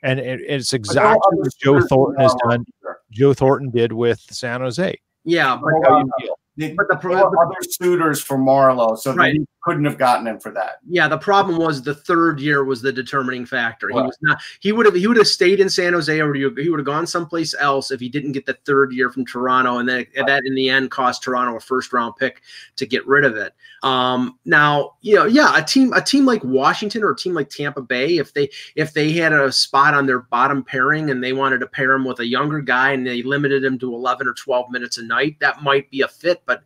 and 0.03 0.19
it, 0.19 0.41
it's 0.41 0.73
exactly 0.73 1.19
what 1.37 1.53
Joe 1.57 1.81
Thornton 1.81 2.21
has 2.21 2.35
done. 2.47 2.65
Joe 3.11 3.33
Thornton 3.33 3.69
did 3.69 3.91
with 3.91 4.19
San 4.19 4.61
Jose. 4.61 4.99
Yeah, 5.23 5.57
but 5.61 5.71
How 5.87 5.99
you 5.99 6.05
uh, 6.05 6.19
feel. 6.19 6.35
But 6.75 6.87
the 6.87 6.93
there 6.93 6.97
pro- 6.97 7.15
other 7.15 7.55
suitors 7.69 8.21
for 8.21 8.37
Marleau, 8.37 8.97
so 8.97 9.13
Right. 9.13 9.39
Couldn't 9.65 9.85
have 9.85 9.97
gotten 9.97 10.27
him 10.27 10.39
for 10.39 10.51
that. 10.51 10.77
yeah, 10.87 11.07
the 11.07 11.17
problem 11.17 11.57
was 11.57 11.81
the 11.81 11.95
third 11.95 12.39
year 12.39 12.63
was 12.63 12.83
the 12.83 12.91
determining 12.91 13.47
factor. 13.47 13.89
He 13.89 13.95
was 13.95 14.15
not. 14.21 14.39
He 14.59 14.71
would 14.71 14.85
have. 14.85 14.93
He 14.93 15.07
would 15.07 15.17
have 15.17 15.27
stayed 15.27 15.59
in 15.59 15.69
San 15.69 15.93
Jose, 15.93 16.21
or 16.21 16.33
he 16.35 16.45
would 16.45 16.79
have 16.79 16.85
gone 16.85 17.07
someplace 17.07 17.55
else 17.59 17.89
if 17.89 17.99
he 17.99 18.07
didn't 18.07 18.33
get 18.33 18.45
the 18.45 18.53
third 18.65 18.93
year 18.93 19.09
from 19.09 19.25
Toronto, 19.25 19.79
and 19.79 19.89
then 19.89 20.05
and 20.15 20.27
that 20.27 20.43
in 20.45 20.53
the 20.53 20.69
end 20.69 20.91
cost 20.91 21.23
Toronto 21.23 21.57
a 21.57 21.59
first 21.59 21.91
round 21.93 22.15
pick 22.15 22.43
to 22.75 22.85
get 22.85 23.05
rid 23.07 23.25
of 23.25 23.35
it. 23.37 23.53
Um, 23.81 24.37
now, 24.45 24.93
you 25.01 25.15
know, 25.15 25.25
yeah, 25.25 25.57
a 25.57 25.63
team 25.63 25.93
a 25.93 26.01
team 26.01 26.25
like 26.25 26.43
Washington 26.43 27.03
or 27.03 27.11
a 27.11 27.17
team 27.17 27.33
like 27.33 27.49
Tampa 27.49 27.81
Bay, 27.81 28.17
if 28.17 28.33
they 28.33 28.49
if 28.75 28.93
they 28.93 29.13
had 29.13 29.33
a 29.33 29.51
spot 29.51 29.95
on 29.95 30.05
their 30.05 30.19
bottom 30.19 30.63
pairing 30.63 31.09
and 31.09 31.23
they 31.23 31.33
wanted 31.33 31.59
to 31.61 31.67
pair 31.67 31.93
him 31.93 32.05
with 32.05 32.19
a 32.19 32.27
younger 32.27 32.61
guy 32.61 32.91
and 32.91 33.05
they 33.05 33.23
limited 33.23 33.63
him 33.63 33.79
to 33.79 33.95
eleven 33.95 34.27
or 34.27 34.33
twelve 34.33 34.69
minutes 34.69 34.99
a 34.99 35.03
night, 35.03 35.39
that 35.39 35.63
might 35.63 35.89
be 35.89 36.01
a 36.01 36.07
fit, 36.07 36.43
but. 36.45 36.61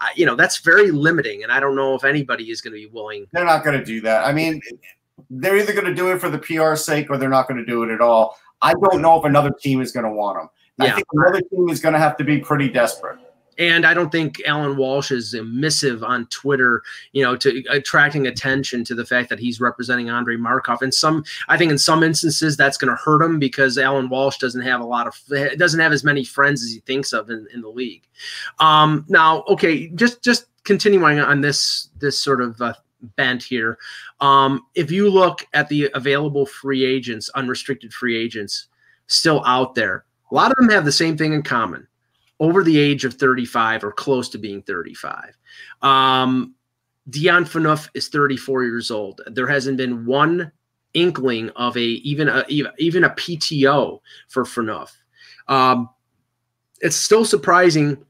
Uh, 0.00 0.06
you 0.16 0.26
know 0.26 0.34
that's 0.34 0.58
very 0.58 0.90
limiting, 0.90 1.42
and 1.42 1.52
I 1.52 1.60
don't 1.60 1.76
know 1.76 1.94
if 1.94 2.04
anybody 2.04 2.50
is 2.50 2.60
going 2.60 2.72
to 2.72 2.78
be 2.78 2.86
willing 2.86 3.26
They're 3.32 3.44
not 3.44 3.64
going 3.64 3.78
to 3.78 3.84
do 3.84 4.00
that. 4.02 4.26
I 4.26 4.32
mean, 4.32 4.60
they're 5.30 5.56
either 5.56 5.72
going 5.72 5.86
to 5.86 5.94
do 5.94 6.10
it 6.12 6.18
for 6.18 6.28
the 6.28 6.38
PR 6.38 6.74
sake 6.74 7.10
or 7.10 7.16
they're 7.16 7.28
not 7.28 7.48
going 7.48 7.58
to 7.58 7.64
do 7.64 7.84
it 7.84 7.90
at 7.90 8.00
all. 8.00 8.36
I 8.60 8.74
don't 8.74 9.00
know 9.00 9.18
if 9.18 9.24
another 9.24 9.50
team 9.50 9.80
is 9.80 9.92
going 9.92 10.04
to 10.04 10.10
want 10.10 10.40
him. 10.40 10.48
I 10.80 10.90
think 10.90 11.06
another 11.12 11.40
team 11.40 11.68
is 11.68 11.80
going 11.80 11.92
to 11.92 11.98
have 11.98 12.16
to 12.16 12.24
be 12.24 12.38
pretty 12.38 12.68
desperate. 12.68 13.18
And 13.58 13.86
I 13.86 13.94
don't 13.94 14.10
think 14.10 14.40
Alan 14.46 14.76
Walsh 14.76 15.10
is 15.10 15.34
emissive 15.34 16.02
on 16.02 16.26
Twitter, 16.26 16.82
you 17.12 17.22
know, 17.22 17.36
to 17.36 17.62
attracting 17.70 18.26
attention 18.26 18.84
to 18.84 18.94
the 18.94 19.04
fact 19.04 19.28
that 19.30 19.38
he's 19.38 19.60
representing 19.60 20.10
Andre 20.10 20.36
Markov. 20.36 20.82
And 20.82 20.92
some, 20.92 21.24
I 21.48 21.56
think, 21.56 21.70
in 21.70 21.78
some 21.78 22.02
instances, 22.02 22.56
that's 22.56 22.76
going 22.76 22.90
to 22.90 23.02
hurt 23.02 23.22
him 23.22 23.38
because 23.38 23.78
Alan 23.78 24.08
Walsh 24.08 24.38
doesn't 24.38 24.62
have 24.62 24.80
a 24.80 24.84
lot 24.84 25.06
of, 25.06 25.58
doesn't 25.58 25.80
have 25.80 25.92
as 25.92 26.04
many 26.04 26.24
friends 26.24 26.62
as 26.62 26.70
he 26.70 26.80
thinks 26.80 27.12
of 27.12 27.30
in, 27.30 27.46
in 27.52 27.60
the 27.60 27.68
league. 27.68 28.02
Um, 28.58 29.04
now, 29.08 29.44
okay, 29.48 29.88
just 29.88 30.22
just 30.22 30.46
continuing 30.64 31.20
on 31.20 31.40
this 31.40 31.90
this 31.98 32.18
sort 32.18 32.40
of 32.40 32.60
uh, 32.60 32.74
bent 33.16 33.42
here. 33.42 33.78
Um, 34.20 34.62
if 34.74 34.90
you 34.90 35.10
look 35.10 35.46
at 35.52 35.68
the 35.68 35.90
available 35.94 36.46
free 36.46 36.84
agents, 36.84 37.28
unrestricted 37.30 37.92
free 37.92 38.16
agents, 38.16 38.68
still 39.06 39.44
out 39.44 39.74
there, 39.74 40.04
a 40.30 40.34
lot 40.34 40.50
of 40.50 40.56
them 40.56 40.70
have 40.70 40.84
the 40.84 40.92
same 40.92 41.16
thing 41.16 41.32
in 41.32 41.42
common 41.42 41.86
over 42.40 42.62
the 42.64 42.78
age 42.78 43.04
of 43.04 43.14
35 43.14 43.84
or 43.84 43.92
close 43.92 44.28
to 44.30 44.38
being 44.38 44.62
35. 44.62 45.36
Um, 45.82 46.54
Dion 47.08 47.44
Phaneuf 47.44 47.88
is 47.94 48.08
34 48.08 48.64
years 48.64 48.90
old. 48.90 49.20
There 49.26 49.46
hasn't 49.46 49.76
been 49.76 50.06
one 50.06 50.50
inkling 50.94 51.50
of 51.50 51.76
a 51.76 51.82
even 51.82 52.28
a 52.28 52.44
even 52.48 53.04
a 53.04 53.10
PTO 53.10 54.00
for 54.28 54.44
Phaneuf. 54.44 54.92
Um, 55.48 55.90
it's 56.80 56.96
still 56.96 57.24
surprising. 57.24 58.04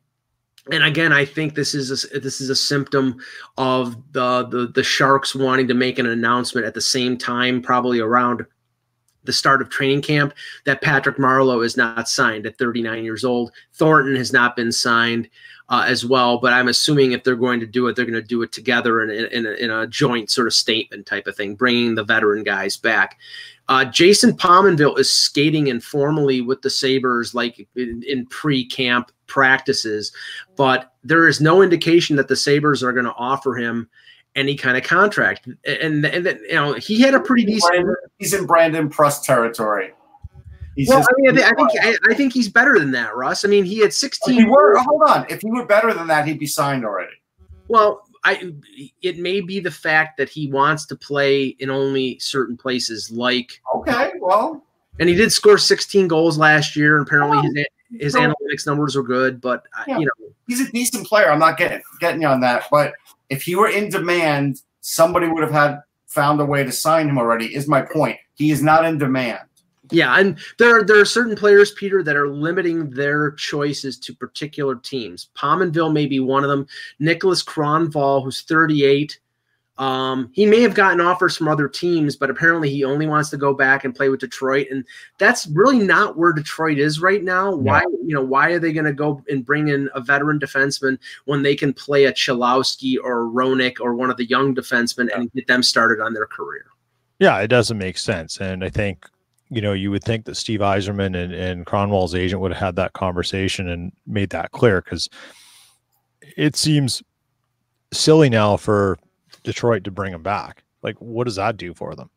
And 0.70 0.82
again, 0.82 1.12
I 1.12 1.26
think 1.26 1.54
this 1.54 1.74
is 1.74 2.04
a, 2.04 2.20
this 2.20 2.40
is 2.40 2.48
a 2.48 2.56
symptom 2.56 3.16
of 3.58 3.96
the, 4.12 4.44
the 4.46 4.68
the 4.68 4.82
Sharks 4.82 5.34
wanting 5.34 5.68
to 5.68 5.74
make 5.74 5.98
an 5.98 6.06
announcement 6.06 6.66
at 6.66 6.74
the 6.74 6.80
same 6.80 7.18
time, 7.18 7.60
probably 7.60 8.00
around 8.00 8.46
the 9.24 9.32
start 9.32 9.62
of 9.62 9.70
training 9.70 10.02
camp 10.02 10.34
that 10.64 10.82
Patrick 10.82 11.16
Marleau 11.16 11.64
is 11.64 11.76
not 11.76 12.08
signed 12.08 12.46
at 12.46 12.58
39 12.58 13.04
years 13.04 13.24
old. 13.24 13.52
Thornton 13.72 14.16
has 14.16 14.32
not 14.32 14.56
been 14.56 14.72
signed 14.72 15.28
uh, 15.68 15.84
as 15.86 16.04
well, 16.04 16.38
but 16.38 16.52
I'm 16.52 16.68
assuming 16.68 17.12
if 17.12 17.24
they're 17.24 17.36
going 17.36 17.60
to 17.60 17.66
do 17.66 17.86
it, 17.88 17.96
they're 17.96 18.04
going 18.04 18.14
to 18.14 18.22
do 18.22 18.42
it 18.42 18.52
together 18.52 19.02
in, 19.02 19.10
in, 19.10 19.24
in, 19.32 19.46
a, 19.46 19.50
in 19.52 19.70
a 19.70 19.86
joint 19.86 20.30
sort 20.30 20.46
of 20.46 20.52
statement 20.52 21.06
type 21.06 21.26
of 21.26 21.36
thing, 21.36 21.54
bringing 21.54 21.94
the 21.94 22.04
veteran 22.04 22.42
guys 22.42 22.76
back. 22.76 23.18
Uh, 23.68 23.84
Jason 23.86 24.36
Pominville 24.36 24.98
is 24.98 25.10
skating 25.10 25.68
informally 25.68 26.42
with 26.42 26.60
the 26.60 26.68
Sabres, 26.68 27.34
like 27.34 27.66
in, 27.76 28.02
in 28.06 28.26
pre 28.26 28.66
camp 28.66 29.10
practices, 29.26 30.12
but 30.54 30.92
there 31.02 31.26
is 31.26 31.40
no 31.40 31.62
indication 31.62 32.16
that 32.16 32.28
the 32.28 32.36
Sabres 32.36 32.82
are 32.82 32.92
going 32.92 33.06
to 33.06 33.14
offer 33.14 33.54
him 33.54 33.88
any 34.34 34.56
kind 34.56 34.76
of 34.76 34.82
contract. 34.82 35.46
And, 35.46 36.04
and, 36.04 36.04
and 36.04 36.40
you 36.48 36.54
know, 36.54 36.74
he 36.74 37.00
had 37.00 37.14
a 37.14 37.20
pretty 37.20 37.44
decent. 37.44 37.72
Brandon, 37.72 37.96
he's 38.18 38.34
in 38.34 38.46
Brandon 38.46 38.88
Prust 38.88 39.24
territory. 39.24 39.92
He's 40.76 40.88
well, 40.88 41.00
I 41.02 41.04
mean, 41.18 41.38
I 41.38 41.52
think 41.52 41.70
I, 41.80 41.96
I, 42.10 42.14
think 42.14 42.32
he's 42.32 42.48
better 42.48 42.78
than 42.78 42.90
that, 42.92 43.14
Russ. 43.14 43.44
I 43.44 43.48
mean, 43.48 43.64
he 43.64 43.78
had 43.78 43.92
16. 43.92 44.34
If 44.34 44.40
he 44.40 44.50
were, 44.50 44.76
hold 44.78 45.02
on. 45.06 45.24
If 45.28 45.40
he 45.40 45.50
were 45.50 45.66
better 45.66 45.94
than 45.94 46.08
that, 46.08 46.26
he'd 46.26 46.40
be 46.40 46.46
signed 46.46 46.84
already. 46.84 47.12
Well, 47.68 48.02
I 48.24 48.52
it 49.02 49.18
may 49.18 49.40
be 49.40 49.60
the 49.60 49.70
fact 49.70 50.16
that 50.16 50.28
he 50.28 50.50
wants 50.50 50.86
to 50.86 50.96
play 50.96 51.48
in 51.58 51.70
only 51.70 52.18
certain 52.18 52.56
places, 52.56 53.10
like 53.10 53.60
okay, 53.76 54.12
well, 54.18 54.64
and 54.98 55.08
he 55.08 55.14
did 55.14 55.30
score 55.30 55.58
16 55.58 56.08
goals 56.08 56.38
last 56.38 56.74
year, 56.74 56.98
and 56.98 57.06
apparently 57.06 57.38
his 57.42 57.66
his 58.00 58.12
so, 58.14 58.20
analytics 58.20 58.66
numbers 58.66 58.96
are 58.96 59.02
good. 59.02 59.40
But 59.40 59.64
yeah, 59.86 59.98
you 59.98 60.06
know, 60.06 60.28
he's 60.48 60.60
a 60.60 60.70
decent 60.72 61.06
player. 61.06 61.30
I'm 61.30 61.38
not 61.38 61.56
getting 61.56 61.82
getting 62.00 62.22
you 62.22 62.28
on 62.28 62.40
that, 62.40 62.64
but 62.70 62.94
if 63.30 63.42
he 63.42 63.54
were 63.54 63.68
in 63.68 63.88
demand, 63.88 64.62
somebody 64.80 65.28
would 65.28 65.42
have 65.42 65.52
had 65.52 65.80
found 66.06 66.40
a 66.40 66.44
way 66.44 66.62
to 66.64 66.72
sign 66.72 67.08
him 67.08 67.18
already. 67.18 67.54
Is 67.54 67.68
my 67.68 67.82
point? 67.82 68.18
He 68.34 68.50
is 68.50 68.62
not 68.62 68.84
in 68.84 68.98
demand. 68.98 69.40
Yeah, 69.90 70.18
and 70.18 70.38
there 70.58 70.78
are, 70.78 70.82
there 70.82 70.98
are 70.98 71.04
certain 71.04 71.36
players, 71.36 71.72
Peter, 71.72 72.02
that 72.02 72.16
are 72.16 72.28
limiting 72.28 72.90
their 72.90 73.32
choices 73.32 73.98
to 73.98 74.14
particular 74.14 74.76
teams. 74.76 75.28
Pominville 75.36 75.92
may 75.92 76.06
be 76.06 76.20
one 76.20 76.42
of 76.42 76.50
them. 76.50 76.66
Nicholas 76.98 77.42
Kronwall, 77.42 78.24
who's 78.24 78.42
38, 78.42 79.18
um, 79.76 80.30
he 80.32 80.46
may 80.46 80.60
have 80.60 80.74
gotten 80.74 81.00
offers 81.00 81.36
from 81.36 81.48
other 81.48 81.68
teams, 81.68 82.14
but 82.14 82.30
apparently 82.30 82.70
he 82.70 82.84
only 82.84 83.06
wants 83.06 83.28
to 83.30 83.36
go 83.36 83.52
back 83.52 83.84
and 83.84 83.94
play 83.94 84.08
with 84.08 84.20
Detroit, 84.20 84.68
and 84.70 84.84
that's 85.18 85.48
really 85.48 85.80
not 85.80 86.16
where 86.16 86.32
Detroit 86.32 86.78
is 86.78 87.00
right 87.00 87.24
now. 87.24 87.52
Why, 87.52 87.80
you 87.80 88.14
know, 88.14 88.22
why 88.22 88.50
are 88.50 88.60
they 88.60 88.72
going 88.72 88.84
to 88.84 88.92
go 88.92 89.22
and 89.28 89.44
bring 89.44 89.68
in 89.68 89.90
a 89.94 90.00
veteran 90.00 90.38
defenseman 90.38 90.98
when 91.24 91.42
they 91.42 91.56
can 91.56 91.72
play 91.72 92.04
a 92.04 92.12
Cholowski 92.12 92.96
or 93.02 93.26
a 93.26 93.28
Hronek 93.28 93.80
or 93.80 93.94
one 93.94 94.10
of 94.10 94.16
the 94.16 94.26
young 94.26 94.54
defensemen 94.54 95.08
yeah. 95.08 95.20
and 95.20 95.32
get 95.32 95.48
them 95.48 95.62
started 95.62 96.00
on 96.00 96.14
their 96.14 96.26
career? 96.26 96.66
Yeah, 97.18 97.40
it 97.40 97.48
doesn't 97.48 97.78
make 97.78 97.98
sense, 97.98 98.38
and 98.40 98.64
I 98.64 98.68
think 98.68 99.06
you 99.50 99.60
know, 99.60 99.72
you 99.72 99.90
would 99.90 100.02
think 100.02 100.24
that 100.24 100.36
Steve 100.36 100.60
Yzerman 100.60 101.16
and, 101.16 101.32
and 101.32 101.66
Kronwall's 101.66 102.14
agent 102.14 102.40
would 102.40 102.52
have 102.52 102.60
had 102.60 102.76
that 102.76 102.92
conversation 102.92 103.68
and 103.68 103.92
made 104.06 104.30
that 104.30 104.50
clear 104.52 104.80
because 104.80 105.08
it 106.36 106.56
seems 106.56 107.02
silly 107.92 108.28
now 108.28 108.56
for 108.56 108.98
Detroit 109.44 109.84
to 109.84 109.90
bring 109.90 110.12
him 110.12 110.22
back. 110.22 110.64
Like, 110.82 110.96
what 111.00 111.24
does 111.24 111.36
that 111.36 111.56
do 111.56 111.72
for 111.74 111.94
them? 111.94 112.10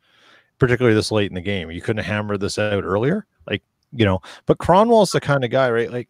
Particularly 0.60 0.96
this 0.96 1.12
late 1.12 1.30
in 1.30 1.36
the 1.36 1.42
game. 1.42 1.70
You 1.70 1.82
couldn't 1.82 2.04
hammer 2.04 2.38
this 2.38 2.58
out 2.58 2.84
earlier. 2.84 3.26
Like, 3.50 3.64
you 3.94 4.06
know, 4.06 4.20
but 4.46 4.58
Kronwall's 4.58 5.12
the 5.12 5.22
kind 5.22 5.44
of 5.44 5.52
guy, 5.52 5.70
right? 5.70 5.92
Like, 5.92 6.10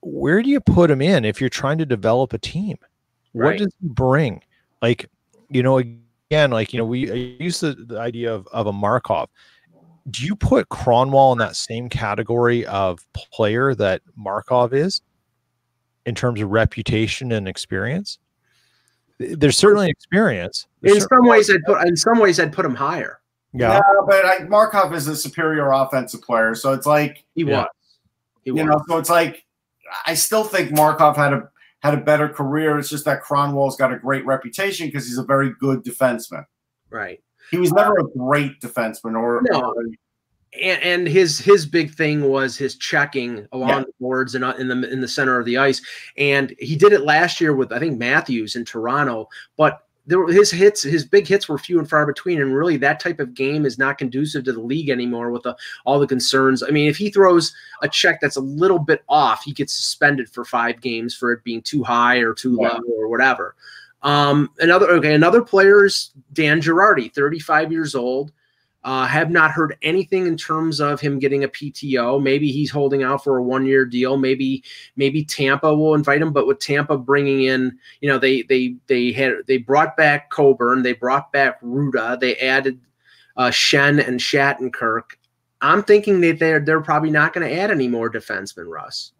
where 0.00 0.42
do 0.42 0.50
you 0.50 0.60
put 0.60 0.90
him 0.90 1.00
in 1.00 1.24
if 1.24 1.40
you're 1.40 1.50
trying 1.50 1.78
to 1.78 1.86
develop 1.86 2.32
a 2.32 2.38
team? 2.38 2.76
What 3.32 3.56
does 3.56 3.72
he 3.80 3.88
bring? 3.88 4.42
Like, 4.82 5.08
you 5.48 5.62
know, 5.62 5.78
again, 5.78 6.50
like, 6.50 6.72
you 6.72 6.78
know, 6.78 6.84
we 6.84 7.36
use 7.40 7.60
the, 7.60 7.72
the 7.72 7.98
idea 7.98 8.34
of, 8.34 8.46
of 8.48 8.66
a 8.66 8.72
Markov 8.72 9.30
do 10.10 10.24
you 10.24 10.34
put 10.34 10.68
Kronwall 10.68 11.32
in 11.32 11.38
that 11.38 11.56
same 11.56 11.88
category 11.88 12.66
of 12.66 13.06
player 13.14 13.74
that 13.74 14.02
Markov 14.16 14.74
is 14.74 15.00
in 16.06 16.14
terms 16.14 16.40
of 16.40 16.50
reputation 16.50 17.32
and 17.32 17.46
experience? 17.46 18.18
There's 19.30 19.56
certainly 19.56 19.90
experience. 19.90 20.66
There's 20.80 21.02
in 21.02 21.08
some 21.08 21.26
ways, 21.26 21.50
I'd 21.50 21.62
put 21.64 21.86
in 21.86 21.96
some 21.96 22.18
ways 22.18 22.40
I'd 22.40 22.52
put 22.52 22.64
him 22.64 22.74
higher. 22.74 23.20
Yeah, 23.52 23.74
yeah 23.74 23.80
but 24.06 24.24
I, 24.24 24.38
Markov 24.44 24.94
is 24.94 25.08
a 25.08 25.16
superior 25.16 25.70
offensive 25.72 26.22
player, 26.22 26.54
so 26.54 26.72
it's 26.72 26.86
like 26.86 27.24
he 27.34 27.44
was. 27.44 27.66
He 28.42 28.50
you 28.50 28.54
was. 28.54 28.64
know, 28.64 28.82
so 28.88 28.98
it's 28.98 29.10
like 29.10 29.44
I 30.06 30.14
still 30.14 30.44
think 30.44 30.72
Markov 30.72 31.16
had 31.16 31.32
a 31.32 31.48
had 31.82 31.94
a 31.94 31.98
better 31.98 32.28
career. 32.28 32.78
It's 32.78 32.88
just 32.88 33.04
that 33.04 33.22
Kronwall's 33.22 33.76
got 33.76 33.92
a 33.92 33.98
great 33.98 34.24
reputation 34.24 34.86
because 34.86 35.06
he's 35.06 35.18
a 35.18 35.24
very 35.24 35.52
good 35.58 35.84
defenseman. 35.84 36.44
Right. 36.90 37.20
He 37.50 37.58
was 37.58 37.72
never 37.72 37.98
a 37.98 38.04
great 38.16 38.60
defenseman 38.60 39.16
or, 39.20 39.42
no. 39.50 39.60
Or, 39.60 39.84
and, 40.60 40.82
and, 40.82 41.08
his 41.08 41.38
his 41.38 41.64
big 41.66 41.94
thing 41.94 42.24
was 42.24 42.56
his 42.56 42.76
checking 42.76 43.46
along 43.52 43.68
yeah. 43.68 43.80
the 43.80 43.92
boards 44.00 44.34
and 44.34 44.44
in 44.58 44.68
the 44.68 44.92
in 44.92 45.00
the 45.00 45.08
center 45.08 45.38
of 45.38 45.46
the 45.46 45.58
ice. 45.58 45.80
And 46.16 46.54
he 46.58 46.76
did 46.76 46.92
it 46.92 47.02
last 47.02 47.40
year 47.40 47.54
with 47.54 47.72
I 47.72 47.78
think 47.78 47.98
Matthews 47.98 48.56
in 48.56 48.64
Toronto, 48.64 49.28
but 49.56 49.86
there 50.06 50.18
were 50.18 50.32
his 50.32 50.50
hits, 50.50 50.82
his 50.82 51.04
big 51.04 51.26
hits 51.28 51.48
were 51.48 51.58
few 51.58 51.78
and 51.78 51.88
far 51.88 52.06
between, 52.06 52.40
and 52.40 52.54
really 52.54 52.76
that 52.78 52.98
type 52.98 53.20
of 53.20 53.34
game 53.34 53.64
is 53.64 53.78
not 53.78 53.98
conducive 53.98 54.44
to 54.44 54.52
the 54.52 54.60
league 54.60 54.90
anymore 54.90 55.30
with 55.30 55.44
the, 55.44 55.56
all 55.84 56.00
the 56.00 56.06
concerns. 56.06 56.62
I 56.62 56.70
mean, 56.70 56.88
if 56.88 56.96
he 56.96 57.10
throws 57.10 57.54
a 57.82 57.88
check 57.88 58.20
that's 58.20 58.36
a 58.36 58.40
little 58.40 58.80
bit 58.80 59.02
off, 59.08 59.44
he 59.44 59.52
gets 59.52 59.74
suspended 59.74 60.28
for 60.28 60.44
five 60.44 60.80
games 60.80 61.14
for 61.14 61.32
it 61.32 61.44
being 61.44 61.62
too 61.62 61.84
high 61.84 62.16
or 62.16 62.34
too 62.34 62.58
yeah. 62.60 62.68
low 62.68 62.80
or 62.96 63.08
whatever. 63.08 63.54
Um, 64.02 64.50
another 64.58 64.90
okay, 64.90 65.14
another 65.14 65.42
player 65.42 65.84
is 65.84 66.10
Dan 66.32 66.60
Girardi, 66.60 67.12
35 67.14 67.70
years 67.70 67.94
old. 67.94 68.32
Uh, 68.84 69.06
have 69.06 69.30
not 69.30 69.52
heard 69.52 69.76
anything 69.82 70.26
in 70.26 70.36
terms 70.36 70.80
of 70.80 71.00
him 71.00 71.20
getting 71.20 71.44
a 71.44 71.48
PTO. 71.48 72.20
Maybe 72.20 72.50
he's 72.50 72.70
holding 72.70 73.04
out 73.04 73.22
for 73.22 73.38
a 73.38 73.42
one-year 73.42 73.84
deal. 73.84 74.16
Maybe 74.16 74.64
maybe 74.96 75.24
Tampa 75.24 75.72
will 75.72 75.94
invite 75.94 76.20
him. 76.20 76.32
But 76.32 76.48
with 76.48 76.58
Tampa 76.58 76.98
bringing 76.98 77.44
in, 77.44 77.78
you 78.00 78.08
know, 78.08 78.18
they 78.18 78.42
they 78.42 78.74
they 78.88 79.12
had 79.12 79.34
they 79.46 79.58
brought 79.58 79.96
back 79.96 80.30
Coburn, 80.30 80.82
they 80.82 80.94
brought 80.94 81.30
back 81.30 81.60
Rutta, 81.62 82.18
they 82.18 82.34
added 82.36 82.80
uh, 83.36 83.50
Schenn 83.50 84.04
and 84.06 84.18
Shattenkirk. 84.18 85.12
I'm 85.60 85.84
thinking 85.84 86.20
that 86.22 86.40
they're 86.40 86.60
they're 86.60 86.80
probably 86.80 87.10
not 87.10 87.32
going 87.32 87.48
to 87.48 87.56
add 87.56 87.70
any 87.70 87.86
more 87.88 88.10
defensemen, 88.10 88.66
Russ. 88.66 89.12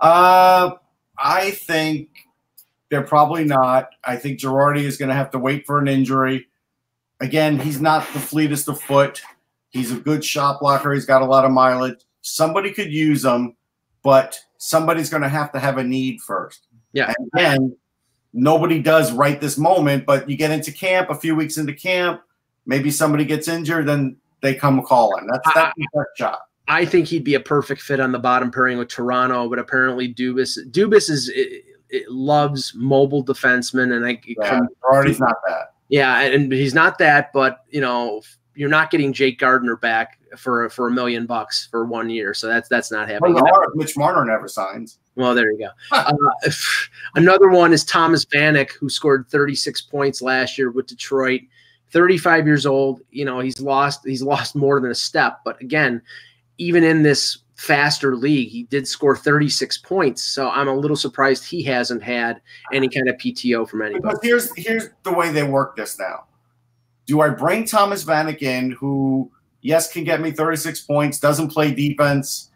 Uh, 0.00 0.72
I 1.16 1.52
think 1.52 2.08
they're 2.90 3.02
probably 3.02 3.44
not. 3.44 3.90
I 4.04 4.16
think 4.16 4.40
Girardi 4.40 4.82
is 4.82 4.96
going 4.96 5.08
to 5.08 5.14
have 5.14 5.30
to 5.30 5.38
wait 5.38 5.64
for 5.66 5.78
an 5.78 5.88
injury. 5.88 6.48
Again, 7.20 7.58
he's 7.58 7.80
not 7.80 8.06
the 8.12 8.20
fleetest 8.20 8.68
of 8.68 8.80
foot. 8.80 9.22
He's 9.70 9.92
a 9.92 9.96
good 9.96 10.24
shot 10.24 10.60
blocker. 10.60 10.92
He's 10.92 11.06
got 11.06 11.22
a 11.22 11.26
lot 11.26 11.44
of 11.44 11.50
mileage. 11.50 12.00
Somebody 12.22 12.72
could 12.72 12.92
use 12.92 13.24
him, 13.24 13.56
but 14.02 14.38
somebody's 14.58 15.10
going 15.10 15.22
to 15.22 15.28
have 15.28 15.52
to 15.52 15.58
have 15.58 15.78
a 15.78 15.84
need 15.84 16.20
first. 16.20 16.66
Yeah. 16.92 17.12
And 17.18 17.30
again, 17.34 17.76
nobody 18.32 18.80
does 18.80 19.12
right 19.12 19.40
this 19.40 19.56
moment, 19.58 20.06
but 20.06 20.28
you 20.28 20.36
get 20.36 20.50
into 20.50 20.72
camp, 20.72 21.10
a 21.10 21.14
few 21.14 21.34
weeks 21.34 21.56
into 21.56 21.72
camp, 21.72 22.20
maybe 22.66 22.90
somebody 22.90 23.24
gets 23.24 23.48
injured, 23.48 23.86
then 23.86 24.16
they 24.42 24.54
come 24.54 24.82
calling. 24.82 25.26
That's 25.26 25.54
that's 25.54 25.72
the 25.76 26.06
shot. 26.16 26.40
I 26.68 26.84
think 26.84 27.06
he'd 27.06 27.24
be 27.24 27.34
a 27.34 27.40
perfect 27.40 27.80
fit 27.80 28.00
on 28.00 28.12
the 28.12 28.18
bottom 28.18 28.50
pairing 28.50 28.78
with 28.78 28.88
Toronto, 28.88 29.48
but 29.48 29.58
apparently 29.58 30.12
Dubas 30.12 30.58
Dubas 30.70 31.08
is 31.08 31.30
loves 32.08 32.74
mobile 32.74 33.24
defensemen, 33.24 33.96
and 33.96 34.04
I 34.04 34.20
yeah, 34.26 34.60
not 35.18 35.36
that. 35.46 35.74
Yeah, 35.88 36.20
and 36.20 36.52
he's 36.52 36.74
not 36.74 36.98
that, 36.98 37.32
but 37.32 37.60
you 37.70 37.80
know, 37.80 38.22
you're 38.54 38.68
not 38.68 38.90
getting 38.90 39.12
Jake 39.12 39.38
Gardiner 39.38 39.76
back 39.76 40.18
for 40.36 40.68
for 40.70 40.88
a 40.88 40.90
million 40.90 41.26
bucks 41.26 41.68
for 41.70 41.84
one 41.84 42.10
year, 42.10 42.34
so 42.34 42.48
that's 42.48 42.68
that's 42.68 42.90
not 42.90 43.08
happening. 43.08 43.34
Well, 43.34 43.66
Mitch 43.74 43.96
Marner 43.96 44.24
never 44.24 44.48
signs. 44.48 44.98
Well, 45.14 45.34
there 45.34 45.50
you 45.52 45.58
go. 45.58 45.68
uh, 45.96 46.12
another 47.14 47.48
one 47.48 47.72
is 47.72 47.84
Thomas 47.84 48.24
Vanek, 48.24 48.72
who 48.72 48.88
scored 48.88 49.26
36 49.28 49.82
points 49.82 50.20
last 50.20 50.58
year 50.58 50.70
with 50.70 50.86
Detroit. 50.86 51.42
35 51.90 52.46
years 52.46 52.66
old. 52.66 53.00
You 53.10 53.24
know, 53.24 53.40
he's 53.40 53.60
lost 53.60 54.00
he's 54.04 54.22
lost 54.22 54.56
more 54.56 54.80
than 54.80 54.90
a 54.90 54.94
step, 54.94 55.40
but 55.44 55.60
again, 55.60 56.02
even 56.58 56.84
in 56.84 57.02
this 57.02 57.38
faster 57.56 58.14
league. 58.14 58.48
He 58.48 58.64
did 58.64 58.86
score 58.86 59.16
36 59.16 59.78
points, 59.78 60.22
so 60.22 60.48
I'm 60.50 60.68
a 60.68 60.74
little 60.74 60.96
surprised 60.96 61.44
he 61.44 61.62
hasn't 61.64 62.02
had 62.02 62.40
any 62.72 62.88
kind 62.88 63.08
of 63.08 63.16
PTO 63.16 63.68
from 63.68 63.82
anybody. 63.82 64.02
But 64.02 64.22
here's 64.22 64.54
here's 64.56 64.90
the 65.02 65.12
way 65.12 65.30
they 65.30 65.42
work 65.42 65.76
this 65.76 65.98
now. 65.98 66.24
Do 67.06 67.20
I 67.20 67.30
bring 67.30 67.64
Thomas 67.64 68.04
Vanek 68.04 68.42
in, 68.42 68.72
who 68.72 69.30
yes 69.62 69.92
can 69.92 70.04
get 70.04 70.20
me 70.20 70.32
36 70.32 70.82
points, 70.82 71.18
doesn't 71.18 71.48
play 71.48 71.72
defense, 71.72 72.50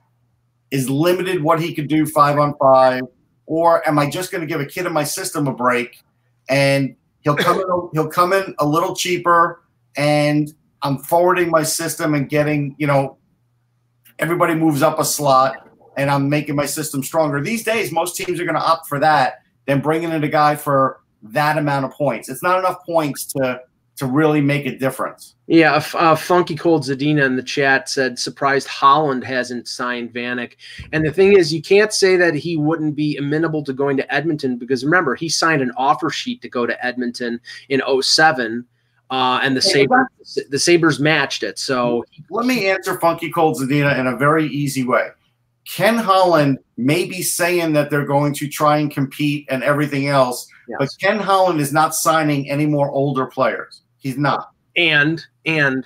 is 0.71 0.89
limited 0.89 1.43
what 1.43 1.61
he 1.61 1.75
could 1.75 1.89
do 1.89 2.07
five 2.07 2.39
on 2.39 2.55
five, 2.59 3.03
or 3.47 3.87
am 3.89 3.99
I 3.99 4.09
just 4.09 4.31
going 4.31 4.43
to 4.43 4.47
give 4.47 4.61
a 4.61 4.67
kid 4.67 4.87
in 4.87 4.93
my 4.93 5.05
system 5.05 5.47
a 5.47 5.53
break 5.53 6.03
and 6.49 6.95
he'll 7.23 7.37
come 7.37 7.59
in 7.59 7.89
he'll 7.93 8.09
come 8.09 8.33
in 8.33 8.55
a 8.59 8.67
little 8.67 8.95
cheaper 8.95 9.63
and 9.97 10.53
I'm 10.83 10.99
forwarding 10.99 11.51
my 11.51 11.63
system 11.63 12.15
and 12.15 12.29
getting 12.29 12.75
you 12.79 12.87
know 12.87 13.17
everybody 14.21 14.55
moves 14.55 14.83
up 14.83 14.99
a 15.01 15.05
slot 15.05 15.69
and 15.97 16.11
I'm 16.11 16.29
making 16.29 16.55
my 16.55 16.67
system 16.67 17.03
stronger. 17.03 17.43
These 17.43 17.65
days, 17.65 17.91
most 17.91 18.17
teams 18.17 18.39
are 18.39 18.45
going 18.45 18.55
to 18.55 18.63
opt 18.63 18.87
for 18.87 19.01
that 19.01 19.43
than 19.67 19.81
bringing 19.81 20.13
in 20.13 20.23
a 20.23 20.29
guy 20.29 20.55
for 20.55 21.01
that 21.23 21.59
amount 21.59 21.87
of 21.87 21.93
points. 21.93 22.29
It's 22.29 22.43
not 22.43 22.59
enough 22.59 22.85
points 22.87 23.27
to 23.33 23.61
to 23.97 24.07
really 24.07 24.41
make 24.41 24.65
a 24.65 24.75
difference. 24.75 25.35
Yeah, 25.47 25.85
uh, 25.93 26.17
Funky 26.17 26.57
Cold 26.57 26.85
Zadina 26.85 27.23
in 27.27 27.37
the 27.37 27.43
chat 27.43 27.87
said 27.87 28.19
surprised 28.19 28.67
Holland 28.67 29.23
hasn't 29.25 29.69
signed 29.69 30.15
Vanek. 30.15 30.55
And 30.93 31.05
the 31.05 31.13
thing 31.13 31.37
is, 31.37 31.53
you 31.53 31.61
can't 31.61 31.93
say 31.93 32.17
that 32.17 32.35
he 32.35 32.57
wouldn't 32.57 32.97
be 32.97 33.19
amenable 33.19 33.63
to 33.65 33.75
going 33.75 33.99
to 33.99 34.15
Edmonton 34.15 34.57
because 34.57 34.87
remember, 34.87 35.15
he 35.17 35.29
signed 35.29 35.61
an 35.61 35.73
offer 35.77 36.09
sheet 36.09 36.41
to 36.41 36.49
go 36.49 36.65
to 36.65 36.83
Edmonton 36.83 37.43
in 37.69 37.83
07. 38.01 38.65
Uh, 39.11 39.41
and 39.43 39.57
the 39.57 39.63
Sabres, 39.63 40.39
the 40.51 40.59
Sabres 40.59 41.01
matched 41.01 41.43
it. 41.43 41.59
So 41.59 42.05
let 42.31 42.47
me 42.47 42.69
answer 42.69 42.99
Funky 43.01 43.31
Cold 43.31 43.57
Zadina 43.57 43.99
in 43.99 44.07
a 44.07 44.17
very 44.17 44.47
easy 44.47 44.85
way. 44.85 45.09
Ken 45.69 45.97
Holland 45.97 46.59
may 46.77 47.05
be 47.05 47.23
saying 47.23 47.73
that 47.73 47.91
they're 47.91 48.07
going 48.07 48.33
to 48.35 48.49
try 48.49 48.79
and 48.79 48.91
compete 48.91 49.47
and 49.51 49.63
everything 49.63 50.09
else, 50.09 50.49
yes. 50.69 50.77
but 50.79 50.89
Ken 51.01 51.19
Holland 51.19 51.61
is 51.61 51.73
not 51.73 51.95
signing 51.95 52.49
any 52.51 52.67
more 52.67 52.91
older 52.91 53.27
players. 53.27 53.83
He's 53.99 54.17
not. 54.17 54.51
And 54.77 55.25
and 55.45 55.85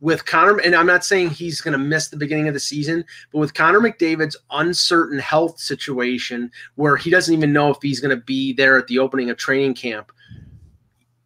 with 0.00 0.26
Connor, 0.26 0.58
and 0.58 0.74
I'm 0.74 0.86
not 0.86 1.04
saying 1.04 1.30
he's 1.30 1.62
going 1.62 1.72
to 1.72 1.78
miss 1.78 2.08
the 2.08 2.16
beginning 2.16 2.48
of 2.48 2.54
the 2.54 2.60
season, 2.60 3.04
but 3.32 3.38
with 3.38 3.54
Connor 3.54 3.80
McDavid's 3.80 4.36
uncertain 4.50 5.18
health 5.18 5.58
situation, 5.58 6.50
where 6.74 6.96
he 6.96 7.08
doesn't 7.08 7.32
even 7.32 7.52
know 7.52 7.70
if 7.70 7.78
he's 7.80 8.00
going 8.00 8.14
to 8.14 8.22
be 8.22 8.52
there 8.52 8.76
at 8.76 8.86
the 8.86 8.98
opening 8.98 9.30
of 9.30 9.38
training 9.38 9.74
camp, 9.74 10.12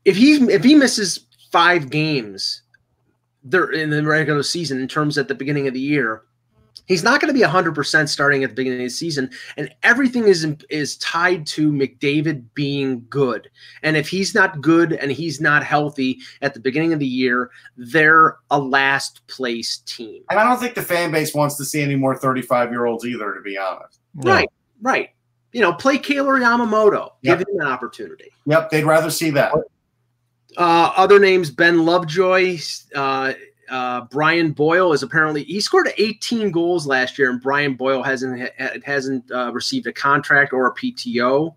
if 0.04 0.16
he 0.16 0.36
if 0.52 0.62
he 0.62 0.74
misses 0.74 1.26
five 1.50 1.90
games, 1.90 2.62
there 3.44 3.70
in 3.70 3.90
the 3.90 4.02
regular 4.02 4.42
season 4.42 4.80
in 4.80 4.88
terms 4.88 5.18
at 5.18 5.28
the 5.28 5.34
beginning 5.34 5.66
of 5.66 5.74
the 5.74 5.80
year, 5.80 6.22
He's 6.88 7.04
not 7.04 7.20
going 7.20 7.32
to 7.32 7.38
be 7.38 7.44
100% 7.44 8.08
starting 8.08 8.42
at 8.42 8.50
the 8.50 8.56
beginning 8.56 8.80
of 8.80 8.86
the 8.86 8.90
season, 8.90 9.30
and 9.58 9.70
everything 9.82 10.24
is 10.24 10.46
is 10.70 10.96
tied 10.96 11.46
to 11.48 11.70
McDavid 11.70 12.44
being 12.54 13.04
good. 13.10 13.50
And 13.82 13.96
if 13.96 14.08
he's 14.08 14.34
not 14.34 14.62
good 14.62 14.94
and 14.94 15.12
he's 15.12 15.38
not 15.38 15.62
healthy 15.62 16.20
at 16.40 16.54
the 16.54 16.60
beginning 16.60 16.94
of 16.94 16.98
the 16.98 17.06
year, 17.06 17.50
they're 17.76 18.38
a 18.50 18.58
last 18.58 19.24
place 19.26 19.78
team. 19.84 20.22
And 20.30 20.40
I 20.40 20.44
don't 20.44 20.58
think 20.58 20.74
the 20.74 20.82
fan 20.82 21.12
base 21.12 21.34
wants 21.34 21.56
to 21.56 21.64
see 21.64 21.82
any 21.82 21.94
more 21.94 22.16
35 22.16 22.70
year 22.70 22.86
olds 22.86 23.04
either, 23.04 23.34
to 23.34 23.40
be 23.42 23.58
honest. 23.58 24.00
Right, 24.14 24.48
right. 24.80 25.10
You 25.52 25.60
know, 25.60 25.74
play 25.74 25.98
Kailer 25.98 26.38
Yamamoto, 26.38 27.10
yep. 27.20 27.38
give 27.38 27.48
him 27.48 27.60
an 27.60 27.66
opportunity. 27.66 28.30
Yep, 28.46 28.70
they'd 28.70 28.84
rather 28.84 29.10
see 29.10 29.30
that. 29.30 29.52
Uh, 30.56 30.92
other 30.96 31.18
names: 31.18 31.50
Ben 31.50 31.84
Lovejoy, 31.84 32.58
uh, 32.94 33.32
uh, 33.70 34.02
Brian 34.10 34.52
Boyle 34.52 34.92
is 34.92 35.02
apparently 35.02 35.44
he 35.44 35.60
scored 35.60 35.92
18 35.98 36.50
goals 36.50 36.86
last 36.86 37.18
year, 37.18 37.30
and 37.30 37.40
Brian 37.40 37.74
Boyle 37.74 38.02
hasn't 38.02 38.50
hasn't 38.84 39.30
uh, 39.30 39.52
received 39.52 39.86
a 39.86 39.92
contract 39.92 40.52
or 40.52 40.68
a 40.68 40.74
PTO. 40.74 41.54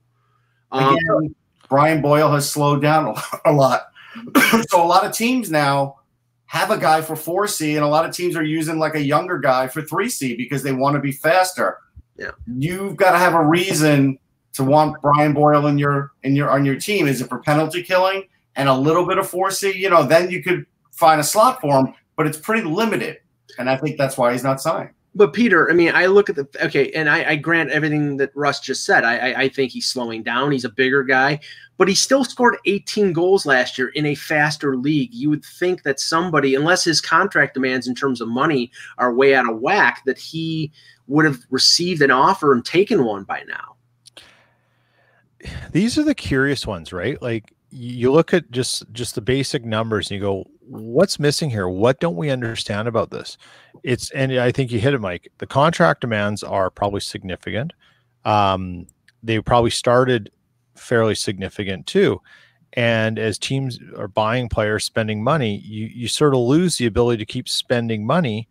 Um, 0.71 0.95
Again, 0.95 1.35
Brian 1.69 2.01
Boyle 2.01 2.31
has 2.31 2.49
slowed 2.49 2.81
down 2.81 3.15
a 3.45 3.51
lot, 3.51 3.87
so 4.69 4.83
a 4.83 4.85
lot 4.85 5.05
of 5.05 5.13
teams 5.13 5.49
now 5.49 5.97
have 6.45 6.69
a 6.69 6.77
guy 6.77 7.01
for 7.01 7.15
four 7.15 7.47
C, 7.47 7.75
and 7.75 7.85
a 7.85 7.87
lot 7.87 8.05
of 8.05 8.13
teams 8.13 8.35
are 8.35 8.43
using 8.43 8.77
like 8.77 8.95
a 8.95 9.01
younger 9.01 9.39
guy 9.39 9.67
for 9.67 9.81
three 9.81 10.09
C 10.09 10.35
because 10.35 10.63
they 10.63 10.73
want 10.73 10.95
to 10.95 10.99
be 10.99 11.11
faster. 11.11 11.77
Yeah, 12.17 12.31
you've 12.57 12.97
got 12.97 13.11
to 13.11 13.17
have 13.17 13.33
a 13.33 13.43
reason 13.43 14.19
to 14.53 14.63
want 14.65 15.01
Brian 15.01 15.33
Boyle 15.33 15.67
in 15.67 15.77
your 15.77 16.11
in 16.23 16.35
your 16.35 16.49
on 16.49 16.65
your 16.65 16.75
team. 16.75 17.07
Is 17.07 17.21
it 17.21 17.29
for 17.29 17.39
penalty 17.39 17.83
killing 17.83 18.25
and 18.55 18.69
a 18.69 18.75
little 18.75 19.05
bit 19.05 19.17
of 19.17 19.29
four 19.29 19.51
C? 19.51 19.71
You 19.75 19.89
know, 19.89 20.03
then 20.03 20.29
you 20.29 20.43
could 20.43 20.65
find 20.91 21.19
a 21.19 21.23
slot 21.23 21.61
for 21.61 21.79
him 21.79 21.93
but 22.21 22.27
it's 22.27 22.37
pretty 22.37 22.61
limited. 22.61 23.17
And 23.57 23.67
I 23.67 23.77
think 23.77 23.97
that's 23.97 24.15
why 24.15 24.31
he's 24.31 24.43
not 24.43 24.61
signed. 24.61 24.91
But 25.15 25.33
Peter, 25.33 25.71
I 25.71 25.73
mean, 25.73 25.91
I 25.95 26.05
look 26.05 26.29
at 26.29 26.35
the 26.35 26.47
okay, 26.63 26.91
and 26.91 27.09
I, 27.09 27.31
I 27.31 27.35
grant 27.35 27.71
everything 27.71 28.17
that 28.17 28.29
Russ 28.35 28.59
just 28.59 28.85
said. 28.85 29.03
I, 29.03 29.31
I, 29.31 29.39
I 29.41 29.49
think 29.49 29.71
he's 29.71 29.89
slowing 29.89 30.21
down. 30.21 30.51
He's 30.51 30.63
a 30.63 30.69
bigger 30.69 31.03
guy, 31.03 31.39
but 31.77 31.87
he 31.87 31.95
still 31.95 32.23
scored 32.23 32.57
18 32.67 33.11
goals 33.11 33.47
last 33.47 33.75
year 33.75 33.87
in 33.89 34.05
a 34.05 34.13
faster 34.13 34.77
league. 34.77 35.13
You 35.15 35.31
would 35.31 35.43
think 35.43 35.81
that 35.81 35.99
somebody, 35.99 36.53
unless 36.53 36.83
his 36.83 37.01
contract 37.01 37.55
demands 37.55 37.87
in 37.87 37.95
terms 37.95 38.21
of 38.21 38.27
money 38.27 38.71
are 38.99 39.11
way 39.11 39.33
out 39.33 39.49
of 39.49 39.59
whack, 39.59 40.03
that 40.05 40.19
he 40.19 40.71
would 41.07 41.25
have 41.25 41.39
received 41.49 42.03
an 42.03 42.11
offer 42.11 42.53
and 42.53 42.63
taken 42.63 43.03
one 43.03 43.23
by 43.23 43.43
now. 43.47 43.75
These 45.71 45.97
are 45.97 46.03
the 46.03 46.13
curious 46.13 46.67
ones, 46.67 46.93
right? 46.93 47.19
Like 47.19 47.51
you 47.71 48.11
look 48.11 48.33
at 48.33 48.51
just 48.51 48.83
just 48.91 49.15
the 49.15 49.21
basic 49.21 49.65
numbers 49.65 50.11
and 50.11 50.19
you 50.19 50.21
go 50.21 50.45
what's 50.61 51.19
missing 51.19 51.49
here? 51.49 51.67
What 51.67 51.99
don't 51.99 52.15
we 52.15 52.29
understand 52.29 52.87
about 52.87 53.09
this? 53.09 53.37
It's 53.83 54.11
and 54.11 54.33
i 54.33 54.51
think 54.51 54.71
you 54.71 54.79
hit 54.79 54.93
it 54.93 54.99
mike. 54.99 55.31
The 55.39 55.47
contract 55.47 56.01
demands 56.01 56.43
are 56.43 56.69
probably 56.69 56.99
significant. 56.99 57.73
Um, 58.25 58.87
they 59.23 59.39
probably 59.39 59.71
started 59.71 60.31
fairly 60.75 61.15
significant 61.15 61.87
too. 61.87 62.21
And 62.73 63.19
as 63.19 63.37
teams 63.37 63.79
are 63.97 64.07
buying 64.07 64.47
players 64.47 64.83
spending 64.83 65.23
money 65.23 65.57
you 65.57 65.87
you 65.87 66.07
sort 66.07 66.33
of 66.33 66.41
lose 66.41 66.77
the 66.77 66.85
ability 66.85 67.25
to 67.25 67.31
keep 67.31 67.47
spending 67.49 68.05
money 68.05 68.47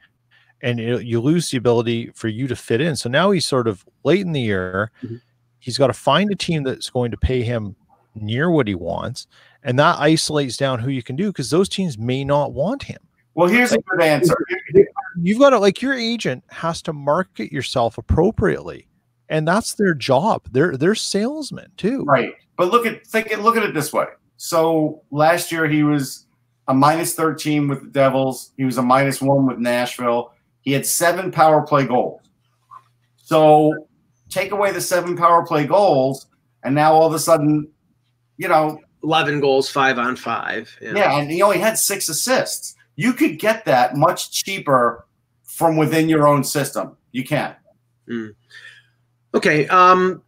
and 0.63 0.79
you 0.79 1.21
lose 1.21 1.51
the 1.51 1.57
ability 1.57 2.11
for 2.15 2.29
you 2.29 2.47
to 2.47 2.57
fit 2.57 2.81
in. 2.81 2.97
So 2.97 3.09
now 3.09 3.31
he's 3.31 3.47
sort 3.47 3.67
of 3.67 3.85
late 4.05 4.21
in 4.21 4.33
the 4.33 4.41
year. 4.41 4.91
Mm-hmm. 5.03 5.17
he's 5.59 5.79
got 5.79 5.87
to 5.89 5.95
find 5.95 6.31
a 6.31 6.37
team 6.37 6.65
that's 6.65 6.91
going 6.91 7.11
to 7.11 7.17
pay 7.17 7.43
him 7.43 7.77
near 8.21 8.51
what 8.51 8.69
he 8.69 8.75
wants, 8.75 9.27
and 9.63 9.79
that 9.79 9.99
isolates 9.99 10.57
down 10.57 10.79
who 10.79 10.91
you 10.91 11.03
can 11.03 11.17
do 11.17 11.29
because 11.29 11.51
those 11.51 11.69
teams 11.69 11.99
may 11.99 12.25
not 12.25 12.53
want 12.53 12.83
him. 12.83 13.01
Well, 13.35 13.49
here's 13.49 13.71
like, 13.71 13.81
a 13.81 13.97
good 13.97 14.03
answer. 14.03 14.35
You've 15.21 15.39
got 15.39 15.51
to 15.51 15.59
like 15.59 15.81
your 15.81 15.95
agent 15.95 16.45
has 16.49 16.83
to 16.83 16.93
market 16.93 17.53
yourself 17.53 17.99
appropriately, 17.99 18.89
and 19.29 19.47
that's 19.47 19.75
their 19.75 19.95
job. 19.95 20.49
They're 20.51 20.77
they're 20.77 20.95
salesmen 20.95 21.71
too. 21.77 22.05
Right. 22.05 22.35
But 22.57 22.71
look 22.71 22.87
at 22.87 23.07
think 23.07 23.29
it 23.29 23.41
look 23.41 23.57
at 23.57 23.63
it 23.63 23.75
this 23.75 23.93
way. 23.93 24.07
So 24.37 25.03
last 25.11 25.53
year 25.53 25.67
he 25.67 25.83
was 25.83 26.27
a 26.69 26.75
minus 26.75 27.15
13 27.15 27.69
with 27.69 27.83
the 27.83 27.89
Devils. 27.89 28.53
He 28.57 28.65
was 28.65 28.79
a 28.79 28.83
minus 28.83 29.21
one 29.21 29.47
with 29.47 29.59
Nashville. 29.59 30.33
He 30.63 30.73
had 30.73 30.87
seven 30.87 31.31
power 31.31 31.63
play 31.63 31.87
goals. 31.87 32.21
So 33.17 33.87
take 34.29 34.53
away 34.53 34.73
the 34.73 34.81
seven 34.81 35.17
power 35.17 35.45
play 35.45 35.67
goals, 35.67 36.27
and 36.63 36.75
now 36.75 36.93
all 36.93 37.07
of 37.07 37.15
a 37.15 37.19
sudden 37.19 37.69
you 38.41 38.49
know, 38.49 38.81
11 39.05 39.41
goals, 39.41 39.69
five 39.69 39.99
on 39.99 40.17
five. 40.17 40.75
Yeah. 40.81 40.95
yeah, 40.95 41.19
and 41.19 41.31
he 41.31 41.43
only 41.43 41.59
had 41.59 41.79
six 41.79 42.09
assists. 42.09 42.75
You 42.97 43.13
could 43.13 43.39
get 43.39 43.67
that 43.67 43.97
much 43.97 44.33
cheaper 44.33 45.05
from 45.45 45.77
within 45.77 46.09
your 46.09 46.27
own 46.27 46.43
system. 46.43 46.97
You 47.13 47.23
can. 47.23 47.55
Mm. 48.09 48.35
Okay. 49.35 49.69
Um, 49.69 50.23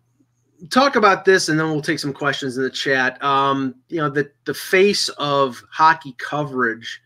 talk 0.69 0.95
about 0.95 1.25
this, 1.25 1.49
and 1.49 1.59
then 1.59 1.71
we'll 1.71 1.81
take 1.81 1.99
some 1.99 2.13
questions 2.13 2.59
in 2.59 2.65
the 2.65 2.71
chat. 2.71 3.23
Um, 3.25 3.75
you 3.89 3.97
know, 3.97 4.11
the 4.11 4.31
the 4.45 4.55
face 4.55 5.09
of 5.11 5.63
hockey 5.71 6.15
coverage 6.19 7.01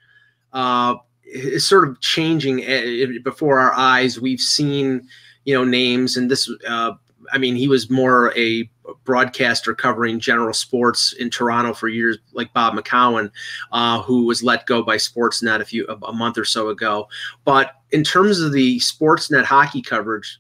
uh, 0.53 0.97
is 1.25 1.65
sort 1.65 1.89
of 1.89 2.01
changing 2.01 2.65
eh, 2.65 3.07
before 3.23 3.61
our 3.61 3.73
eyes. 3.75 4.21
We've 4.21 4.41
seen, 4.41 5.09
you 5.45 5.55
know, 5.55 5.65
names, 5.65 6.17
and 6.17 6.29
this. 6.29 6.51
Uh, 6.69 6.95
I 7.33 7.39
mean, 7.39 7.55
he 7.55 7.69
was 7.69 7.91
more 7.91 8.37
a 8.37 8.69
broadcaster 9.05 9.75
covering 9.75 10.21
general 10.21 10.55
sports 10.55 11.13
in 11.15 11.31
Toronto 11.31 11.73
for 11.75 11.89
years, 11.89 12.19
like 12.33 12.53
Bob 12.53 12.75
McCown, 12.75 13.31
uh, 13.73 14.03
who 14.03 14.25
was 14.25 14.43
let 14.43 14.67
go 14.67 14.83
by 14.83 14.97
Sportsnet 14.97 15.61
a 15.61 15.65
few 15.65 15.87
a 15.87 16.13
month 16.13 16.39
or 16.39 16.45
so 16.45 16.69
ago. 16.69 17.09
But 17.45 17.73
in 17.91 18.05
terms 18.05 18.41
of 18.41 18.53
the 18.53 18.79
Sportsnet 18.79 19.45
hockey 19.45 19.83
coverage, 19.83 20.39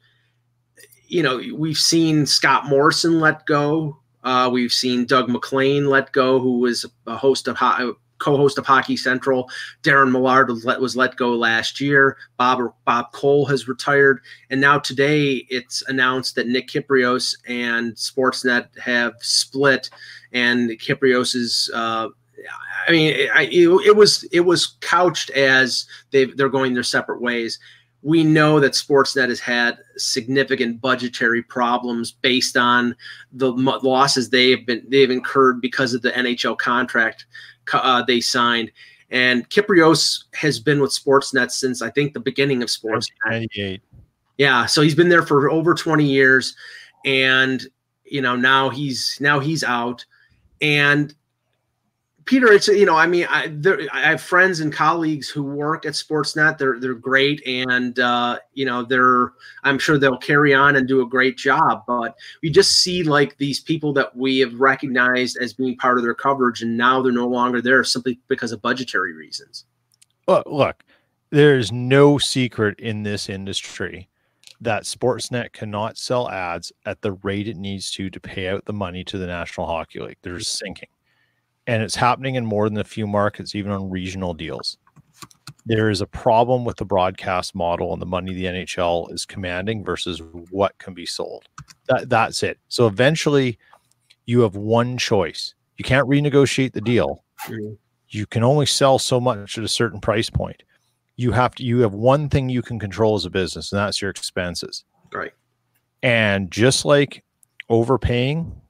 you 1.08 1.22
know, 1.22 1.40
we've 1.54 1.76
seen 1.78 2.26
Scott 2.26 2.66
Morrison 2.66 3.20
let 3.20 3.46
go. 3.46 3.98
Uh, 4.24 4.50
we've 4.52 4.72
seen 4.72 5.06
Doug 5.06 5.28
MacLean 5.28 5.86
let 5.86 6.12
go, 6.12 6.40
who 6.40 6.58
was 6.58 6.84
a 7.06 7.16
host 7.16 7.46
of 7.46 7.56
ho- 7.56 7.96
co-host 8.18 8.58
of 8.58 8.66
Hockey 8.66 8.96
Central. 8.96 9.48
Darren 9.82 10.10
Millard 10.10 10.48
was 10.48 10.64
let, 10.64 10.80
was 10.80 10.96
let 10.96 11.16
go 11.16 11.34
last 11.34 11.80
year. 11.80 12.16
Bob 12.36 12.74
Bob 12.84 13.12
Cole 13.12 13.46
has 13.46 13.68
retired, 13.68 14.20
and 14.50 14.60
now 14.60 14.78
today 14.78 15.46
it's 15.50 15.82
announced 15.88 16.34
that 16.34 16.48
Nick 16.48 16.68
Kypreos 16.68 17.36
and 17.46 17.94
Sportsnet 17.94 18.68
have 18.78 19.14
split, 19.20 19.90
and 20.32 20.70
Kypreos 20.70 21.34
is. 21.34 21.70
Uh, 21.74 22.08
I 22.86 22.92
mean, 22.92 23.14
it, 23.16 23.50
it 23.86 23.96
was 23.96 24.22
it 24.30 24.40
was 24.40 24.76
couched 24.80 25.30
as 25.30 25.86
they 26.12 26.26
they're 26.26 26.48
going 26.48 26.74
their 26.74 26.84
separate 26.84 27.20
ways 27.20 27.58
we 28.06 28.22
know 28.22 28.60
that 28.60 28.70
Sportsnet 28.70 29.30
has 29.30 29.40
had 29.40 29.78
significant 29.96 30.80
budgetary 30.80 31.42
problems 31.42 32.12
based 32.12 32.56
on 32.56 32.94
the 33.32 33.50
losses 33.50 34.30
they've 34.30 34.64
been 34.64 34.84
they've 34.88 35.10
incurred 35.10 35.60
because 35.60 35.92
of 35.92 36.02
the 36.02 36.12
NHL 36.12 36.56
contract 36.56 37.26
uh, 37.72 38.04
they 38.04 38.20
signed. 38.20 38.70
And 39.10 39.50
Kypreos 39.50 40.22
has 40.34 40.60
been 40.60 40.80
with 40.80 40.92
Sportsnet 40.92 41.50
since 41.50 41.82
I 41.82 41.90
think 41.90 42.14
the 42.14 42.20
beginning 42.20 42.62
of 42.62 42.68
Sportsnet. 42.68 43.10
Yeah, 44.38 44.66
so 44.66 44.82
he's 44.82 44.94
been 44.94 45.08
there 45.08 45.26
for 45.26 45.50
over 45.50 45.74
20 45.74 46.04
years, 46.04 46.54
and 47.04 47.60
you 48.04 48.20
know 48.20 48.36
now 48.36 48.70
he's 48.70 49.18
now 49.20 49.40
he's 49.40 49.64
out, 49.64 50.04
and 50.60 51.12
Peter, 52.26 52.52
it's 52.52 52.66
you 52.66 52.84
know, 52.84 52.96
I 52.96 53.06
mean, 53.06 53.24
I, 53.30 53.46
there, 53.52 53.80
I 53.92 54.00
have 54.00 54.20
friends 54.20 54.58
and 54.58 54.72
colleagues 54.72 55.28
who 55.28 55.44
work 55.44 55.86
at 55.86 55.92
Sportsnet. 55.92 56.58
They're 56.58 56.78
they're 56.80 56.94
great, 56.94 57.40
and 57.46 57.98
uh, 58.00 58.40
you 58.52 58.66
know, 58.66 58.82
they're 58.82 59.32
I'm 59.62 59.78
sure 59.78 59.96
they'll 59.96 60.18
carry 60.18 60.52
on 60.52 60.74
and 60.74 60.88
do 60.88 61.02
a 61.02 61.06
great 61.06 61.36
job. 61.36 61.84
But 61.86 62.16
we 62.42 62.50
just 62.50 62.82
see 62.82 63.04
like 63.04 63.38
these 63.38 63.60
people 63.60 63.92
that 63.92 64.14
we 64.16 64.40
have 64.40 64.60
recognized 64.60 65.38
as 65.40 65.52
being 65.52 65.76
part 65.76 65.98
of 65.98 66.04
their 66.04 66.14
coverage, 66.14 66.62
and 66.62 66.76
now 66.76 67.00
they're 67.00 67.12
no 67.12 67.28
longer 67.28 67.62
there 67.62 67.84
simply 67.84 68.18
because 68.26 68.50
of 68.50 68.60
budgetary 68.60 69.12
reasons. 69.12 69.64
Look, 70.26 70.46
look, 70.46 70.82
there's 71.30 71.70
no 71.70 72.18
secret 72.18 72.80
in 72.80 73.04
this 73.04 73.28
industry 73.28 74.08
that 74.60 74.82
Sportsnet 74.82 75.52
cannot 75.52 75.96
sell 75.96 76.28
ads 76.28 76.72
at 76.86 77.02
the 77.02 77.12
rate 77.12 77.46
it 77.46 77.56
needs 77.56 77.92
to 77.92 78.10
to 78.10 78.18
pay 78.18 78.48
out 78.48 78.64
the 78.64 78.72
money 78.72 79.04
to 79.04 79.16
the 79.16 79.28
National 79.28 79.68
Hockey 79.68 80.00
League. 80.00 80.16
They're 80.22 80.40
sinking 80.40 80.88
and 81.66 81.82
it's 81.82 81.96
happening 81.96 82.36
in 82.36 82.46
more 82.46 82.68
than 82.68 82.78
a 82.78 82.84
few 82.84 83.06
markets, 83.06 83.54
even 83.54 83.72
on 83.72 83.90
regional 83.90 84.34
deals. 84.34 84.78
There 85.64 85.90
is 85.90 86.00
a 86.00 86.06
problem 86.06 86.64
with 86.64 86.76
the 86.76 86.84
broadcast 86.84 87.54
model 87.54 87.92
and 87.92 88.00
the 88.00 88.06
money 88.06 88.32
the 88.32 88.44
NHL 88.44 89.12
is 89.12 89.26
commanding 89.26 89.84
versus 89.84 90.22
what 90.50 90.78
can 90.78 90.94
be 90.94 91.06
sold. 91.06 91.48
That, 91.88 92.08
that's 92.08 92.44
it. 92.44 92.58
So 92.68 92.86
eventually, 92.86 93.58
you 94.26 94.40
have 94.40 94.54
one 94.54 94.96
choice. 94.96 95.54
You 95.76 95.84
can't 95.84 96.08
renegotiate 96.08 96.72
the 96.72 96.80
deal. 96.80 97.24
You 98.08 98.26
can 98.26 98.44
only 98.44 98.66
sell 98.66 98.98
so 98.98 99.20
much 99.20 99.58
at 99.58 99.64
a 99.64 99.68
certain 99.68 100.00
price 100.00 100.30
point. 100.30 100.62
You 101.16 101.32
have 101.32 101.54
to. 101.56 101.64
You 101.64 101.80
have 101.80 101.94
one 101.94 102.28
thing 102.28 102.48
you 102.48 102.62
can 102.62 102.78
control 102.78 103.14
as 103.16 103.24
a 103.24 103.30
business, 103.30 103.72
and 103.72 103.78
that's 103.78 104.00
your 104.00 104.10
expenses. 104.10 104.84
Right. 105.12 105.32
And 106.02 106.50
just 106.50 106.84
like 106.84 107.24
overpaying, 107.68 108.60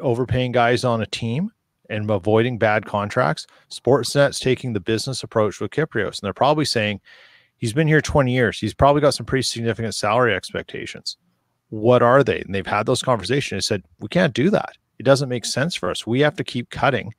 overpaying 0.00 0.52
guys 0.52 0.84
on 0.84 1.00
a 1.02 1.06
team, 1.06 1.50
and 1.90 2.10
avoiding 2.10 2.58
bad 2.58 2.86
contracts, 2.86 3.46
Sportsnet's 3.70 4.40
taking 4.40 4.72
the 4.72 4.80
business 4.80 5.22
approach 5.22 5.60
with 5.60 5.70
Kypreos, 5.70 6.18
And 6.18 6.20
they're 6.22 6.32
probably 6.32 6.64
saying 6.64 7.00
he's 7.56 7.72
been 7.72 7.88
here 7.88 8.00
20 8.00 8.32
years. 8.32 8.58
He's 8.58 8.74
probably 8.74 9.00
got 9.00 9.14
some 9.14 9.26
pretty 9.26 9.42
significant 9.42 9.94
salary 9.94 10.34
expectations. 10.34 11.16
What 11.70 12.02
are 12.02 12.22
they? 12.22 12.40
And 12.40 12.54
they've 12.54 12.66
had 12.66 12.86
those 12.86 13.02
conversations. 13.02 13.68
They 13.68 13.74
said, 13.74 13.84
we 14.00 14.08
can't 14.08 14.34
do 14.34 14.50
that. 14.50 14.72
It 14.98 15.04
doesn't 15.04 15.28
make 15.28 15.44
sense 15.44 15.74
for 15.74 15.90
us. 15.90 16.06
We 16.06 16.20
have 16.20 16.36
to 16.36 16.44
keep 16.44 16.70
cutting 16.70 17.12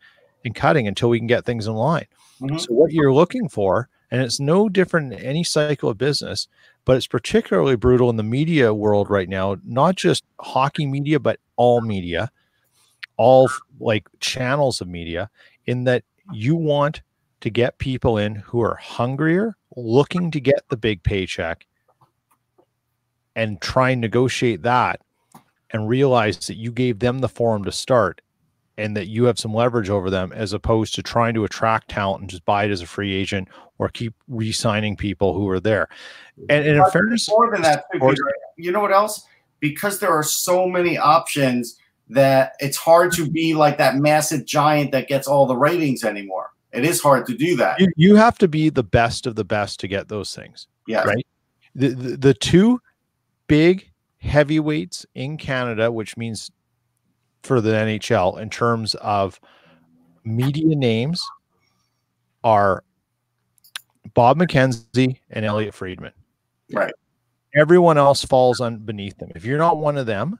and 0.45 0.55
cutting 0.55 0.87
until 0.87 1.09
we 1.09 1.19
can 1.19 1.27
get 1.27 1.45
things 1.45 1.67
in 1.67 1.73
line. 1.73 2.05
Mm-hmm. 2.41 2.57
So, 2.57 2.73
what 2.73 2.91
you're 2.91 3.13
looking 3.13 3.49
for, 3.49 3.89
and 4.09 4.21
it's 4.21 4.39
no 4.39 4.69
different 4.69 5.13
in 5.13 5.19
any 5.19 5.43
cycle 5.43 5.89
of 5.89 5.97
business, 5.97 6.47
but 6.85 6.95
it's 6.95 7.07
particularly 7.07 7.75
brutal 7.75 8.09
in 8.09 8.15
the 8.15 8.23
media 8.23 8.73
world 8.73 9.09
right 9.09 9.27
now, 9.27 9.57
not 9.65 9.95
just 9.95 10.23
hockey 10.39 10.85
media, 10.85 11.19
but 11.19 11.39
all 11.55 11.81
media 11.81 12.31
all 13.17 13.49
like 13.79 14.07
channels 14.19 14.81
of 14.81 14.87
media 14.87 15.29
in 15.65 15.83
that 15.83 16.03
you 16.31 16.55
want 16.55 17.01
to 17.41 17.49
get 17.49 17.77
people 17.77 18.17
in 18.17 18.35
who 18.35 18.61
are 18.61 18.75
hungrier, 18.75 19.55
looking 19.75 20.31
to 20.31 20.39
get 20.39 20.61
the 20.69 20.77
big 20.77 21.03
paycheck, 21.03 21.65
and 23.35 23.61
try 23.61 23.91
and 23.91 24.01
negotiate 24.01 24.63
that 24.63 25.01
and 25.71 25.87
realize 25.87 26.47
that 26.47 26.55
you 26.55 26.71
gave 26.71 26.99
them 26.99 27.19
the 27.19 27.29
forum 27.29 27.63
to 27.63 27.71
start 27.71 28.21
and 28.77 28.95
that 28.95 29.07
you 29.07 29.25
have 29.25 29.39
some 29.39 29.53
leverage 29.53 29.89
over 29.89 30.09
them 30.09 30.31
as 30.31 30.53
opposed 30.53 30.95
to 30.95 31.03
trying 31.03 31.33
to 31.33 31.43
attract 31.43 31.89
talent 31.89 32.21
and 32.21 32.29
just 32.29 32.45
buy 32.45 32.63
it 32.63 32.71
as 32.71 32.81
a 32.81 32.87
free 32.87 33.13
agent 33.13 33.47
or 33.79 33.89
keep 33.89 34.13
re-signing 34.27 34.95
people 34.95 35.33
who 35.33 35.47
are 35.49 35.59
there. 35.59 35.87
And, 36.49 36.65
and 36.65 36.77
in 36.77 36.91
fairness, 36.91 37.27
more 37.29 37.51
than 37.51 37.61
that, 37.63 37.85
too, 37.91 37.99
Peter, 37.99 38.21
you 38.55 38.71
know 38.71 38.79
what 38.79 38.91
else? 38.91 39.25
Because 39.59 39.99
there 39.99 40.11
are 40.11 40.23
so 40.23 40.67
many 40.67 40.97
options 40.97 41.77
that 42.09 42.53
it's 42.59 42.77
hard 42.77 43.11
to 43.13 43.29
be 43.29 43.53
like 43.53 43.77
that 43.77 43.95
massive 43.95 44.45
giant 44.45 44.91
that 44.91 45.07
gets 45.07 45.27
all 45.27 45.45
the 45.45 45.57
ratings 45.57 46.03
anymore. 46.03 46.51
It 46.71 46.83
is 46.83 47.01
hard 47.01 47.25
to 47.27 47.35
do 47.35 47.55
that. 47.57 47.79
You, 47.79 47.87
you 47.95 48.15
have 48.15 48.37
to 48.39 48.47
be 48.47 48.69
the 48.69 48.83
best 48.83 49.25
of 49.25 49.35
the 49.35 49.43
best 49.43 49.79
to 49.81 49.87
get 49.87 50.07
those 50.07 50.35
things. 50.35 50.67
Yeah. 50.85 51.03
Right. 51.03 51.25
The, 51.75 51.89
the, 51.89 52.17
the 52.17 52.33
two 52.33 52.81
big 53.47 53.91
heavyweights 54.19 55.05
in 55.15 55.37
Canada, 55.37 55.91
which 55.91 56.17
means 56.17 56.51
for 57.43 57.61
the 57.61 57.71
NHL 57.71 58.39
in 58.39 58.49
terms 58.49 58.95
of 58.95 59.39
media 60.23 60.75
names, 60.75 61.21
are 62.43 62.83
Bob 64.13 64.37
McKenzie 64.37 65.19
and 65.29 65.45
Elliotte 65.45 65.73
Friedman. 65.73 66.13
Right. 66.71 66.93
Everyone 67.55 67.97
else 67.97 68.23
falls 68.23 68.59
on 68.59 68.79
beneath 68.79 69.17
them. 69.17 69.31
If 69.35 69.45
you're 69.45 69.57
not 69.57 69.77
one 69.77 69.97
of 69.97 70.05
them, 70.05 70.39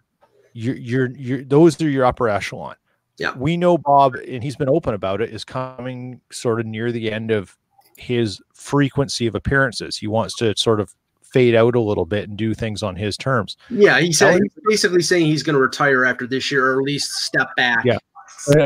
you're 0.58 0.76
you're 0.76 1.12
you're 1.16 1.43
those 1.43 1.80
are 1.82 1.89
your 1.89 2.05
upper 2.05 2.28
echelon. 2.28 2.76
Yeah. 3.18 3.34
We 3.36 3.58
know 3.58 3.78
Bob, 3.78 4.16
and 4.16 4.43
he's 4.43 4.55
been 4.55 4.70
open 4.70 4.93
about 4.93 5.22
it, 5.22 5.32
is 5.32 5.43
coming 5.43 6.22
sort 6.32 6.60
of 6.60 6.66
near 6.66 6.91
the 6.91 7.12
end 7.12 7.32
of 7.32 7.58
his 7.95 8.41
frequency 8.53 9.26
of 9.28 9.36
appearances. 9.36 9.97
He 9.97 10.08
wants 10.08 10.36
to 10.38 10.55
sort 10.55 10.80
of 10.80 10.95
fade 11.24 11.55
out 11.55 11.76
a 11.76 11.80
little 11.80 12.05
bit 12.05 12.30
and 12.30 12.38
do 12.38 12.53
things 12.53 12.84
on 12.84 12.95
his 12.95 13.18
terms. 13.18 13.58
Yeah, 13.70 13.99
he 13.99 14.12
said 14.12 14.39
he's 14.41 14.64
basically 14.68 15.01
saying 15.01 15.26
he's 15.26 15.43
going 15.43 15.55
to 15.55 15.62
retire 15.62 16.05
after 16.05 16.28
this 16.28 16.51
year, 16.51 16.74
or 16.74 16.80
at 16.80 16.84
least 16.84 17.12
step 17.14 17.49
back. 17.55 17.84
Yeah, 17.86 17.97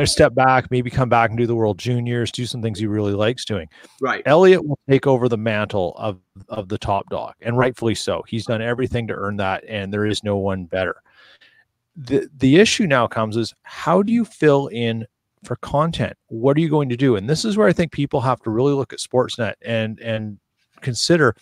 step 0.06 0.34
back, 0.34 0.70
maybe 0.70 0.90
come 0.90 1.10
back 1.10 1.30
and 1.30 1.38
do 1.38 1.48
the 1.48 1.56
World 1.56 1.78
Juniors, 1.78 2.32
do 2.32 2.46
some 2.46 2.62
things 2.62 2.80
he 2.80 2.88
really 2.88 3.14
likes 3.14 3.46
doing. 3.46 3.70
Right. 4.02 4.22
Elliotte 4.26 4.66
will 4.66 4.80
take 4.90 5.08
over 5.08 5.30
the 5.30 5.38
mantle 5.38 5.94
of 5.98 6.20
of 6.50 6.68
the 6.68 6.78
top 6.78 7.10
dog, 7.10 7.36
and 7.42 7.58
rightfully 7.58 7.96
so. 7.96 8.24
He's 8.28 8.46
done 8.46 8.62
everything 8.62 9.08
to 9.08 9.14
earn 9.14 9.38
that, 9.38 9.64
and 9.68 9.94
there 9.94 10.06
is 10.06 10.24
no 10.24 10.38
one 10.38 10.66
better 10.66 11.02
the 11.96 12.30
the 12.38 12.58
issue 12.58 12.88
now 12.88 13.08
comes 13.08 13.38
is 13.38 13.54
how 13.64 14.02
do 14.02 14.14
you 14.14 14.26
fill 14.26 14.68
in 14.68 15.06
for 15.44 15.56
content? 15.58 16.14
What 16.28 16.56
are 16.58 16.62
you 16.62 16.70
going 16.70 16.90
to 16.90 16.98
do? 16.98 17.16
And 17.16 17.30
this 17.30 17.46
is 17.46 17.58
where 17.58 17.68
i 17.68 17.74
think 17.74 17.92
people 17.92 18.22
have 18.22 18.42
to 18.42 18.50
really 18.50 18.74
look 18.74 18.94
at 18.94 19.00
sportsnet 19.00 19.54
and 19.64 20.00
and 20.00 20.40
consider 20.82 21.36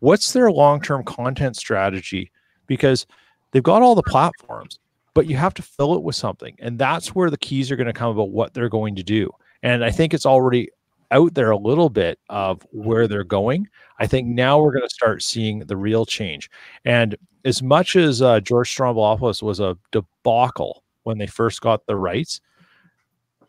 what's 0.00 0.32
their 0.32 0.50
long-term 0.50 1.04
content 1.04 1.56
strategy? 1.56 2.30
Because 2.66 3.06
they've 3.52 3.62
got 3.62 3.82
all 3.82 3.94
the 3.94 4.02
platforms 4.02 4.78
but 5.14 5.26
you 5.26 5.36
have 5.36 5.54
to 5.54 5.62
fill 5.62 5.94
it 5.94 6.04
with 6.04 6.14
something. 6.14 6.54
And 6.60 6.78
that's 6.78 7.12
where 7.12 7.28
the 7.28 7.38
keys 7.38 7.72
are 7.72 7.76
going 7.76 7.88
to 7.88 7.92
come 7.92 8.12
about 8.12 8.30
what 8.30 8.54
they're 8.54 8.68
going 8.68 8.94
to 8.94 9.02
do. 9.02 9.28
And 9.64 9.84
i 9.84 9.90
think 9.90 10.14
it's 10.14 10.26
already 10.26 10.68
out 11.10 11.34
there 11.34 11.50
a 11.50 11.56
little 11.56 11.88
bit 11.88 12.18
of 12.28 12.62
where 12.70 13.08
they're 13.08 13.24
going 13.24 13.66
i 13.98 14.06
think 14.06 14.26
now 14.26 14.60
we're 14.60 14.72
going 14.72 14.86
to 14.86 14.94
start 14.94 15.22
seeing 15.22 15.60
the 15.60 15.76
real 15.76 16.04
change 16.04 16.50
and 16.84 17.16
as 17.48 17.62
much 17.62 17.96
as 17.96 18.20
uh, 18.20 18.40
George 18.40 18.74
Stroumboulopoulos 18.76 19.42
was 19.42 19.58
a 19.58 19.78
debacle 19.90 20.84
when 21.04 21.16
they 21.16 21.26
first 21.26 21.62
got 21.62 21.86
the 21.86 21.96
rights, 21.96 22.42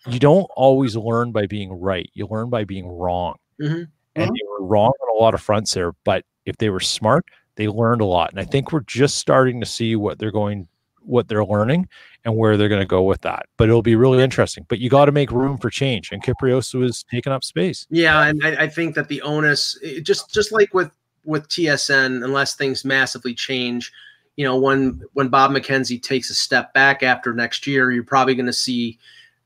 you 0.08 0.20
don't 0.20 0.48
always 0.56 0.96
learn 0.96 1.34
by 1.34 1.46
being 1.46 1.74
right. 1.74 2.10
You 2.14 2.26
learn 2.28 2.50
by 2.50 2.64
being 2.64 2.88
wrong. 2.88 3.36
Mm-hmm. 3.62 3.74
And 3.76 3.90
mm-hmm. 4.16 4.34
they 4.34 4.42
were 4.50 4.66
wrong 4.66 4.94
on 5.02 5.18
a 5.18 5.22
lot 5.22 5.34
of 5.34 5.42
fronts 5.42 5.74
there. 5.74 5.92
But 6.06 6.24
if 6.46 6.56
they 6.58 6.70
were 6.70 6.80
smart, 6.80 7.26
they 7.56 7.68
learned 7.68 8.00
a 8.00 8.06
lot. 8.06 8.32
And 8.32 8.40
I 8.40 8.46
think 8.46 8.72
we're 8.72 8.80
just 8.82 9.18
starting 9.18 9.60
to 9.60 9.66
see 9.66 9.98
what 9.98 10.18
they're 10.18 10.32
going, 10.32 10.69
what 11.04 11.28
they're 11.28 11.46
learning, 11.46 11.88
and 12.26 12.36
where 12.36 12.58
they're 12.58 12.70
going 12.70 12.82
to 12.82 12.86
go 12.86 13.04
with 13.04 13.22
that. 13.22 13.46
But 13.58 13.70
it'll 13.70 13.82
be 13.82 13.96
really 13.96 14.24
interesting. 14.24 14.66
But 14.70 14.80
you 14.80 14.90
got 14.90 15.06
to 15.06 15.12
make 15.12 15.32
room 15.32 15.58
for 15.58 15.70
change. 15.70 16.12
And 16.12 16.24
Kypreos 16.24 16.74
was 16.74 17.04
taking 17.04 17.34
up 17.34 17.44
space. 17.44 17.88
Yeah, 17.90 18.24
and 18.24 18.46
I, 18.46 18.64
I 18.64 18.68
think 18.68 18.96
that 18.96 19.08
the 19.08 19.22
onus, 19.22 19.80
just 20.04 20.34
just 20.34 20.52
like 20.52 20.74
with 20.74 20.92
with 21.26 21.48
TSN 21.48 22.24
unless 22.24 22.56
things 22.56 22.86
massively 22.86 23.34
change. 23.34 23.92
You 24.36 24.46
know, 24.46 24.58
when 24.58 25.02
when 25.14 25.30
Bob 25.30 25.52
McKenzie 25.52 26.02
takes 26.02 26.30
a 26.30 26.36
step 26.36 26.74
back 26.74 27.04
after 27.04 27.34
next 27.34 27.68
year, 27.68 27.92
you're 27.92 28.04
probably 28.04 28.36
going 28.36 28.46
to 28.46 28.54
see 28.54 28.98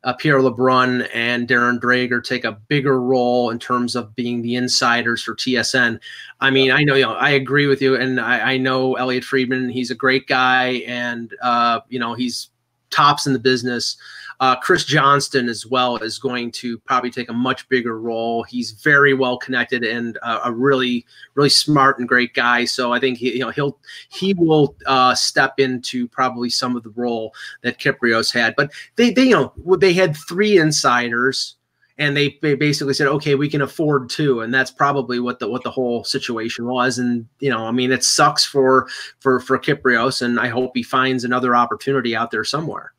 uh, 0.04 0.14
Pierre 0.14 0.40
LeBrun 0.40 1.08
and 1.14 1.48
Darren 1.48 1.80
Dreger 1.80 2.24
take 2.24 2.44
a 2.44 2.52
bigger 2.52 3.00
role 3.00 3.50
in 3.50 3.60
terms 3.60 3.96
of 3.96 4.16
being 4.16 4.42
the 4.42 4.56
insiders 4.56 5.24
for 5.24 5.36
TSN. 5.36 6.00
I 6.42 6.50
mean, 6.50 6.72
I 6.72 6.84
know, 6.84 6.96
you 6.96 7.04
know, 7.04 7.14
I 7.14 7.32
agree 7.32 7.68
with 7.68 7.82
you, 7.82 7.96
and 7.96 8.20
I, 8.20 8.54
I 8.54 8.58
know 8.58 8.96
Elliotte 8.96 9.24
Friedman. 9.24 9.70
He's 9.70 9.92
a 9.92 9.96
great 9.96 10.28
guy, 10.28 10.84
and 10.88 11.34
uh, 11.42 11.82
you 11.88 12.00
know, 12.00 12.14
he's 12.14 12.50
tops 12.94 13.28
in 13.28 13.34
the 13.34 13.40
business. 13.40 13.98
Uh, 14.40 14.56
Chris 14.56 14.84
Johnston 14.84 15.48
as 15.48 15.66
well 15.66 15.98
is 15.98 16.18
going 16.18 16.52
to 16.52 16.78
probably 16.80 17.12
take 17.12 17.30
a 17.30 17.34
much 17.34 17.68
bigger 17.70 18.00
role. 18.00 18.44
He's 18.44 18.72
very 18.72 19.14
well 19.14 19.38
connected 19.38 19.84
and 19.84 20.18
uh, 20.22 20.42
a 20.44 20.52
really, 20.52 21.06
really 21.36 21.50
smart 21.50 22.00
and 22.00 22.08
great 22.08 22.34
guy. 22.34 22.66
So 22.66 22.92
I 22.92 23.00
think 23.00 23.20
he, 23.20 23.34
you 23.34 23.40
know, 23.40 23.52
he'll 23.52 23.78
he 24.10 24.34
will 24.34 24.76
uh, 24.86 25.16
step 25.16 25.60
into 25.60 26.08
probably 26.08 26.50
some 26.50 26.76
of 26.76 26.84
the 26.84 26.90
role 26.92 27.34
that 27.62 27.80
Kypreos 27.80 28.34
had. 28.34 28.56
But 28.56 28.72
they, 28.96 29.12
they, 29.12 29.26
you 29.26 29.36
know, 29.36 29.78
they 29.78 29.94
had 29.94 30.18
three 30.18 30.58
insiders 30.58 31.56
and 31.98 32.18
they, 32.18 32.40
they 32.42 32.56
basically 32.56 32.94
said, 32.94 33.08
okay, 33.08 33.36
we 33.36 33.50
can 33.50 33.62
afford 33.62 34.10
two, 34.10 34.42
and 34.42 34.54
that's 34.54 34.72
probably 34.72 35.20
what 35.20 35.40
the 35.40 35.48
what 35.48 35.64
the 35.64 35.72
whole 35.72 36.04
situation 36.04 36.66
was. 36.66 36.98
And 36.98 37.28
you 37.40 37.50
know, 37.50 37.66
I 37.66 37.72
mean, 37.72 37.92
it 37.92 38.04
sucks 38.04 38.44
for 38.44 38.88
for 39.20 39.40
for 39.40 39.60
Kypreos, 39.60 40.22
and 40.22 40.40
I 40.40 40.48
hope 40.48 40.72
he 40.74 40.84
finds 40.84 41.24
another 41.24 41.56
opportunity 41.56 42.16
out 42.16 42.32
there 42.32 42.44
somewhere. 42.44 42.94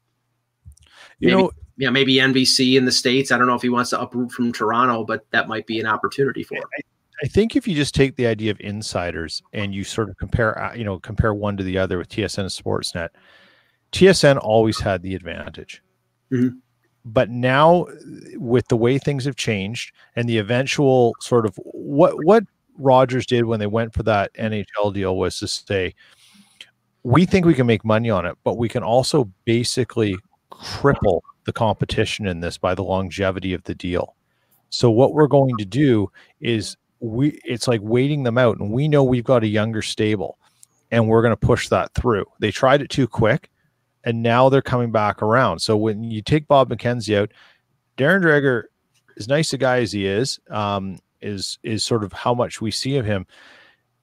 You 1.19 1.29
maybe, 1.29 1.43
know, 1.43 1.51
yeah, 1.77 1.91
maybe 1.91 2.15
NBC 2.17 2.77
in 2.77 2.85
the 2.85 2.93
states. 2.93 3.33
I 3.33 3.39
don't 3.39 3.49
know 3.49 3.55
if 3.55 3.63
he 3.63 3.69
wants 3.69 3.91
to 3.91 4.01
uproot 4.01 4.31
from 4.31 4.53
Toronto, 4.53 5.05
but 5.05 5.27
that 5.31 5.49
might 5.49 5.67
be 5.67 5.81
an 5.81 5.87
opportunity 5.87 6.45
for 6.45 6.57
him. 6.57 6.65
I, 6.79 6.83
I 7.25 7.27
think 7.27 7.57
if 7.57 7.67
you 7.67 7.75
just 7.75 7.95
take 7.95 8.17
the 8.17 8.27
idea 8.27 8.51
of 8.51 8.61
insiders 8.61 9.43
and 9.53 9.75
you 9.75 9.83
sort 9.83 10.09
of 10.09 10.17
compare, 10.19 10.61
uh, 10.61 10.75
you 10.75 10.85
know, 10.85 10.99
compare 10.99 11.35
one 11.35 11.57
to 11.57 11.65
the 11.65 11.79
other 11.79 11.99
with 11.99 12.09
TSN 12.09 12.39
and 12.39 12.49
Sportsnet, 12.49 13.09
TSN 13.93 14.39
always 14.39 14.79
had 14.81 15.03
the 15.03 15.15
advantage. 15.15 15.83
Mm-hmm. 16.33 16.59
But 17.05 17.31
now 17.31 17.87
with 18.37 18.69
the 18.69 18.77
way 18.77 18.99
things 18.99 19.25
have 19.25 19.37
changed 19.37 19.93
and 20.17 20.29
the 20.29 20.39
eventual 20.39 21.15
sort 21.21 21.47
of 21.47 21.59
what 21.65 22.15
what 22.25 22.45
Rogers 22.77 23.27
did 23.27 23.45
when 23.45 23.61
they 23.61 23.67
went 23.67 23.95
for 23.95 24.03
that 24.03 24.35
NHL 24.35 24.93
deal 24.93 25.17
was 25.17 25.39
to 25.39 25.47
say 25.47 25.95
we 27.05 27.27
think 27.27 27.45
we 27.45 27.55
can 27.55 27.67
make 27.67 27.85
money 27.85 28.11
on 28.11 28.25
it, 28.27 28.37
but 28.43 28.57
we 28.57 28.69
can 28.69 28.83
also 28.83 29.31
basically 29.45 30.17
cripple 30.51 31.21
the 31.45 31.53
competition 31.53 32.27
in 32.27 32.41
this 32.41 32.57
by 32.57 32.75
the 32.75 32.83
longevity 32.83 33.53
of 33.53 33.63
the 33.65 33.75
deal. 33.75 34.17
So 34.71 34.91
what 34.91 35.13
we're 35.13 35.29
going 35.29 35.57
to 35.59 35.65
do 35.65 36.11
is 36.41 36.77
we 37.01 37.39
it's 37.45 37.69
like 37.69 37.81
waiting 37.83 38.23
them 38.23 38.39
out 38.39 38.59
and 38.59 38.71
we 38.73 38.89
know 38.89 39.05
we've 39.05 39.25
got 39.25 39.45
a 39.45 39.49
younger 39.49 39.83
stable 39.83 40.39
and 40.91 41.07
we're 41.07 41.23
going 41.23 41.37
to 41.37 41.47
push 41.47 41.69
that 41.69 41.93
through. 41.95 42.25
They 42.41 42.51
tried 42.51 42.81
it 42.81 42.89
too 42.89 43.07
quick 43.07 43.51
and 44.05 44.23
now 44.23 44.49
they're 44.49 44.63
coming 44.63 44.93
back 44.93 45.23
around. 45.23 45.61
So 45.61 45.77
when 45.77 46.05
you 46.05 46.23
take 46.23 46.47
Bob 46.47 46.71
McKenzie 46.71 47.19
out, 47.19 47.33
Darren 47.97 48.23
Dreger, 48.23 48.65
as 49.17 49.29
nice 49.29 49.53
a 49.53 49.59
guy 49.59 49.79
as 49.81 49.93
he 49.93 50.07
is, 50.07 50.39
um, 50.51 50.99
is 51.21 51.59
is 51.63 51.85
sort 51.85 52.05
of 52.05 52.13
how 52.13 52.35
much 52.35 52.61
we 52.61 52.71
see 52.71 52.97
of 52.97 53.07
him 53.07 53.27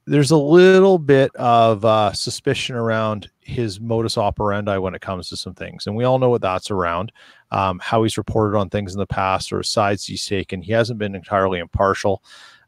there's 0.08 0.32
a 0.32 0.38
little 0.38 0.98
bit 0.98 1.34
of 1.36 1.86
uh, 1.86 2.12
suspicion 2.14 2.76
around 2.76 3.30
his 3.40 3.80
modus 3.80 4.18
operandi 4.18 4.78
when 4.78 4.96
it 4.96 5.02
comes 5.02 5.30
to 5.30 5.38
some 5.38 5.54
things, 5.54 5.86
and 5.86 5.96
we 5.96 6.04
all 6.04 6.20
know 6.20 6.30
what 6.30 6.42
that's 6.42 6.72
around. 6.72 7.12
Um, 7.52 7.80
how 7.84 8.04
he's 8.04 8.18
reported 8.18 8.58
on 8.58 8.70
things 8.70 8.94
in 8.94 9.00
the 9.00 9.06
past 9.06 9.54
or 9.54 9.62
sides 9.62 10.06
he's 10.06 10.26
taken. 10.26 10.62
He 10.62 10.72
hasn't 10.72 11.00
been 11.00 11.16
entirely 11.16 11.60
impartial, 11.60 12.24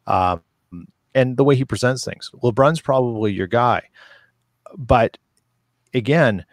um, 0.06 0.42
and 1.14 1.36
the 1.36 1.44
way 1.44 1.56
he 1.56 1.64
presents 1.64 2.04
things. 2.04 2.30
LeBrun's 2.42 2.80
probably 2.80 3.32
your 3.32 3.46
guy, 3.46 3.82
but 4.76 5.18
again, 5.92 6.44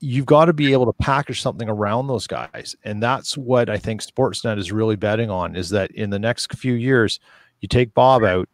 you've 0.00 0.26
got 0.26 0.46
to 0.46 0.52
be 0.52 0.72
able 0.72 0.86
to 0.86 0.92
package 0.94 1.40
something 1.40 1.68
around 1.68 2.06
those 2.06 2.26
guys, 2.26 2.74
and 2.84 3.02
that's 3.02 3.36
what 3.36 3.68
I 3.68 3.78
think 3.78 4.02
Sportsnet 4.02 4.58
is 4.58 4.72
really 4.72 4.96
betting 4.96 5.30
on. 5.30 5.56
Is 5.56 5.70
that 5.70 5.90
in 5.92 6.10
the 6.10 6.18
next 6.18 6.54
few 6.54 6.74
years, 6.74 7.20
you 7.60 7.68
take 7.68 7.94
Bob 7.94 8.24
out 8.24 8.48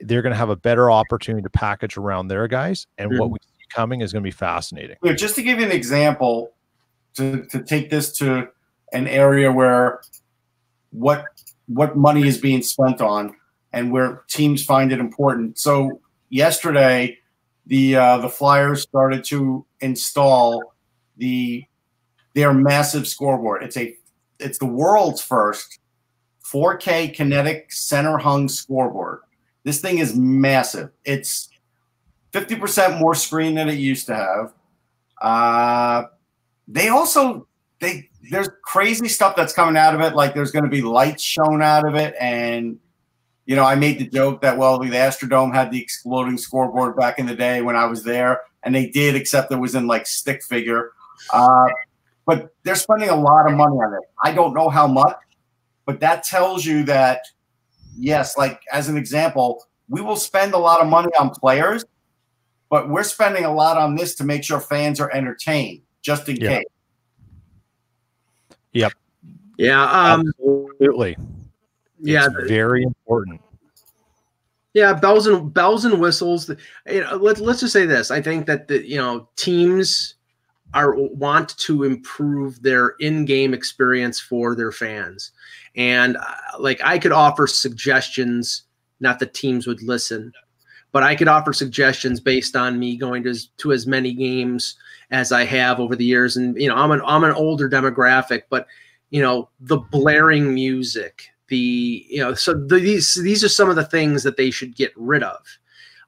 they're 0.00 0.22
going 0.22 0.32
to 0.32 0.38
have 0.38 0.50
a 0.50 0.56
better 0.56 0.90
opportunity 0.90 1.42
to 1.42 1.50
package 1.50 1.96
around 1.96 2.28
their 2.28 2.48
guys, 2.48 2.86
and 2.98 3.10
mm-hmm. 3.10 3.20
what 3.20 3.30
we 3.30 3.38
see 3.40 3.64
coming 3.70 4.00
is 4.00 4.12
going 4.12 4.22
to 4.22 4.26
be 4.26 4.32
fascinating. 4.32 4.96
Just 5.16 5.34
to 5.36 5.42
give 5.42 5.58
you 5.58 5.66
an 5.66 5.72
example, 5.72 6.52
to, 7.14 7.44
to 7.46 7.62
take 7.62 7.90
this 7.90 8.12
to 8.18 8.48
an 8.92 9.08
area 9.08 9.50
where 9.50 10.00
what 10.90 11.24
what 11.66 11.96
money 11.96 12.26
is 12.26 12.38
being 12.38 12.62
spent 12.62 13.00
on 13.00 13.34
and 13.72 13.90
where 13.90 14.22
teams 14.28 14.62
find 14.62 14.92
it 14.92 15.00
important. 15.00 15.58
So 15.58 16.00
yesterday, 16.28 17.18
the 17.66 17.96
uh, 17.96 18.18
the 18.18 18.28
Flyers 18.28 18.82
started 18.82 19.24
to 19.24 19.64
install 19.80 20.74
the 21.16 21.64
their 22.34 22.52
massive 22.52 23.06
scoreboard. 23.06 23.62
It's 23.62 23.76
a 23.76 23.96
it's 24.38 24.58
the 24.58 24.66
world's 24.66 25.22
first 25.22 25.78
4K 26.44 27.14
kinetic 27.14 27.72
center 27.72 28.18
hung 28.18 28.48
scoreboard. 28.48 29.20
This 29.62 29.80
thing 29.80 29.98
is 29.98 30.14
massive. 30.14 30.90
It's 31.04 31.48
50% 32.32 33.00
more 33.00 33.14
screen 33.14 33.54
than 33.54 33.68
it 33.68 33.78
used 33.78 34.06
to 34.06 34.14
have. 34.14 34.52
Uh, 35.22 36.04
they 36.68 36.88
also 36.88 37.46
they 37.80 38.08
there's 38.30 38.48
crazy 38.62 39.08
stuff 39.08 39.36
that's 39.36 39.52
coming 39.52 39.76
out 39.76 39.94
of 39.94 40.00
it. 40.00 40.14
Like 40.14 40.34
there's 40.34 40.50
going 40.50 40.64
to 40.64 40.70
be 40.70 40.82
lights 40.82 41.22
shown 41.22 41.62
out 41.62 41.86
of 41.86 41.94
it, 41.94 42.14
and 42.20 42.78
you 43.46 43.56
know 43.56 43.64
I 43.64 43.74
made 43.74 43.98
the 43.98 44.08
joke 44.08 44.40
that 44.42 44.56
well 44.56 44.78
the 44.78 44.90
Astrodome 44.90 45.54
had 45.54 45.70
the 45.70 45.80
exploding 45.80 46.38
scoreboard 46.38 46.96
back 46.96 47.18
in 47.18 47.26
the 47.26 47.34
day 47.34 47.62
when 47.62 47.76
I 47.76 47.86
was 47.86 48.04
there, 48.04 48.42
and 48.62 48.74
they 48.74 48.88
did, 48.88 49.14
except 49.14 49.52
it 49.52 49.56
was 49.56 49.74
in 49.74 49.86
like 49.86 50.06
stick 50.06 50.42
figure. 50.42 50.92
Uh, 51.32 51.66
but 52.26 52.54
they're 52.62 52.74
spending 52.74 53.10
a 53.10 53.16
lot 53.16 53.46
of 53.46 53.56
money 53.56 53.76
on 53.76 53.94
it. 53.94 54.08
I 54.22 54.32
don't 54.32 54.54
know 54.54 54.68
how 54.68 54.86
much, 54.86 55.16
but 55.84 56.00
that 56.00 56.22
tells 56.24 56.64
you 56.64 56.84
that 56.84 57.20
yes, 57.96 58.36
like 58.36 58.60
as 58.72 58.88
an 58.88 58.96
example, 58.96 59.64
we 59.88 60.00
will 60.00 60.16
spend 60.16 60.54
a 60.54 60.58
lot 60.58 60.80
of 60.80 60.88
money 60.88 61.10
on 61.18 61.30
players, 61.30 61.84
but 62.70 62.88
we're 62.88 63.04
spending 63.04 63.44
a 63.44 63.52
lot 63.52 63.76
on 63.76 63.94
this 63.94 64.14
to 64.16 64.24
make 64.24 64.44
sure 64.44 64.60
fans 64.60 65.00
are 65.00 65.10
entertained, 65.12 65.82
just 66.02 66.28
in 66.28 66.36
case. 66.36 66.64
Yep. 68.72 68.92
Yeah. 69.56 69.84
Um, 69.84 70.32
Absolutely. 70.40 71.16
Yeah. 72.04 72.26
It's 72.26 72.48
very 72.48 72.82
important. 72.82 73.40
Yeah, 74.72 74.92
bells 74.92 75.28
and 75.28 75.54
bells 75.54 75.84
and 75.84 76.00
whistles. 76.00 76.50
You 76.86 77.02
know, 77.02 77.16
let's 77.16 77.40
let's 77.40 77.60
just 77.60 77.72
say 77.72 77.86
this. 77.86 78.10
I 78.10 78.20
think 78.20 78.46
that 78.46 78.66
the 78.66 78.86
you 78.86 78.96
know 78.96 79.28
teams 79.36 80.16
are 80.74 80.94
want 80.94 81.56
to 81.56 81.84
improve 81.84 82.60
their 82.62 82.94
in-game 82.98 83.54
experience 83.54 84.18
for 84.20 84.54
their 84.54 84.72
fans 84.72 85.30
and 85.76 86.16
uh, 86.16 86.24
like 86.58 86.80
i 86.84 86.98
could 86.98 87.12
offer 87.12 87.46
suggestions 87.46 88.62
not 89.00 89.18
that 89.18 89.32
teams 89.34 89.66
would 89.66 89.82
listen 89.82 90.32
but 90.92 91.02
i 91.02 91.14
could 91.14 91.28
offer 91.28 91.52
suggestions 91.52 92.20
based 92.20 92.56
on 92.56 92.78
me 92.78 92.96
going 92.96 93.22
to, 93.22 93.34
to 93.56 93.72
as 93.72 93.86
many 93.86 94.12
games 94.12 94.76
as 95.10 95.30
i 95.32 95.44
have 95.44 95.78
over 95.78 95.94
the 95.94 96.04
years 96.04 96.36
and 96.36 96.60
you 96.60 96.68
know 96.68 96.74
i'm 96.74 96.90
an 96.90 97.00
i'm 97.06 97.24
an 97.24 97.32
older 97.32 97.70
demographic 97.70 98.42
but 98.50 98.66
you 99.10 99.22
know 99.22 99.48
the 99.60 99.78
blaring 99.78 100.52
music 100.52 101.28
the 101.54 102.06
you 102.08 102.18
know 102.18 102.34
so 102.34 102.52
the, 102.54 102.80
these 102.80 103.14
these 103.14 103.44
are 103.44 103.48
some 103.48 103.70
of 103.70 103.76
the 103.76 103.84
things 103.84 104.22
that 104.24 104.36
they 104.36 104.50
should 104.50 104.74
get 104.74 104.92
rid 104.96 105.22
of 105.22 105.38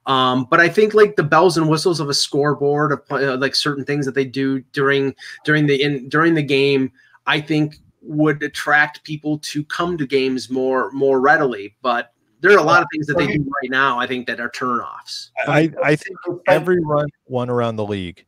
um, 0.07 0.47
but 0.49 0.61
I 0.61 0.69
think 0.69 0.93
like 0.93 1.17
the 1.17 1.23
bells 1.23 1.57
and 1.57 1.69
whistles 1.69 1.99
of 1.99 2.07
a 2.07 2.13
scoreboard, 2.13 2.93
of 2.93 3.01
uh, 3.11 3.35
like 3.37 3.53
certain 3.53 3.83
things 3.83 4.05
that 4.05 4.15
they 4.15 4.23
do 4.23 4.61
during 4.71 5.13
during 5.43 5.67
the 5.67 5.81
in 5.81 6.07
during 6.07 6.33
the 6.33 6.41
game, 6.41 6.91
I 7.27 7.41
think 7.41 7.75
would 8.01 8.41
attract 8.41 9.03
people 9.03 9.37
to 9.39 9.65
come 9.65 9.97
to 9.97 10.07
games 10.07 10.49
more 10.49 10.91
more 10.91 11.19
readily. 11.19 11.75
But 11.81 12.13
there 12.39 12.51
are 12.53 12.57
a 12.57 12.63
lot 12.63 12.81
of 12.81 12.87
things 12.93 13.05
that 13.07 13.17
they 13.17 13.27
do 13.27 13.43
right 13.61 13.69
now. 13.69 13.99
I 13.99 14.07
think 14.07 14.27
that 14.27 14.39
are 14.39 14.49
turnoffs. 14.49 15.31
I 15.45 15.73
I 15.83 15.97
think 15.97 16.17
everyone 16.47 17.07
one 17.25 17.49
around 17.49 17.75
the 17.75 17.85
league 17.85 18.25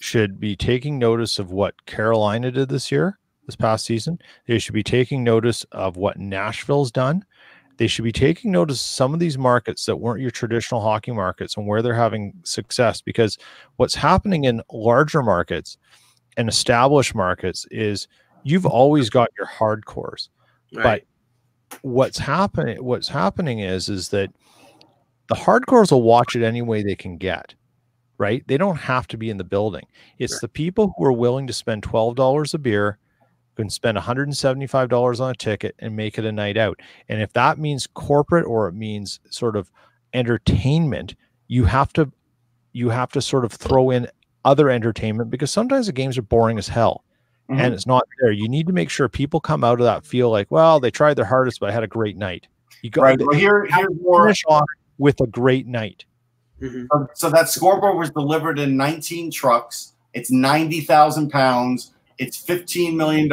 should 0.00 0.38
be 0.38 0.56
taking 0.56 0.98
notice 0.98 1.38
of 1.38 1.50
what 1.50 1.86
Carolina 1.86 2.50
did 2.50 2.68
this 2.68 2.92
year, 2.92 3.18
this 3.46 3.56
past 3.56 3.84
season. 3.84 4.18
They 4.46 4.58
should 4.58 4.74
be 4.74 4.82
taking 4.82 5.24
notice 5.24 5.64
of 5.72 5.96
what 5.96 6.18
Nashville's 6.18 6.90
done 6.90 7.24
they 7.76 7.86
should 7.86 8.04
be 8.04 8.12
taking 8.12 8.50
notice 8.50 8.80
of 8.80 8.86
some 8.86 9.14
of 9.14 9.20
these 9.20 9.38
markets 9.38 9.86
that 9.86 9.96
weren't 9.96 10.20
your 10.20 10.30
traditional 10.30 10.80
hockey 10.80 11.12
markets 11.12 11.56
and 11.56 11.66
where 11.66 11.82
they're 11.82 11.94
having 11.94 12.34
success 12.44 13.00
because 13.00 13.38
what's 13.76 13.94
happening 13.94 14.44
in 14.44 14.62
larger 14.72 15.22
markets 15.22 15.76
and 16.36 16.48
established 16.48 17.14
markets 17.14 17.66
is 17.70 18.08
you've 18.42 18.66
always 18.66 19.10
got 19.10 19.30
your 19.38 19.46
hardcores 19.46 20.28
right. 20.74 21.04
but 21.70 21.80
what's 21.82 22.18
happening 22.18 22.82
what's 22.82 23.08
happening 23.08 23.60
is 23.60 23.88
is 23.88 24.08
that 24.10 24.30
the 25.28 25.34
hardcores 25.34 25.90
will 25.90 26.02
watch 26.02 26.36
it 26.36 26.44
any 26.44 26.62
way 26.62 26.82
they 26.82 26.94
can 26.94 27.16
get 27.16 27.54
right 28.18 28.46
they 28.46 28.56
don't 28.56 28.76
have 28.76 29.08
to 29.08 29.16
be 29.16 29.30
in 29.30 29.38
the 29.38 29.44
building 29.44 29.84
it's 30.18 30.34
right. 30.34 30.40
the 30.42 30.48
people 30.48 30.94
who 30.96 31.04
are 31.04 31.12
willing 31.12 31.46
to 31.46 31.52
spend 31.52 31.82
$12 31.82 32.54
a 32.54 32.58
beer 32.58 32.98
can 33.54 33.70
spend 33.70 33.96
$175 33.96 35.20
on 35.20 35.30
a 35.30 35.34
ticket 35.34 35.74
and 35.78 35.96
make 35.96 36.18
it 36.18 36.24
a 36.24 36.32
night 36.32 36.56
out. 36.56 36.80
And 37.08 37.22
if 37.22 37.32
that 37.34 37.58
means 37.58 37.86
corporate 37.86 38.46
or 38.46 38.68
it 38.68 38.74
means 38.74 39.20
sort 39.30 39.56
of 39.56 39.70
entertainment, 40.12 41.14
you 41.48 41.64
have 41.64 41.92
to 41.94 42.10
you 42.72 42.88
have 42.88 43.12
to 43.12 43.22
sort 43.22 43.44
of 43.44 43.52
throw 43.52 43.90
in 43.90 44.08
other 44.44 44.68
entertainment 44.68 45.30
because 45.30 45.50
sometimes 45.50 45.86
the 45.86 45.92
games 45.92 46.18
are 46.18 46.22
boring 46.22 46.58
as 46.58 46.68
hell 46.68 47.04
mm-hmm. 47.48 47.60
and 47.60 47.74
it's 47.74 47.86
not 47.86 48.04
there. 48.20 48.32
You 48.32 48.48
need 48.48 48.66
to 48.66 48.72
make 48.72 48.90
sure 48.90 49.08
people 49.08 49.40
come 49.40 49.64
out 49.64 49.80
of 49.80 49.84
that 49.84 50.04
feel 50.04 50.30
like, 50.30 50.50
well, 50.50 50.80
they 50.80 50.90
tried 50.90 51.14
their 51.14 51.24
hardest, 51.24 51.60
but 51.60 51.70
I 51.70 51.72
had 51.72 51.82
a 51.82 51.88
great 51.88 52.16
night. 52.16 52.48
You 52.82 52.90
got 52.90 53.02
right. 53.02 53.18
well, 53.18 53.38
here, 53.38 53.68
more 54.02 54.24
finish 54.24 54.44
off 54.48 54.66
with 54.98 55.20
a 55.20 55.26
great 55.26 55.66
night. 55.66 56.04
Mm-hmm. 56.60 56.86
So, 56.92 57.08
so 57.14 57.30
that 57.30 57.48
scoreboard 57.48 57.96
was 57.96 58.10
delivered 58.10 58.58
in 58.58 58.76
19 58.76 59.30
trucks. 59.30 59.92
It's 60.12 60.30
90,000 60.30 61.30
pounds 61.30 61.92
it's 62.18 62.44
$15 62.44 62.94
million 62.94 63.30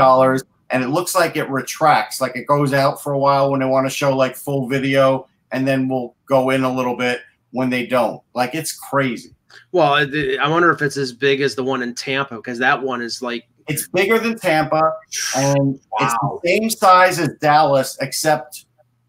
and 0.70 0.84
it 0.84 0.90
looks 0.90 1.16
like 1.16 1.36
it 1.36 1.50
retracts, 1.50 2.22
like 2.22 2.36
it 2.36 2.48
goes 2.48 2.74
out 2.74 3.02
for 3.02 3.14
a 3.14 3.20
while 3.20 3.52
when 3.52 3.60
they 3.60 3.66
want 3.66 3.86
to 3.86 3.90
show 3.90 4.16
like 4.16 4.36
full 4.36 4.68
video 4.68 5.28
and 5.52 5.68
then 5.68 5.88
we'll 5.88 6.16
go 6.26 6.50
in 6.50 6.64
a 6.64 6.74
little 6.74 6.96
bit 6.96 7.22
when 7.52 7.70
they 7.70 7.86
don't. 7.86 8.22
Like 8.34 8.56
it's 8.56 8.74
crazy. 8.74 9.36
Well, 9.72 9.94
I 9.94 10.50
wonder 10.50 10.72
if 10.72 10.82
it's 10.82 10.98
as 10.98 11.14
big 11.14 11.42
as 11.42 11.56
the 11.56 11.64
one 11.64 11.82
in 11.82 11.94
Tampa 11.94 12.38
because 12.38 12.58
that 12.60 12.82
one 12.82 13.02
is 13.02 13.22
like 13.22 13.46
it's 13.68 13.88
bigger 13.90 14.18
than 14.18 14.38
Tampa 14.38 14.94
and 15.36 15.80
wow. 15.92 15.98
it's 16.02 16.14
the 16.14 16.40
same 16.46 16.70
size 16.70 17.20
as 17.20 17.30
Dallas, 17.40 17.98
except 18.02 18.66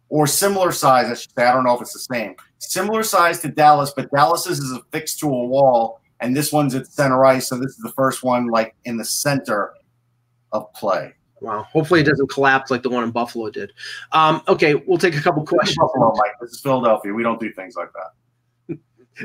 or 0.09 0.27
similar 0.27 0.73
size. 0.73 1.07
I 1.07 1.15
should 1.15 1.33
say. 1.37 1.47
I 1.47 1.55
don't 1.55 1.65
know 1.65 1.75
if 1.75 1.81
it's 1.81 1.95
the 1.95 2.15
same. 2.15 2.35
Similar 2.59 3.03
size 3.03 3.41
to 3.41 3.49
Dallas, 3.49 3.93
but 3.95 4.11
Dallas's 4.11 4.59
is 4.59 4.73
affixed 4.73 5.19
to 5.21 5.27
a 5.27 5.47
wall, 5.47 6.01
and 6.23 6.37
this 6.37 6.53
one's 6.53 6.75
at 6.75 6.87
center 6.87 7.25
ice. 7.25 7.49
So 7.49 7.59
this 7.59 7.73
is 7.73 7.79
the 7.79 7.93
first 7.93 8.23
one 8.23 8.47
like 8.47 8.75
in 8.85 8.97
the 8.97 9.05
center 9.05 9.75
of 10.53 10.73
play. 10.73 11.15
Wow. 11.41 11.65
Hopefully 11.65 12.01
it 12.01 12.05
doesn't 12.05 12.31
collapse 12.31 12.71
like 12.71 12.83
the 12.83 12.89
one 12.89 13.03
in 13.03 13.11
Buffalo 13.11 13.51
did. 13.51 13.73
Um, 14.13 14.43
okay, 14.47 14.75
we'll 14.75 14.99
take 14.99 15.17
a 15.17 15.21
couple 15.21 15.45
questions. 15.45 15.77
Buffalo, 15.77 16.15
Mike. 16.17 16.33
This 16.41 16.53
is 16.53 16.61
Philadelphia. 16.61 17.13
We 17.13 17.25
don't 17.25 17.41
do 17.41 17.53
things 17.53 17.75
like 17.77 17.91
that. 18.69 18.79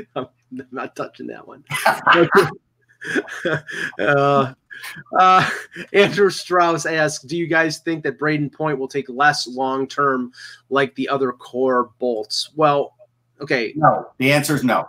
I'm 0.16 0.26
not 0.72 0.96
touching 0.96 1.28
that 1.28 1.46
one. 1.46 1.64
uh, 4.00 4.52
Uh, 5.18 5.48
Andrew 5.92 6.30
Strauss 6.30 6.86
asks, 6.86 7.24
"Do 7.24 7.36
you 7.36 7.46
guys 7.46 7.78
think 7.78 8.04
that 8.04 8.18
Brayden 8.18 8.52
Point 8.52 8.78
will 8.78 8.88
take 8.88 9.08
less 9.08 9.46
long 9.46 9.86
term, 9.86 10.32
like 10.70 10.94
the 10.94 11.08
other 11.08 11.32
core 11.32 11.90
bolts?" 11.98 12.50
Well, 12.54 12.94
okay, 13.40 13.72
No, 13.76 14.08
the 14.18 14.32
answer 14.32 14.54
is 14.54 14.64
no. 14.64 14.88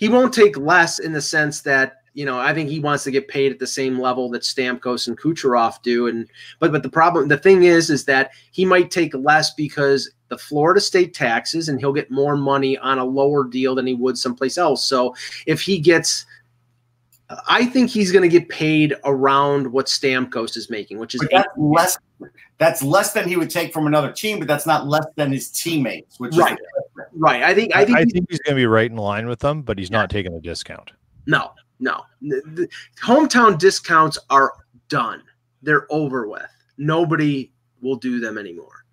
He 0.00 0.08
won't 0.08 0.32
take 0.32 0.56
less 0.56 0.98
in 0.98 1.12
the 1.12 1.20
sense 1.20 1.60
that 1.60 1.98
you 2.14 2.24
know 2.24 2.40
I 2.40 2.52
think 2.54 2.70
he 2.70 2.80
wants 2.80 3.04
to 3.04 3.10
get 3.10 3.28
paid 3.28 3.52
at 3.52 3.58
the 3.58 3.66
same 3.66 4.00
level 4.00 4.30
that 4.30 4.42
Stamkos 4.42 5.06
and 5.06 5.20
Kucherov 5.20 5.80
do, 5.82 6.08
and 6.08 6.26
but 6.58 6.72
but 6.72 6.82
the 6.82 6.88
problem, 6.88 7.28
the 7.28 7.36
thing 7.36 7.64
is, 7.64 7.90
is 7.90 8.06
that 8.06 8.30
he 8.50 8.64
might 8.64 8.90
take 8.90 9.14
less 9.14 9.54
because 9.54 10.10
the 10.28 10.38
Florida 10.38 10.80
state 10.80 11.12
taxes, 11.12 11.68
and 11.68 11.78
he'll 11.78 11.92
get 11.92 12.10
more 12.10 12.36
money 12.36 12.78
on 12.78 12.98
a 12.98 13.04
lower 13.04 13.44
deal 13.44 13.74
than 13.74 13.86
he 13.86 13.94
would 13.94 14.16
someplace 14.16 14.56
else. 14.56 14.84
So 14.86 15.14
if 15.46 15.60
he 15.60 15.78
gets 15.78 16.24
I 17.48 17.64
think 17.66 17.90
he's 17.90 18.10
going 18.12 18.22
to 18.22 18.28
get 18.28 18.48
paid 18.48 18.94
around 19.04 19.70
what 19.70 19.86
Stamkos 19.86 20.56
is 20.56 20.68
making, 20.70 20.98
which 20.98 21.14
is 21.14 21.26
that's 21.30 21.48
less. 21.56 21.98
That's 22.58 22.82
less 22.82 23.12
than 23.12 23.28
he 23.28 23.36
would 23.36 23.48
take 23.50 23.72
from 23.72 23.86
another 23.86 24.12
team, 24.12 24.38
but 24.38 24.48
that's 24.48 24.66
not 24.66 24.86
less 24.86 25.06
than 25.16 25.32
his 25.32 25.50
teammates. 25.50 26.18
Which 26.20 26.36
Right. 26.36 26.52
is 26.52 27.04
right. 27.14 27.42
I 27.42 27.54
think 27.54 27.74
I, 27.74 27.82
I 27.82 27.84
think, 27.84 27.98
I 27.98 28.04
think 28.04 28.26
he's 28.28 28.40
going 28.40 28.54
to 28.54 28.60
be 28.60 28.66
right 28.66 28.90
in 28.90 28.96
line 28.96 29.26
with 29.28 29.38
them, 29.38 29.62
but 29.62 29.78
he's 29.78 29.90
not 29.90 30.10
taking 30.10 30.34
a 30.34 30.40
discount. 30.40 30.90
no, 31.26 31.52
no. 31.78 32.02
The, 32.20 32.42
the 32.54 32.68
hometown 33.02 33.58
discounts 33.58 34.18
are 34.28 34.52
done. 34.88 35.22
They're 35.62 35.86
over 35.90 36.28
with. 36.28 36.42
Nobody 36.76 37.52
will 37.80 37.96
do 37.96 38.20
them 38.20 38.36
anymore. 38.36 38.84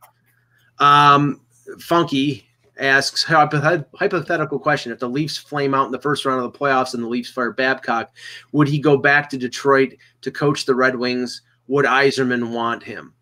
Um, 0.79 1.41
Funky 1.79 2.46
asks 2.79 3.23
hypothet- 3.23 3.85
hypothetical 3.95 4.59
question: 4.59 4.91
If 4.91 4.99
the 4.99 5.09
Leafs 5.09 5.37
flame 5.37 5.73
out 5.73 5.85
in 5.85 5.91
the 5.91 5.99
first 6.01 6.25
round 6.25 6.43
of 6.43 6.51
the 6.51 6.57
playoffs 6.57 6.93
and 6.93 7.03
the 7.03 7.07
Leafs 7.07 7.29
fire 7.29 7.51
Babcock, 7.51 8.11
would 8.51 8.67
he 8.67 8.79
go 8.79 8.97
back 8.97 9.29
to 9.29 9.37
Detroit 9.37 9.93
to 10.21 10.31
coach 10.31 10.65
the 10.65 10.75
Red 10.75 10.95
Wings? 10.95 11.41
Would 11.67 11.85
Yzerman 11.85 12.51
want 12.51 12.83
him? 12.83 13.13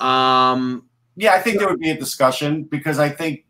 Um, 0.00 0.88
Yeah, 1.16 1.34
I 1.34 1.40
think 1.40 1.58
there 1.58 1.68
would 1.68 1.80
be 1.80 1.90
a 1.90 1.98
discussion 1.98 2.64
because 2.64 2.98
I 2.98 3.08
think 3.08 3.44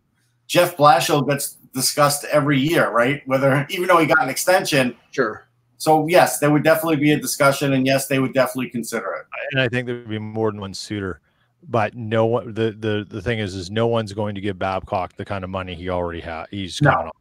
Jeff 0.47 0.77
Blashill 0.77 1.27
gets 1.29 1.55
discussed 1.73 2.25
every 2.25 2.59
year, 2.59 2.91
right? 2.91 3.23
Whether 3.27 3.67
even 3.71 3.89
though 3.89 3.99
he 3.99 4.07
got 4.07 4.23
an 4.23 4.29
extension. 4.29 4.97
sure. 5.11 5.47
So 5.77 6.07
yes, 6.09 6.39
there 6.39 6.51
would 6.51 6.63
definitely 6.63 6.97
be 6.97 7.13
a 7.13 7.21
discussion, 7.21 7.73
and 7.75 7.85
yes, 7.87 8.07
they 8.07 8.19
would 8.19 8.33
definitely 8.33 8.71
consider 8.71 9.13
it. 9.15 9.27
And 9.53 9.61
I 9.61 9.69
think 9.69 9.87
there 9.87 9.97
would 9.97 10.09
be 10.09 10.19
more 10.19 10.51
than 10.51 10.61
one 10.61 10.73
suitor. 10.73 11.21
But 11.69 11.95
no 11.95 12.27
one. 12.27 12.55
The 12.55 12.73
the 12.79 13.07
the 13.09 13.23
thing 13.23 13.39
is, 13.39 13.55
is 13.55 13.71
no 13.71 13.87
one's 13.87 14.13
going 14.13 14.35
to 14.35 14.41
give 14.41 14.59
Babcock 14.59 15.17
the 15.17 15.25
kind 15.25 15.45
of 15.45 15.51
money 15.51 15.75
he 15.75 15.89
already 15.89 16.21
has. 16.21 16.47
He's 16.51 16.81
No. 16.83 16.91
coming 16.91 17.07
off. 17.09 17.17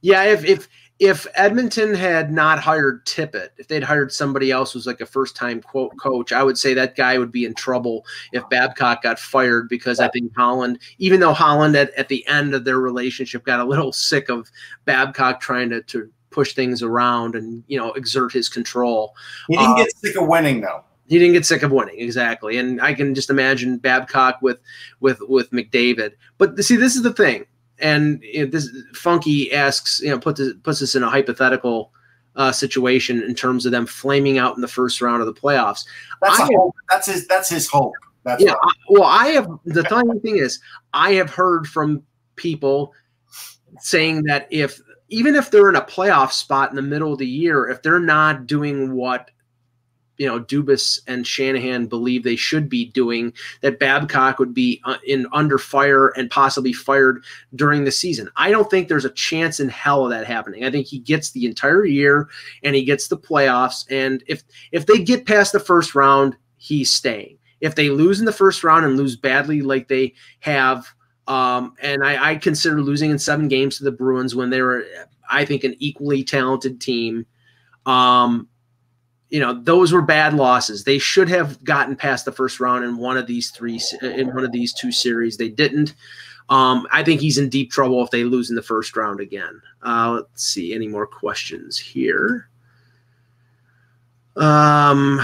Yeah, 0.00 0.24
if 0.24 0.44
if 0.44 0.68
if 1.00 1.26
Edmonton 1.34 1.92
had 1.94 2.30
not 2.32 2.58
hired 2.60 3.04
Tippett, 3.04 3.48
if 3.58 3.66
they'd 3.68 3.82
hired 3.82 4.12
somebody 4.12 4.50
else 4.50 4.72
who's 4.72 4.86
like 4.86 5.00
a 5.00 5.06
first 5.06 5.34
time 5.34 5.60
quote 5.60 5.92
coach, 5.98 6.30
I 6.32 6.42
would 6.42 6.56
say 6.56 6.72
that 6.74 6.94
guy 6.94 7.18
would 7.18 7.32
be 7.32 7.44
in 7.44 7.54
trouble 7.54 8.04
if 8.32 8.48
Babcock 8.48 9.02
got 9.02 9.18
fired 9.18 9.68
because 9.68 9.98
I 9.98 10.08
think 10.08 10.32
Holland, 10.36 10.78
even 10.98 11.20
though 11.20 11.32
Holland 11.32 11.74
at, 11.74 11.92
at 11.94 12.08
the 12.08 12.26
end 12.26 12.54
of 12.54 12.64
their 12.64 12.78
relationship 12.78 13.44
got 13.44 13.60
a 13.60 13.64
little 13.64 13.92
sick 13.92 14.28
of 14.28 14.48
Babcock 14.84 15.40
trying 15.40 15.70
to, 15.70 15.82
to 15.82 16.08
push 16.30 16.52
things 16.54 16.82
around 16.82 17.34
and 17.34 17.64
you 17.66 17.78
know 17.78 17.92
exert 17.92 18.32
his 18.32 18.48
control. 18.48 19.14
He 19.48 19.56
didn't 19.56 19.72
Uh, 19.72 19.76
get 19.76 19.96
sick 19.96 20.16
of 20.16 20.28
winning 20.28 20.60
though. 20.60 20.84
He 21.06 21.18
didn't 21.18 21.34
get 21.34 21.44
sick 21.44 21.62
of 21.62 21.70
winning, 21.70 21.98
exactly. 21.98 22.56
And 22.56 22.80
I 22.80 22.94
can 22.94 23.14
just 23.14 23.30
imagine 23.30 23.78
Babcock 23.78 24.40
with 24.40 24.58
with 25.00 25.20
with 25.28 25.50
McDavid. 25.50 26.12
But 26.38 26.62
see, 26.64 26.76
this 26.76 26.96
is 26.96 27.02
the 27.02 27.12
thing, 27.12 27.44
and 27.78 28.22
you 28.22 28.44
know, 28.44 28.50
this 28.50 28.70
Funky 28.94 29.52
asks, 29.52 30.00
you 30.00 30.10
know, 30.10 30.18
puts 30.18 30.38
this, 30.38 30.54
puts 30.62 30.80
us 30.80 30.94
in 30.94 31.02
a 31.02 31.10
hypothetical 31.10 31.92
uh, 32.36 32.52
situation 32.52 33.22
in 33.22 33.34
terms 33.34 33.66
of 33.66 33.72
them 33.72 33.86
flaming 33.86 34.38
out 34.38 34.56
in 34.56 34.62
the 34.62 34.68
first 34.68 35.00
round 35.00 35.20
of 35.20 35.26
the 35.26 35.34
playoffs. 35.34 35.84
That's 36.22 36.40
I-. 36.40 36.48
That's 36.90 37.06
his. 37.06 37.26
That's 37.26 37.50
his 37.50 37.68
hope. 37.68 37.92
That's 38.24 38.42
Yeah. 38.42 38.54
I, 38.54 38.70
well, 38.88 39.04
I 39.04 39.28
have 39.28 39.48
the 39.64 39.84
funny 39.84 40.18
thing 40.20 40.38
is, 40.38 40.58
I 40.94 41.12
have 41.12 41.30
heard 41.30 41.66
from 41.66 42.02
people 42.36 42.92
saying 43.80 44.24
that 44.24 44.48
if 44.50 44.80
even 45.08 45.34
if 45.34 45.50
they're 45.50 45.68
in 45.68 45.76
a 45.76 45.82
playoff 45.82 46.32
spot 46.32 46.70
in 46.70 46.76
the 46.76 46.82
middle 46.82 47.12
of 47.12 47.18
the 47.18 47.26
year, 47.26 47.68
if 47.68 47.82
they're 47.82 48.00
not 48.00 48.46
doing 48.46 48.94
what 48.94 49.30
you 50.16 50.26
know 50.26 50.40
Dubas 50.40 51.00
and 51.06 51.26
Shanahan 51.26 51.86
believe 51.86 52.22
they 52.22 52.36
should 52.36 52.68
be 52.68 52.86
doing, 52.86 53.32
that 53.60 53.78
Babcock 53.78 54.38
would 54.38 54.54
be 54.54 54.80
uh, 54.84 54.96
in 55.06 55.26
under 55.32 55.58
fire 55.58 56.08
and 56.08 56.30
possibly 56.30 56.72
fired 56.72 57.24
during 57.54 57.84
the 57.84 57.92
season. 57.92 58.30
I 58.36 58.50
don't 58.50 58.70
think 58.70 58.88
there's 58.88 59.04
a 59.04 59.10
chance 59.10 59.60
in 59.60 59.68
hell 59.68 60.04
of 60.04 60.10
that 60.10 60.26
happening. 60.26 60.64
I 60.64 60.70
think 60.70 60.86
he 60.86 60.98
gets 60.98 61.30
the 61.30 61.46
entire 61.46 61.84
year 61.84 62.28
and 62.62 62.74
he 62.74 62.84
gets 62.84 63.08
the 63.08 63.18
playoffs. 63.18 63.84
And 63.90 64.22
if 64.26 64.42
if 64.72 64.86
they 64.86 65.02
get 65.02 65.26
past 65.26 65.52
the 65.52 65.60
first 65.60 65.94
round, 65.94 66.36
he's 66.56 66.90
staying. 66.90 67.38
If 67.60 67.74
they 67.74 67.88
lose 67.88 68.20
in 68.20 68.26
the 68.26 68.32
first 68.32 68.62
round 68.62 68.84
and 68.84 68.96
lose 68.96 69.16
badly 69.16 69.62
like 69.62 69.88
they 69.88 70.14
have, 70.40 70.86
um, 71.26 71.74
and 71.80 72.04
I, 72.04 72.32
I 72.32 72.36
consider 72.36 72.82
losing 72.82 73.10
in 73.10 73.18
seven 73.18 73.48
games 73.48 73.78
to 73.78 73.84
the 73.84 73.92
Bruins 73.92 74.34
when 74.34 74.50
they 74.50 74.60
were, 74.60 74.84
I 75.30 75.44
think, 75.44 75.64
an 75.64 75.74
equally 75.78 76.22
talented 76.24 76.80
team. 76.80 77.26
Um, 77.86 78.48
you 79.30 79.40
know, 79.40 79.54
those 79.54 79.92
were 79.92 80.02
bad 80.02 80.34
losses. 80.34 80.84
They 80.84 80.98
should 80.98 81.28
have 81.28 81.62
gotten 81.64 81.96
past 81.96 82.24
the 82.24 82.32
first 82.32 82.60
round 82.60 82.84
in 82.84 82.96
one 82.96 83.16
of 83.16 83.26
these 83.26 83.50
three, 83.50 83.80
in 84.02 84.34
one 84.34 84.44
of 84.44 84.52
these 84.52 84.72
two 84.72 84.92
series. 84.92 85.36
They 85.36 85.48
didn't. 85.48 85.94
Um, 86.50 86.86
I 86.90 87.02
think 87.02 87.20
he's 87.20 87.38
in 87.38 87.48
deep 87.48 87.70
trouble 87.70 88.02
if 88.04 88.10
they 88.10 88.24
lose 88.24 88.50
in 88.50 88.56
the 88.56 88.62
first 88.62 88.96
round 88.96 89.20
again. 89.20 89.60
Uh, 89.82 90.12
let's 90.20 90.44
see. 90.44 90.74
Any 90.74 90.88
more 90.88 91.06
questions 91.06 91.78
here? 91.78 92.48
Um, 94.36 95.20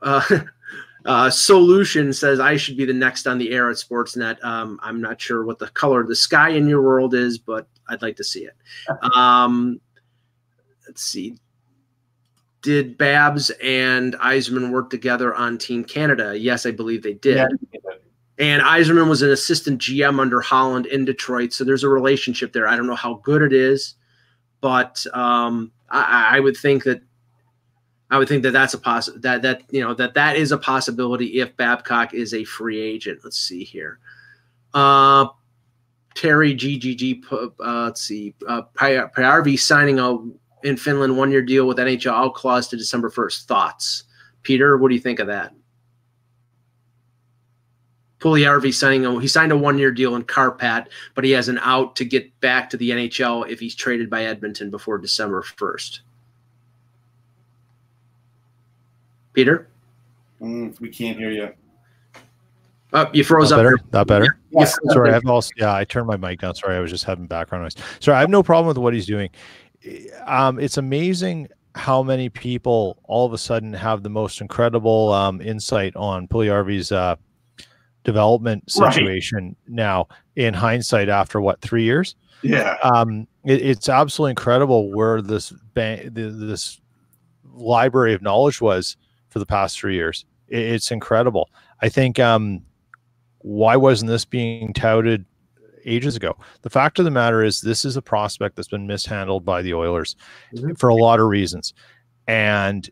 uh, 0.00 0.22
uh, 1.04 1.30
Solution 1.30 2.12
says 2.12 2.40
I 2.40 2.56
should 2.56 2.76
be 2.76 2.86
the 2.86 2.92
next 2.94 3.26
on 3.26 3.38
the 3.38 3.52
air 3.52 3.70
at 3.70 3.76
Sportsnet. 3.76 4.42
Um, 4.42 4.80
I'm 4.82 5.00
not 5.00 5.20
sure 5.20 5.44
what 5.44 5.58
the 5.58 5.68
color 5.68 6.00
of 6.00 6.08
the 6.08 6.16
sky 6.16 6.50
in 6.50 6.66
your 6.66 6.82
world 6.82 7.14
is, 7.14 7.38
but 7.38 7.68
I'd 7.88 8.02
like 8.02 8.16
to 8.16 8.24
see 8.24 8.46
it. 8.46 8.56
Um, 9.14 9.80
let's 10.88 11.02
see. 11.02 11.36
Did 12.66 12.98
Babs 12.98 13.50
and 13.62 14.14
Yzerman 14.14 14.72
work 14.72 14.90
together 14.90 15.32
on 15.32 15.56
Team 15.56 15.84
Canada? 15.84 16.36
Yes, 16.36 16.66
I 16.66 16.72
believe 16.72 17.00
they 17.00 17.12
did. 17.12 17.36
Yeah. 17.36 17.46
And 18.38 18.60
Yzerman 18.60 19.08
was 19.08 19.22
an 19.22 19.30
assistant 19.30 19.80
GM 19.80 20.18
under 20.18 20.40
Holland 20.40 20.86
in 20.86 21.04
Detroit, 21.04 21.52
so 21.52 21.62
there's 21.62 21.84
a 21.84 21.88
relationship 21.88 22.52
there. 22.52 22.66
I 22.66 22.74
don't 22.74 22.88
know 22.88 22.96
how 22.96 23.20
good 23.22 23.40
it 23.40 23.52
is, 23.52 23.94
but 24.60 25.06
um, 25.14 25.70
I, 25.90 26.38
I 26.38 26.40
would 26.40 26.56
think 26.56 26.82
that 26.82 27.02
I 28.10 28.18
would 28.18 28.26
think 28.26 28.42
that 28.42 28.50
that's 28.50 28.74
a 28.74 28.78
poss 28.78 29.10
that 29.14 29.42
that 29.42 29.62
you 29.70 29.80
know 29.80 29.94
that 29.94 30.14
that 30.14 30.34
is 30.34 30.50
a 30.50 30.58
possibility 30.58 31.38
if 31.38 31.56
Babcock 31.56 32.14
is 32.14 32.34
a 32.34 32.42
free 32.42 32.80
agent. 32.80 33.20
Let's 33.22 33.38
see 33.38 33.62
here. 33.62 34.00
Uh, 34.74 35.28
Terry 36.16 36.52
GGG. 36.52 37.22
Uh, 37.30 37.46
let's 37.84 38.02
see. 38.02 38.34
Uh, 38.48 38.62
Piarvi 38.74 39.56
signing 39.56 40.00
a 40.00 40.18
in 40.64 40.76
Finland 40.76 41.16
one 41.16 41.30
year 41.30 41.42
deal 41.42 41.66
with 41.66 41.78
NHL 41.78 42.12
out 42.12 42.34
clause 42.34 42.68
to 42.68 42.76
December 42.76 43.10
first. 43.10 43.46
Thoughts, 43.48 44.04
Peter? 44.42 44.76
What 44.78 44.88
do 44.88 44.94
you 44.94 45.00
think 45.00 45.18
of 45.20 45.26
that? 45.28 45.52
Puljujarvi 48.20 48.72
signing 48.72 49.04
a 49.04 49.20
he 49.20 49.28
signed 49.28 49.52
a 49.52 49.56
one 49.56 49.78
year 49.78 49.92
deal 49.92 50.16
in 50.16 50.22
Kärpät, 50.24 50.86
but 51.14 51.22
he 51.24 51.30
has 51.32 51.48
an 51.48 51.58
out 51.58 51.94
to 51.96 52.04
get 52.04 52.38
back 52.40 52.70
to 52.70 52.76
the 52.78 52.90
NHL 52.90 53.48
if 53.50 53.60
he's 53.60 53.74
traded 53.74 54.08
by 54.08 54.24
Edmonton 54.24 54.70
before 54.70 54.96
December 54.98 55.42
first. 55.42 56.00
Peter, 59.32 59.68
Mm, 60.40 60.78
we 60.80 60.90
can't 60.90 61.16
hear 61.16 61.30
you. 61.30 61.48
oh, 62.92 63.08
you 63.14 63.24
froze 63.24 63.48
That 63.50 63.56
up. 63.56 63.58
better? 63.60 63.76
there. 63.76 63.86
That 63.90 64.06
better? 64.06 64.38
Yes. 64.50 64.76
Sorry, 64.90 65.10
I've 65.12 65.24
also 65.26 65.50
yeah, 65.56 65.74
I 65.74 65.84
turned 65.84 66.06
my 66.06 66.16
mic 66.18 66.40
down. 66.40 66.54
Sorry, 66.54 66.76
I 66.76 66.80
was 66.80 66.90
just 66.90 67.04
having 67.04 67.26
background 67.26 67.64
noise. 67.64 67.74
Sorry, 68.00 68.16
I 68.16 68.20
have 68.20 68.28
no 68.30 68.42
problem 68.42 68.68
with 68.68 68.76
what 68.78 68.92
he's 68.92 69.06
doing. 69.06 69.30
Um, 70.26 70.58
it's 70.58 70.76
amazing 70.76 71.48
how 71.74 72.02
many 72.02 72.28
people 72.28 72.98
all 73.04 73.26
of 73.26 73.32
a 73.32 73.38
sudden 73.38 73.72
have 73.72 74.02
the 74.02 74.08
most 74.08 74.40
incredible 74.40 75.12
um, 75.12 75.40
insight 75.40 75.94
on 75.96 76.26
Puljujarvi's 76.26 76.90
uh, 76.90 77.16
development 78.04 78.64
Right. 78.78 78.92
situation 78.94 79.56
now. 79.68 80.08
In 80.36 80.54
hindsight, 80.54 81.08
after 81.08 81.40
what 81.40 81.60
three 81.60 81.82
years, 81.84 82.14
Yeah. 82.42 82.76
um, 82.82 83.26
it, 83.44 83.60
it's 83.62 83.88
absolutely 83.88 84.30
incredible 84.30 84.90
where 84.92 85.20
this 85.22 85.52
ban- 85.74 86.10
this 86.12 86.80
library 87.54 88.14
of 88.14 88.22
knowledge 88.22 88.60
was 88.60 88.96
for 89.28 89.38
the 89.38 89.46
past 89.46 89.78
three 89.78 89.94
years. 89.94 90.24
It, 90.48 90.58
it's 90.60 90.90
incredible. 90.90 91.50
I 91.82 91.88
think 91.88 92.18
um, 92.18 92.62
why 93.38 93.76
wasn't 93.76 94.10
this 94.10 94.24
being 94.24 94.72
touted 94.72 95.24
ages 95.86 96.16
ago? 96.16 96.36
The 96.62 96.70
fact 96.70 96.98
of 96.98 97.04
the 97.04 97.10
matter 97.10 97.42
is, 97.42 97.60
this 97.60 97.84
is 97.84 97.96
a 97.96 98.02
prospect 98.02 98.56
that's 98.56 98.68
been 98.68 98.86
mishandled 98.86 99.44
by 99.44 99.62
the 99.62 99.74
Oilers 99.74 100.16
Mhm. 100.54 100.78
for 100.78 100.88
a 100.88 100.94
lot 100.94 101.20
of 101.20 101.26
reasons, 101.28 101.72
and 102.26 102.88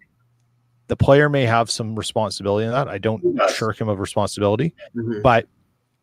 the 0.88 0.96
player 0.96 1.28
may 1.28 1.44
have 1.44 1.70
some 1.70 1.94
responsibility 1.96 2.66
in 2.66 2.72
that. 2.72 2.88
I 2.88 2.98
don't 2.98 3.22
shirk 3.50 3.80
him 3.80 3.88
of 3.88 3.98
responsibility 4.00 4.74
Mhm. 4.94 5.22
but 5.22 5.46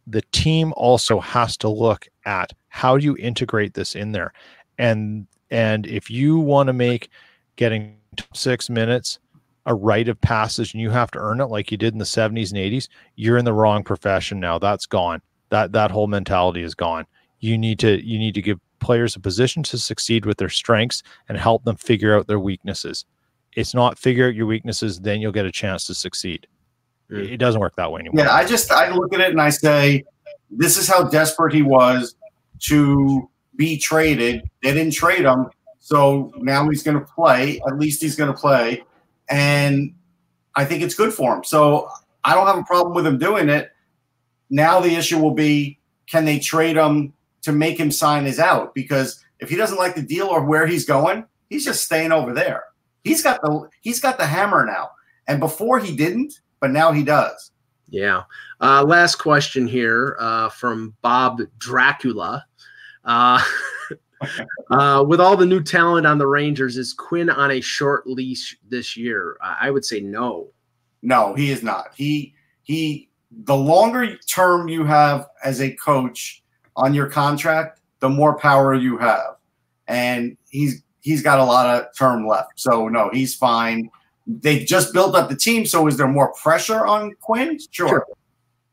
the 0.07 0.23
team 0.31 0.73
also 0.75 1.19
has 1.19 1.55
to 1.57 1.69
look 1.69 2.07
at 2.25 2.51
how 2.69 2.97
do 2.97 3.05
you 3.05 3.15
integrate 3.17 3.75
this 3.75 3.95
in 3.95 4.11
there 4.11 4.33
and 4.79 5.27
and 5.51 5.85
if 5.85 6.09
you 6.09 6.39
want 6.39 6.65
to 6.67 6.73
make 6.73 7.09
getting 7.57 7.95
six 8.33 8.67
minutes 8.69 9.19
a 9.67 9.75
rite 9.75 10.07
of 10.09 10.19
passage 10.21 10.73
and 10.73 10.81
you 10.81 10.89
have 10.89 11.11
to 11.11 11.19
earn 11.19 11.39
it 11.39 11.45
like 11.45 11.69
you 11.71 11.77
did 11.77 11.93
in 11.93 11.99
the 11.99 12.05
70s 12.05 12.51
and 12.51 12.59
80s, 12.59 12.89
you're 13.15 13.37
in 13.37 13.45
the 13.45 13.53
wrong 13.53 13.83
profession 13.83 14.39
now. 14.39 14.57
That's 14.57 14.87
gone. 14.87 15.21
That 15.51 15.71
that 15.73 15.91
whole 15.91 16.07
mentality 16.07 16.63
is 16.63 16.73
gone. 16.73 17.05
You 17.39 17.57
need 17.57 17.77
to 17.79 18.03
you 18.03 18.17
need 18.17 18.33
to 18.33 18.41
give 18.41 18.59
players 18.79 19.15
a 19.15 19.19
position 19.19 19.61
to 19.63 19.77
succeed 19.77 20.25
with 20.25 20.37
their 20.37 20.49
strengths 20.49 21.03
and 21.29 21.37
help 21.37 21.63
them 21.63 21.75
figure 21.77 22.17
out 22.17 22.27
their 22.27 22.39
weaknesses. 22.39 23.05
It's 23.53 23.73
not 23.73 23.99
figure 23.99 24.27
out 24.27 24.35
your 24.35 24.47
weaknesses, 24.47 24.99
then 24.99 25.21
you'll 25.21 25.31
get 25.31 25.45
a 25.45 25.51
chance 25.51 25.85
to 25.87 25.93
succeed. 25.93 26.47
It 27.09 27.37
doesn't 27.37 27.59
work 27.59 27.75
that 27.75 27.91
way 27.91 27.99
anymore. 27.99 28.23
Yeah, 28.25 28.33
I 28.33 28.45
just 28.45 28.71
I 28.71 28.89
look 28.89 29.13
at 29.13 29.19
it 29.19 29.31
and 29.31 29.41
I 29.41 29.49
say, 29.49 30.05
this 30.49 30.77
is 30.77 30.87
how 30.87 31.03
desperate 31.03 31.53
he 31.53 31.61
was 31.61 32.15
to 32.59 33.29
be 33.57 33.77
traded. 33.77 34.49
They 34.63 34.73
didn't 34.73 34.93
trade 34.93 35.25
him, 35.25 35.47
so 35.79 36.31
now 36.37 36.69
he's 36.69 36.83
going 36.83 36.97
to 36.97 37.05
play. 37.05 37.59
At 37.67 37.77
least 37.77 38.01
he's 38.01 38.15
going 38.15 38.31
to 38.31 38.37
play, 38.37 38.83
and 39.29 39.93
I 40.55 40.63
think 40.63 40.83
it's 40.83 40.95
good 40.95 41.13
for 41.13 41.35
him. 41.35 41.43
So 41.43 41.89
I 42.23 42.33
don't 42.33 42.47
have 42.47 42.57
a 42.57 42.63
problem 42.63 42.93
with 42.95 43.05
him 43.05 43.17
doing 43.17 43.49
it. 43.49 43.71
Now 44.51 44.81
the 44.81 44.95
issue 44.95 45.17
will 45.17 45.33
be, 45.33 45.79
can 46.07 46.25
they 46.25 46.37
trade 46.37 46.75
him 46.75 47.13
to 47.41 47.51
make 47.51 47.79
him 47.79 47.89
sign 47.89 48.25
his 48.25 48.37
out? 48.37 48.75
Because 48.75 49.23
if 49.39 49.49
he 49.49 49.55
doesn't 49.55 49.79
like 49.79 49.95
the 49.95 50.01
deal 50.03 50.27
or 50.27 50.43
where 50.43 50.67
he's 50.67 50.85
going, 50.85 51.25
he's 51.49 51.65
just 51.65 51.83
staying 51.83 52.11
over 52.11 52.33
there. 52.33 52.65
He's 53.03 53.23
got 53.23 53.41
the 53.41 53.67
he's 53.81 53.99
got 53.99 54.19
the 54.19 54.27
hammer 54.27 54.63
now, 54.63 54.91
and 55.27 55.39
before 55.39 55.79
he 55.79 55.95
didn't, 55.95 56.39
but 56.59 56.69
now 56.69 56.91
he 56.91 57.01
does. 57.01 57.51
Yeah. 57.89 58.23
Uh, 58.59 58.83
last 58.83 59.15
question 59.15 59.67
here 59.67 60.15
uh, 60.19 60.49
from 60.49 60.95
Bob 61.01 61.41
Dracula. 61.57 62.45
Uh, 63.03 63.43
uh, 64.71 65.03
with 65.05 65.19
all 65.19 65.35
the 65.35 65.45
new 65.45 65.63
talent 65.63 66.05
on 66.05 66.17
the 66.17 66.27
Rangers, 66.27 66.77
is 66.77 66.93
Quinn 66.93 67.29
on 67.29 67.51
a 67.51 67.59
short 67.59 68.05
leash 68.05 68.55
this 68.69 68.95
year? 68.95 69.37
I 69.41 69.71
would 69.71 69.83
say 69.83 69.99
no. 69.99 70.49
No, 71.01 71.33
he 71.33 71.51
is 71.51 71.63
not. 71.63 71.93
He 71.95 72.35
he. 72.61 73.09
The 73.43 73.55
longer 73.55 74.17
term 74.17 74.67
you 74.67 74.83
have 74.83 75.27
as 75.43 75.61
a 75.61 75.71
coach 75.75 76.43
on 76.75 76.93
your 76.93 77.09
contract, 77.09 77.81
the 77.99 78.09
more 78.09 78.37
power 78.37 78.73
you 78.73 78.97
have, 78.97 79.37
and 79.87 80.37
he's 80.49 80.83
he's 81.01 81.21
got 81.21 81.39
a 81.39 81.43
lot 81.43 81.67
of 81.67 81.95
term 81.97 82.27
left. 82.27 82.59
So 82.59 82.87
no, 82.87 83.09
he's 83.11 83.35
fine. 83.35 83.89
They 84.27 84.63
just 84.63 84.93
built 84.93 85.15
up 85.15 85.29
the 85.29 85.35
team. 85.35 85.65
So 85.65 85.87
is 85.87 85.97
there 85.97 86.07
more 86.07 86.33
pressure 86.33 86.85
on 86.85 87.13
Quinn? 87.21 87.59
Sure. 87.71 87.87
sure. 87.87 88.05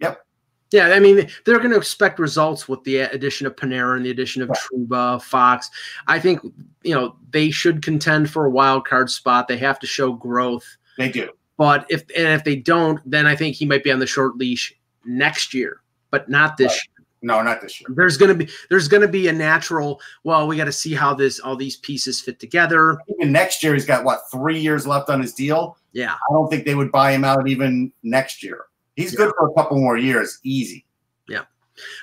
Yep. 0.01 0.25
Yeah, 0.71 0.89
I 0.89 1.01
mean, 1.01 1.29
they're 1.45 1.59
going 1.59 1.71
to 1.71 1.79
expect 1.79 2.19
results 2.19 2.69
with 2.69 2.85
the 2.85 2.99
addition 2.99 3.47
of 3.47 3.57
Panarin 3.57 3.97
and 3.97 4.07
the 4.07 4.11
addition 4.11 4.43
of. 4.43 4.51
Trouba, 4.51 5.23
Fox. 5.23 5.71
I 6.07 6.19
think 6.19 6.41
you 6.83 6.95
know 6.95 7.17
they 7.31 7.51
should 7.51 7.83
contend 7.83 8.31
for 8.31 8.45
a 8.45 8.51
wild 8.51 8.87
card 8.87 9.11
spot. 9.11 9.49
They 9.49 9.59
have 9.59 9.79
to 9.81 9.87
show 9.87 10.13
growth. 10.13 10.67
They 10.97 11.11
do. 11.11 11.31
But 11.59 11.85
if 11.91 12.05
and 12.17 12.29
if 12.29 12.45
they 12.45 12.57
don't, 12.57 13.01
then 13.05 13.27
I 13.27 13.37
think 13.37 13.57
he 13.57 13.67
might 13.67 13.85
be 13.85 13.93
on 13.93 13.99
the 13.99 14.07
short 14.07 14.39
leash 14.39 14.75
next 15.05 15.53
year, 15.53 15.83
but 16.11 16.31
not 16.31 16.57
this 16.57 16.71
right. 16.73 16.81
year. 16.99 17.07
No, 17.21 17.43
not 17.43 17.61
this 17.61 17.81
year. 17.81 17.89
There's 17.95 18.17
gonna 18.17 18.35
be 18.35 18.49
there's 18.71 18.87
gonna 18.87 19.09
be 19.09 19.27
a 19.27 19.33
natural. 19.33 20.01
Well, 20.23 20.47
we 20.47 20.57
got 20.57 20.67
to 20.67 20.73
see 20.73 20.95
how 20.95 21.15
this 21.15 21.41
all 21.41 21.57
these 21.57 21.77
pieces 21.77 22.21
fit 22.21 22.39
together. 22.39 22.97
Even 23.19 23.33
next 23.33 23.63
year, 23.63 23.75
he's 23.75 23.85
got 23.85 24.05
what 24.05 24.21
three 24.31 24.61
years 24.61 24.87
left 24.87 25.11
on 25.11 25.21
his 25.21 25.35
deal. 25.35 25.77
Yeah, 25.93 26.15
I 26.15 26.33
don't 26.33 26.49
think 26.49 26.65
they 26.65 26.77
would 26.77 26.93
buy 26.93 27.11
him 27.11 27.25
out 27.25 27.49
even 27.49 27.93
next 28.05 28.45
year. 28.45 28.67
He's 28.95 29.13
yeah. 29.13 29.19
good 29.19 29.35
for 29.37 29.51
a 29.51 29.55
couple 29.55 29.79
more 29.79 29.97
years, 29.97 30.39
easy. 30.45 30.85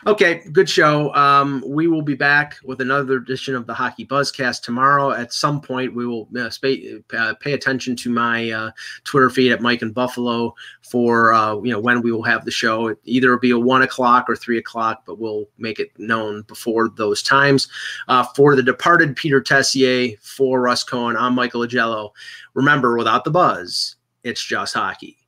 Okay, 0.08 0.44
good 0.52 0.70
show. 0.70 1.14
Um, 1.16 1.64
we 1.66 1.88
will 1.88 2.02
be 2.02 2.16
back 2.16 2.58
with 2.64 2.82
another 2.82 3.18
edition 3.18 3.56
of 3.56 3.68
the 3.68 3.74
Hockey 3.74 4.06
Buzzcast 4.06 4.62
tomorrow. 4.62 5.12
At 5.12 5.34
some 5.34 5.62
point, 5.62 5.96
we 5.96 6.06
will 6.06 6.28
uh, 6.38 6.50
sp- 6.52 7.04
uh, 7.14 7.34
pay 7.36 7.54
attention 7.54 7.96
to 7.98 8.10
my 8.10 8.52
uh, 8.52 8.72
Twitter 9.04 9.30
feed 9.30 9.52
at 9.52 9.62
Mike 9.62 9.82
and 9.82 9.94
Buffalo 9.94 10.54
for 10.82 11.34
uh, 11.34 11.56
you 11.62 11.72
know 11.72 11.80
when 11.80 12.02
we 12.02 12.12
will 12.12 12.24
have 12.24 12.46
the 12.46 12.52
show. 12.52 12.88
It 12.88 13.00
either 13.04 13.32
will 13.32 13.40
be 13.40 13.52
a 13.52 13.60
one 13.60 13.82
o'clock 13.82 14.30
or 14.30 14.36
three 14.36 14.58
o'clock, 14.58 15.04
but 15.06 15.20
we'll 15.20 15.46
make 15.58 15.80
it 15.80 15.92
known 15.98 16.44
before 16.44 16.90
those 16.90 17.24
times. 17.24 17.68
Uh, 18.08 18.24
for 18.36 18.56
the 18.56 18.64
departed 18.64 19.16
Peter 19.16 19.42
Tessier, 19.42 20.16
for 20.22 20.62
Russ 20.62 20.84
Cohen, 20.84 21.18
I'm 21.18 21.36
Michael 21.36 21.62
Augello. 21.62 22.12
Remember, 22.54 22.98
without 22.98 23.24
the 23.24 23.32
buzz, 23.32 23.96
it's 24.24 24.44
just 24.44 24.74
hockey. 24.74 25.25